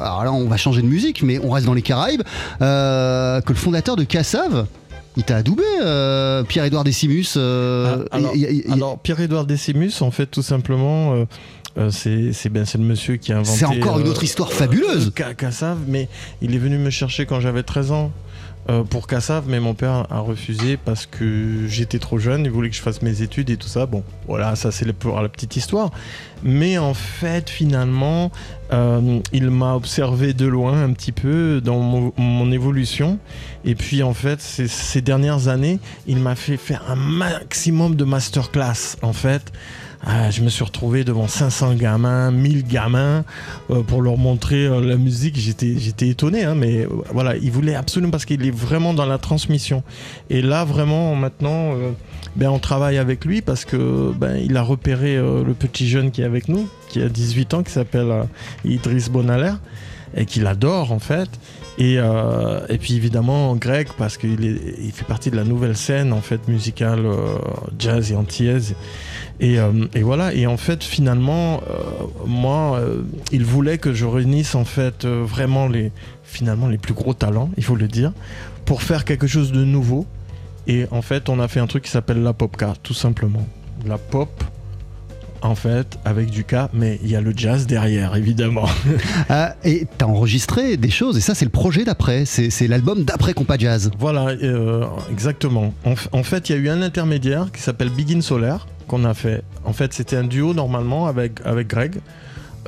alors 0.00 0.24
là 0.24 0.32
on 0.32 0.46
va 0.48 0.56
changer 0.66 0.82
de 0.82 0.88
musique, 0.88 1.22
mais 1.22 1.38
on 1.38 1.50
reste 1.50 1.64
dans 1.66 1.74
les 1.74 1.82
Caraïbes, 1.82 2.22
euh, 2.60 3.40
que 3.40 3.52
le 3.52 3.58
fondateur 3.58 3.94
de 3.94 4.02
Cassav, 4.02 4.66
il 5.16 5.22
t'a 5.22 5.36
adoubé, 5.36 5.62
euh, 5.80 6.42
Pierre-Édouard 6.42 6.82
Décimus. 6.82 7.34
euh, 7.36 8.04
Ah, 8.10 8.18
alors, 8.72 8.98
Pierre-Édouard 8.98 9.46
Décimus, 9.46 9.92
en 10.00 10.10
fait, 10.10 10.26
tout 10.26 10.42
simplement, 10.42 11.14
euh, 11.14 11.24
euh, 11.78 11.90
c'est 11.92 12.48
ben, 12.48 12.64
c'est 12.64 12.78
le 12.78 12.84
monsieur 12.84 13.16
qui 13.16 13.32
a 13.32 13.36
inventé. 13.38 13.58
C'est 13.58 13.64
encore 13.66 14.00
une 14.00 14.08
autre 14.08 14.24
histoire 14.24 14.52
fabuleuse. 14.52 15.06
euh, 15.08 15.10
Ca- 15.16 15.34
Cassav, 15.34 15.78
mais 15.86 16.08
il 16.42 16.52
est 16.54 16.58
venu 16.58 16.78
me 16.78 16.90
chercher 16.90 17.26
quand 17.26 17.38
j'avais 17.38 17.62
13 17.62 17.92
ans. 17.92 18.10
Euh, 18.68 18.82
pour 18.82 19.06
Cassav, 19.06 19.44
mais 19.46 19.60
mon 19.60 19.74
père 19.74 20.06
a 20.10 20.18
refusé 20.18 20.76
parce 20.76 21.06
que 21.06 21.66
j'étais 21.68 21.98
trop 21.98 22.18
jeune, 22.18 22.44
il 22.44 22.50
voulait 22.50 22.68
que 22.68 22.76
je 22.76 22.82
fasse 22.82 23.00
mes 23.02 23.22
études 23.22 23.50
et 23.50 23.56
tout 23.56 23.68
ça. 23.68 23.86
Bon, 23.86 24.02
voilà, 24.26 24.56
ça 24.56 24.72
c'est 24.72 24.92
pour 24.92 25.20
la 25.20 25.28
petite 25.28 25.56
histoire. 25.56 25.90
Mais 26.42 26.76
en 26.76 26.92
fait, 26.94 27.48
finalement, 27.48 28.30
euh, 28.72 29.20
il 29.32 29.50
m'a 29.50 29.74
observé 29.74 30.32
de 30.32 30.46
loin 30.46 30.82
un 30.82 30.92
petit 30.92 31.12
peu 31.12 31.60
dans 31.60 31.78
mon, 31.78 32.12
mon 32.16 32.50
évolution. 32.50 33.18
Et 33.64 33.74
puis, 33.74 34.02
en 34.02 34.14
fait, 34.14 34.40
ces, 34.40 34.68
ces 34.68 35.00
dernières 35.00 35.48
années, 35.48 35.78
il 36.06 36.18
m'a 36.18 36.34
fait 36.34 36.56
faire 36.56 36.82
un 36.88 36.96
maximum 36.96 37.94
de 37.94 38.04
masterclass, 38.04 38.96
en 39.02 39.12
fait. 39.12 39.52
Ah, 40.08 40.30
je 40.30 40.40
me 40.42 40.48
suis 40.48 40.62
retrouvé 40.62 41.02
devant 41.02 41.26
500 41.26 41.74
gamins, 41.74 42.30
1000 42.30 42.64
gamins, 42.64 43.24
euh, 43.70 43.82
pour 43.82 44.02
leur 44.02 44.16
montrer 44.16 44.66
euh, 44.66 44.80
la 44.80 44.96
musique. 44.96 45.36
J'étais, 45.36 45.76
j'étais 45.76 46.06
étonné, 46.06 46.44
hein, 46.44 46.54
mais 46.54 46.84
euh, 46.84 46.88
voilà, 47.12 47.34
il 47.34 47.50
voulait 47.50 47.74
absolument 47.74 48.12
parce 48.12 48.24
qu'il 48.24 48.46
est 48.46 48.52
vraiment 48.52 48.94
dans 48.94 49.04
la 49.04 49.18
transmission. 49.18 49.82
Et 50.30 50.42
là, 50.42 50.64
vraiment, 50.64 51.16
maintenant, 51.16 51.74
ben, 52.36 52.50
on 52.50 52.60
travaille 52.60 52.98
avec 52.98 53.24
lui 53.24 53.42
parce 53.42 53.64
que 53.64 54.12
ben, 54.12 54.36
il 54.36 54.56
a 54.56 54.62
repéré 54.62 55.16
le 55.16 55.54
petit 55.54 55.88
jeune 55.88 56.12
qui 56.12 56.22
est 56.22 56.24
avec 56.24 56.48
nous, 56.48 56.68
qui 56.88 57.02
a 57.02 57.08
18 57.08 57.54
ans, 57.54 57.62
qui 57.64 57.72
s'appelle 57.72 58.28
Idriss 58.64 59.08
Bonaler, 59.08 59.54
et 60.16 60.24
qu'il 60.24 60.46
adore 60.46 60.92
en 60.92 61.00
fait. 61.00 61.28
Et, 61.78 61.96
euh, 61.98 62.60
et 62.68 62.78
puis 62.78 62.96
évidemment 62.96 63.54
Greg 63.54 63.88
parce 63.98 64.16
qu'il 64.16 64.40
il 64.80 64.92
fait 64.92 65.04
partie 65.04 65.30
de 65.30 65.36
la 65.36 65.44
nouvelle 65.44 65.76
scène 65.76 66.12
en 66.12 66.22
fait 66.22 66.48
musicale 66.48 67.04
euh, 67.04 67.36
jazz 67.78 68.12
et 68.12 68.16
antillaise. 68.16 68.74
Et, 69.40 69.58
euh, 69.58 69.86
et 69.94 70.02
voilà. 70.02 70.32
Et 70.32 70.46
en 70.46 70.56
fait 70.56 70.82
finalement 70.82 71.60
moi 72.26 72.80
il 73.30 73.44
voulait 73.44 73.78
que 73.78 73.92
je 73.92 74.06
réunisse 74.06 74.54
en 74.54 74.64
fait 74.64 75.04
vraiment 75.04 75.68
les 75.68 75.92
finalement 76.24 76.68
les 76.68 76.78
plus 76.78 76.94
gros 76.94 77.14
talents, 77.14 77.50
il 77.56 77.64
faut 77.64 77.76
le 77.76 77.88
dire, 77.88 78.12
pour 78.64 78.82
faire 78.82 79.04
quelque 79.04 79.26
chose 79.26 79.52
de 79.52 79.64
nouveau. 79.64 80.06
Et 80.66 80.86
en 80.90 81.02
fait 81.02 81.28
on 81.28 81.38
a 81.40 81.48
fait 81.48 81.60
un 81.60 81.66
truc 81.66 81.84
qui 81.84 81.90
s'appelle 81.90 82.22
la 82.22 82.32
popka 82.32 82.74
tout 82.82 82.94
simplement. 82.94 83.46
la 83.84 83.98
pop. 83.98 84.30
En 85.42 85.54
fait, 85.54 85.98
avec 86.04 86.30
du 86.30 86.44
cas, 86.44 86.68
mais 86.72 86.98
il 87.02 87.10
y 87.10 87.16
a 87.16 87.20
le 87.20 87.32
jazz 87.36 87.66
derrière, 87.66 88.16
évidemment. 88.16 88.66
Euh, 89.30 89.48
et 89.64 89.86
t'as 89.98 90.06
enregistré 90.06 90.76
des 90.76 90.90
choses, 90.90 91.16
et 91.16 91.20
ça, 91.20 91.34
c'est 91.34 91.44
le 91.44 91.50
projet 91.50 91.84
d'après. 91.84 92.24
C'est 92.24 92.68
l'album 92.68 93.04
d'après 93.04 93.34
Compas 93.34 93.58
Jazz. 93.58 93.90
Voilà, 93.98 94.28
euh, 94.42 94.84
exactement. 95.10 95.72
En, 95.84 96.22
fait, 96.22 96.48
il 96.48 96.56
y 96.56 96.58
a 96.58 96.58
eu 96.58 96.68
un 96.68 96.82
intermédiaire 96.82 97.48
qui 97.52 97.60
s'appelle 97.60 97.90
Begin 97.90 98.20
Solaire 98.20 98.66
qu'on 98.88 99.04
a 99.04 99.14
fait. 99.14 99.42
En 99.64 99.72
fait, 99.72 99.92
c'était 99.92 100.16
un 100.16 100.24
duo 100.24 100.54
normalement 100.54 101.06
avec, 101.06 101.40
avec 101.44 101.68
Greg 101.68 101.96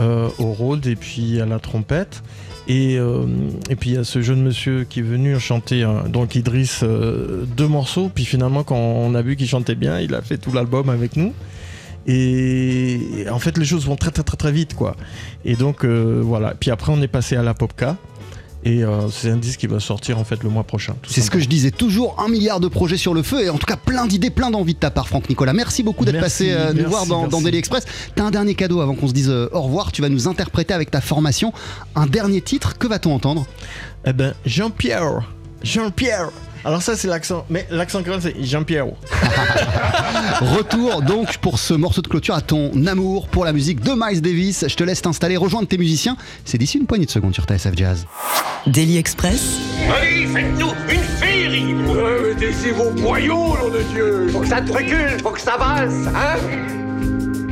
euh, 0.01 0.29
au 0.39 0.53
rôle 0.53 0.87
et 0.87 0.97
puis 0.97 1.41
à 1.41 1.47
la 1.47 1.59
trompette. 1.59 2.23
Et, 2.69 2.99
euh, 2.99 3.25
et 3.71 3.77
puis 3.77 3.91
il 3.91 3.95
y 3.95 3.99
a 3.99 4.05
ce 4.05 4.21
jeune 4.21 4.43
monsieur 4.43 4.85
qui 4.85 5.01
est 5.01 5.03
venu 5.03 5.41
chanter, 5.41 5.83
euh, 5.85 6.03
donc 6.07 6.35
Idriss, 6.35 6.81
euh, 6.83 7.45
deux 7.57 7.67
morceaux. 7.67 8.11
Puis 8.15 8.27
finalement, 8.27 8.63
quand 8.63 8.77
on 8.77 9.15
a 9.15 9.23
vu 9.23 9.37
qu'il 9.37 9.49
chantait 9.49 9.75
bien, 9.75 9.99
il 10.01 10.15
a 10.15 10.21
fait 10.21 10.37
tout 10.37 10.53
l'album 10.53 10.91
avec 10.91 11.17
nous. 11.17 11.33
Et 12.07 13.27
en 13.31 13.39
fait, 13.39 13.59
les 13.59 13.65
choses 13.65 13.87
vont 13.87 13.97
très 13.97 14.11
très 14.11 14.23
très 14.23 14.37
très 14.37 14.53
vite, 14.53 14.75
quoi. 14.75 14.97
Et 15.45 15.57
donc 15.57 15.85
euh, 15.85 16.21
voilà. 16.25 16.55
Puis 16.59 16.71
après, 16.71 16.93
on 16.93 17.03
est 17.03 17.09
passé 17.09 17.37
à 17.37 17.43
la 17.43 17.55
Popka. 17.55 17.97
Et 18.65 18.83
euh, 18.83 19.09
c'est 19.09 19.31
un 19.31 19.37
disque 19.37 19.61
qui 19.61 19.67
va 19.69 19.79
sortir 19.79 20.19
en 20.19 20.25
fait 20.25 20.43
le 20.43 20.51
mois 20.51 20.65
prochain. 20.65 20.97
C'est 21.07 21.21
ce 21.21 21.31
que 21.31 21.39
je 21.39 21.49
disais, 21.49 21.71
toujours 21.71 22.17
un 22.19 22.29
milliard 22.29 22.59
de 22.59 22.67
projets 22.67 22.97
sur 22.97 23.15
le 23.15 23.23
feu, 23.23 23.45
et 23.45 23.51
en 23.51 23.57
tout 23.57 23.67
cas 23.67 23.77
plein 23.77 24.07
d'idées, 24.07 24.31
plein 24.31 24.51
d'envies 24.51 24.75
de 24.75 24.81
ta 24.81 24.91
part, 24.91 25.09
Franck 25.09 25.29
Nicolas. 25.29 25.53
Merci 25.53 25.83
beaucoup 25.83 26.05
d'être 26.05 26.21
passé 26.21 26.51
euh, 26.51 26.73
nous 26.73 26.89
voir 26.89 27.07
dans, 27.07 27.29
dans. 27.29 27.41
Daily 27.41 27.59
Express. 27.59 27.85
T'as 28.17 28.25
un 28.25 28.31
dernier 28.31 28.55
cadeau 28.55 28.81
avant 28.81 28.95
qu'on 28.95 29.07
se 29.07 29.13
dise 29.13 29.31
euh, 29.31 29.49
au 29.53 29.63
revoir. 29.63 29.93
Tu 29.93 30.03
vas 30.03 30.09
nous 30.09 30.27
interpréter 30.27 30.75
avec 30.75 30.91
ta 30.91 31.01
formation 31.01 31.53
un 31.95 32.07
dernier 32.07 32.41
titre. 32.41 32.77
Que 32.77 32.89
va-t-on 32.89 33.15
entendre? 33.15 33.47
Eh 34.05 34.13
ben, 34.13 34.35
Jean-Pierre. 34.45 35.23
Jean-Pierre. 35.63 36.31
Alors 36.69 36.83
ça, 36.83 36.97
c'est 36.97 37.09
l'accent. 37.09 37.47
Mais 37.49 37.67
l'accent 37.71 38.03
créole, 38.03 38.21
c'est 38.21 38.45
Jean-Pierre. 38.45 38.89
Retour 40.43 41.01
donc 41.01 41.39
pour 41.39 41.59
ce 41.59 41.73
morceau 41.73 42.03
de 42.03 42.09
clôture 42.09 42.35
à 42.35 42.43
ton 42.43 42.85
amour 42.85 43.29
pour 43.29 43.47
la 43.47 43.55
musique 43.55 43.81
de 43.81 43.93
Miles 43.97 44.21
Davis. 44.21 44.67
Je 44.69 44.75
te 44.75 44.85
laisse 44.85 45.01
t'installer, 45.01 45.39
rejoindre 45.39 45.67
tes 45.67 45.79
musiciens. 45.79 46.19
C'est 46.45 46.59
d'ici 46.59 46.77
une 46.77 46.85
poignée 46.85 47.07
de 47.07 47.11
secondes 47.11 47.33
sur 47.33 47.45
TSF 47.45 47.75
Jazz. 47.75 48.07
Daily 48.67 48.99
Express, 48.99 49.61
Allez, 49.99 50.27
faites-nous 50.27 50.73
une 50.91 51.01
féerie 51.01 51.75
euh, 51.89 52.35
vos 52.75 52.91
boyaux, 53.01 53.57
nom 53.57 53.71
de 53.71 53.83
Dieu 53.95 54.29
Faut 54.31 54.41
que 54.41 54.49
ça 54.49 54.61
te 54.61 54.71
recule, 54.71 55.19
faut 55.23 55.31
que 55.31 55.41
ça 55.41 55.55
avance, 55.55 56.07
hein 56.09 56.37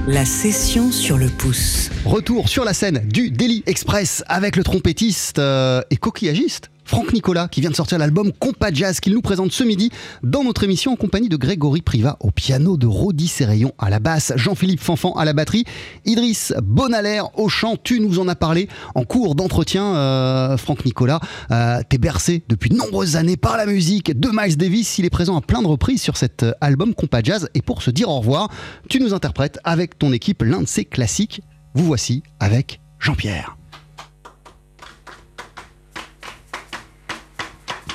la 0.09 0.25
session 0.25 0.93
sur 0.93 1.19
le 1.19 1.27
pouce. 1.27 1.91
Retour 2.05 2.49
sur 2.49 2.64
la 2.64 2.75
scène 2.75 3.01
du 3.09 3.33
Daily 3.33 3.64
Express 3.67 4.23
avec 4.29 4.55
le 4.55 4.62
trompettiste 4.62 5.41
euh, 5.41 5.83
et 5.91 5.97
coquillagiste 5.97 6.71
Franck 6.87 7.12
Nicolas 7.12 7.49
qui 7.49 7.61
vient 7.61 7.70
de 7.70 7.74
sortir 7.74 7.99
l'album 7.99 8.32
Compas 8.32 8.72
Jazz 8.72 9.01
qu'il 9.01 9.12
nous 9.12 9.20
présente 9.20 9.51
ce 9.51 9.64
midi 9.64 9.91
dans 10.22 10.45
notre 10.45 10.62
émission 10.62 10.93
en 10.93 10.97
compagnie 10.97 11.28
de 11.28 11.37
Grégory 11.37 11.82
Priva 11.82 12.16
au 12.20 12.30
piano, 12.30 12.76
de 12.76 12.87
Rodi 12.87 13.26
Sérayon 13.26 13.72
à 13.78 13.91
la 13.91 13.99
basse, 13.99 14.32
Jean-Philippe 14.37 14.80
Fanfan 14.80 15.12
à 15.14 15.24
la 15.24 15.32
batterie, 15.32 15.64
Idriss 16.05 16.55
Bonalaire 16.62 17.37
au 17.39 17.49
chant. 17.49 17.74
Tu 17.82 17.99
nous 17.99 18.20
en 18.20 18.28
as 18.28 18.37
parlé 18.37 18.68
en 18.95 19.05
cours 19.05 19.34
d'entretien, 19.34 19.97
euh, 19.97 20.57
Franck 20.57 20.84
Nicolas. 20.84 21.18
Euh, 21.51 21.80
T'es 21.89 21.99
bercé 21.99 22.45
depuis 22.49 22.70
de 22.70 22.76
nombreuses 22.76 23.16
années 23.16 23.37
par 23.37 23.57
la 23.57 23.66
musique 23.66 24.18
de 24.18 24.30
Miles 24.32 24.57
Davis. 24.57 24.99
Il 24.99 25.05
est 25.05 25.11
présent 25.11 25.37
à 25.37 25.41
plein 25.41 25.62
de 25.62 25.66
reprises 25.66 26.01
sur 26.01 26.16
cet 26.16 26.45
euh, 26.45 26.53
album 26.61 26.95
Compas 26.95 27.20
Jazz. 27.24 27.49
Et 27.55 27.62
pour 27.62 27.82
se 27.82 27.91
dire 27.91 28.09
au 28.09 28.20
revoir, 28.20 28.49
tu 28.89 29.01
nous 29.01 29.12
interprètes 29.12 29.59
avec 29.64 29.99
ton 29.99 30.12
équipe 30.12 30.43
l'un 30.43 30.62
de 30.62 30.68
ses 30.68 30.84
classiques. 30.84 31.43
Vous 31.74 31.84
voici 31.84 32.22
avec 32.39 32.80
Jean-Pierre. 33.01 33.56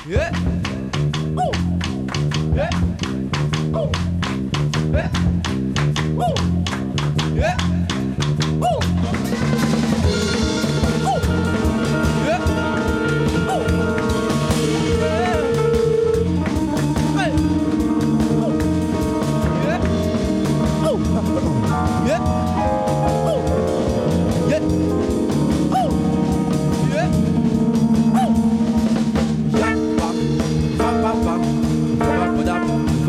Yeah. 0.04 0.32
Ooh. 1.38 1.52
Yeah. 2.56 2.70
Ooh. 3.76 3.90
Yeah. 4.92 5.10
Ooh. 6.18 6.51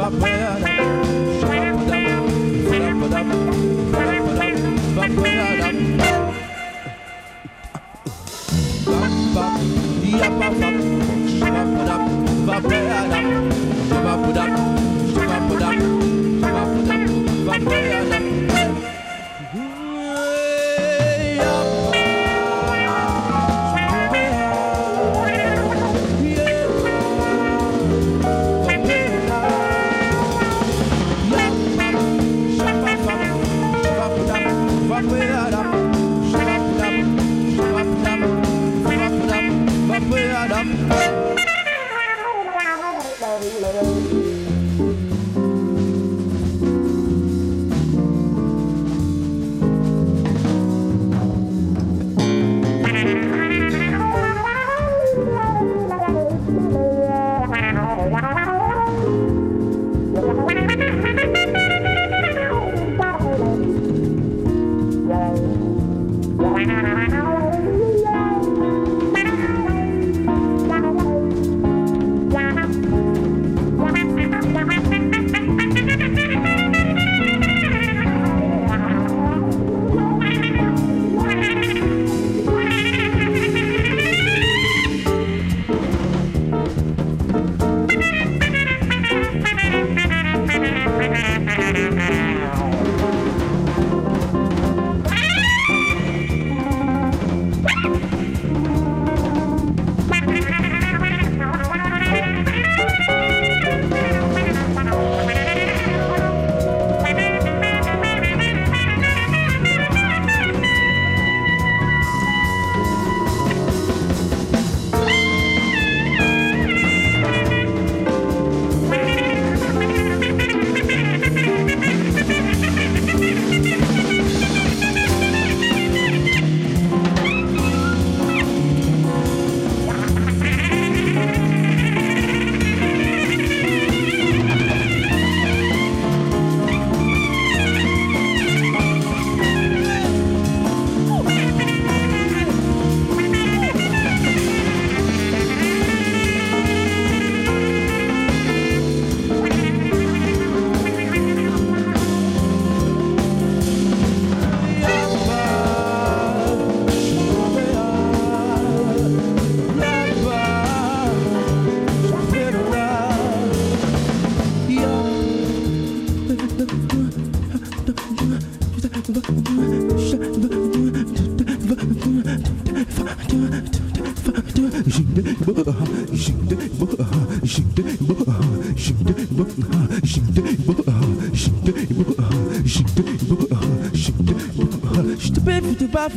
papel. 0.03 0.52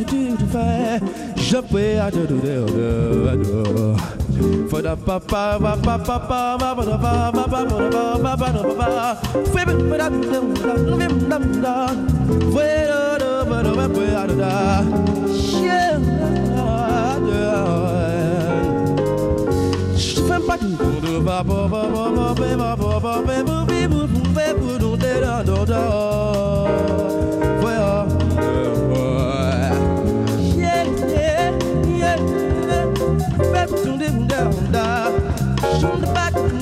do 0.06 0.36
to 0.36 0.46
fire. 0.46 1.00
Jump 1.36 1.72
way 1.72 1.98
I 1.98 2.10
do 2.10 2.26
do 2.26 2.40
do 2.40 2.66
do. 2.66 3.96
For 4.68 4.82
the 4.82 4.96
papa, 4.96 5.58
papa, 5.60 5.80
papa, 5.82 5.98
papa, 5.98 6.58
papa, 6.58 7.32
papa, 7.32 7.66
papa, 8.22 8.36
papa, 8.36 9.16
Yeah. 15.62 15.86
Wunderbar 34.76 36.55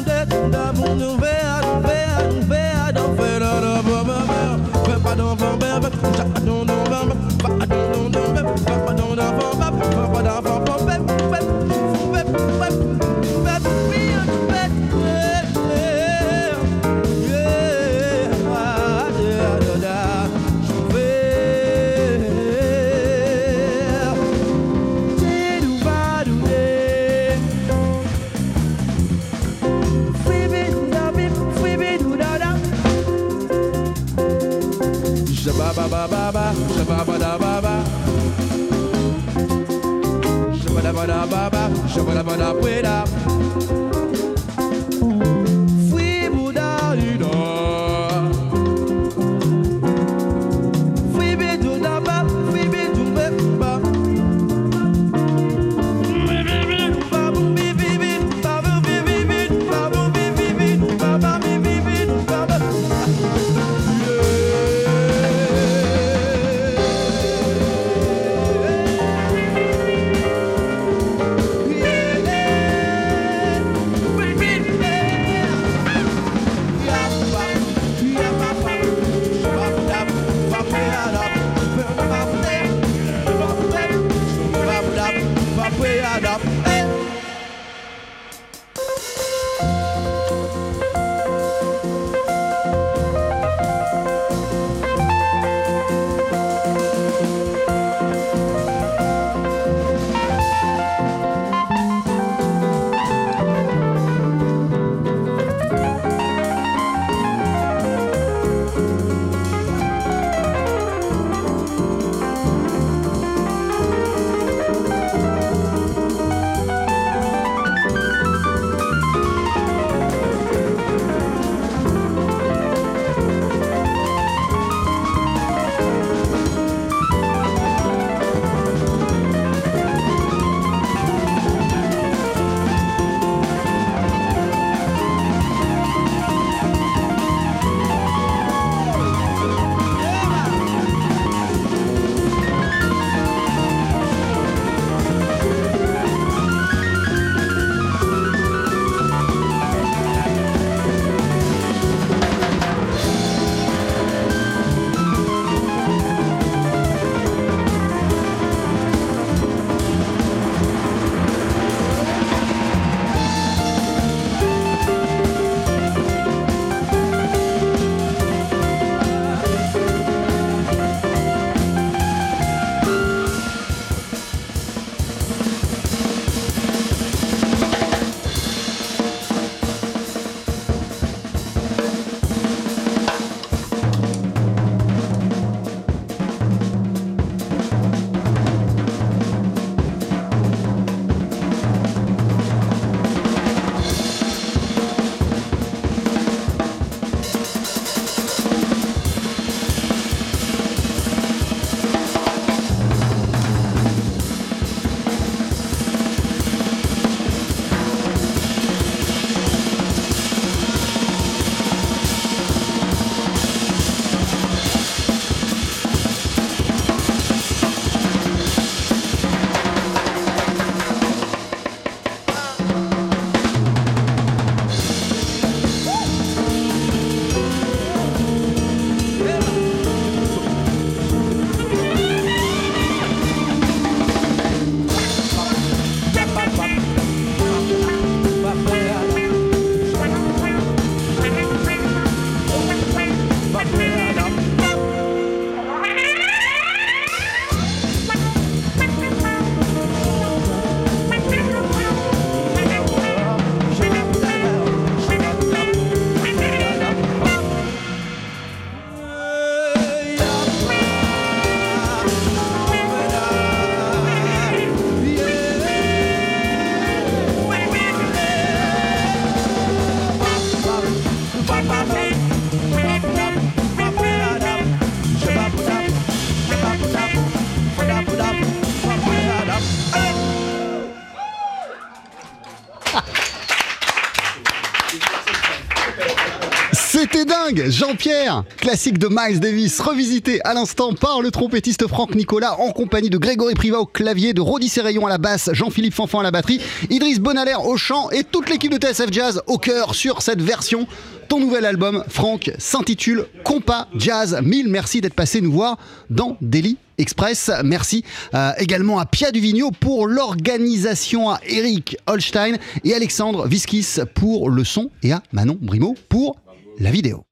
Jean-Pierre, 287.56 288.44
classique 288.56 288.98
de 288.98 289.08
Miles 289.08 289.38
Davis, 289.38 289.80
revisité 289.80 290.40
à 290.44 290.54
l'instant 290.54 290.92
par 290.94 291.22
le 291.22 291.30
trompettiste 291.30 291.86
Franck 291.86 292.14
Nicolas 292.14 292.58
en 292.60 292.72
compagnie 292.72 293.10
de 293.10 293.18
Grégory 293.18 293.54
Priva 293.54 293.80
au 293.80 293.86
clavier, 293.86 294.32
de 294.32 294.40
Rodi 294.40 294.68
Serraillon 294.68 295.06
à 295.06 295.08
la 295.08 295.18
basse, 295.18 295.50
Jean-Philippe 295.52 295.94
Fanfan 295.94 296.20
à 296.20 296.22
la 296.22 296.30
batterie, 296.30 296.60
Idriss 296.90 297.20
Bonaler 297.20 297.54
au 297.64 297.76
chant 297.76 298.10
et 298.10 298.24
toute 298.24 298.50
l'équipe 298.50 298.72
de 298.72 298.78
TSF 298.78 299.12
Jazz 299.12 299.42
au 299.46 299.58
cœur 299.58 299.94
sur 299.94 300.22
cette 300.22 300.42
version. 300.42 300.86
Ton 301.28 301.40
nouvel 301.40 301.64
album, 301.64 302.04
Franck, 302.08 302.50
s'intitule 302.58 303.26
Compas 303.44 303.88
Jazz. 303.96 304.38
Mille 304.42 304.68
merci 304.68 305.00
d'être 305.00 305.14
passé 305.14 305.40
nous 305.40 305.52
voir 305.52 305.78
dans 306.10 306.36
Daily 306.40 306.76
Express. 306.98 307.50
Merci 307.64 308.04
euh, 308.34 308.52
également 308.58 308.98
à 308.98 309.06
Pia 309.06 309.30
Duvigneau 309.30 309.70
pour 309.70 310.06
l'organisation, 310.06 311.30
à 311.30 311.40
Eric 311.46 311.96
Holstein 312.06 312.56
et 312.84 312.94
Alexandre 312.94 313.46
Viskis 313.46 313.98
pour 314.14 314.50
le 314.50 314.64
son 314.64 314.90
et 315.02 315.12
à 315.12 315.22
Manon 315.32 315.58
Brimo 315.60 315.94
pour 316.08 316.36
la 316.78 316.90
vidéo. 316.90 317.24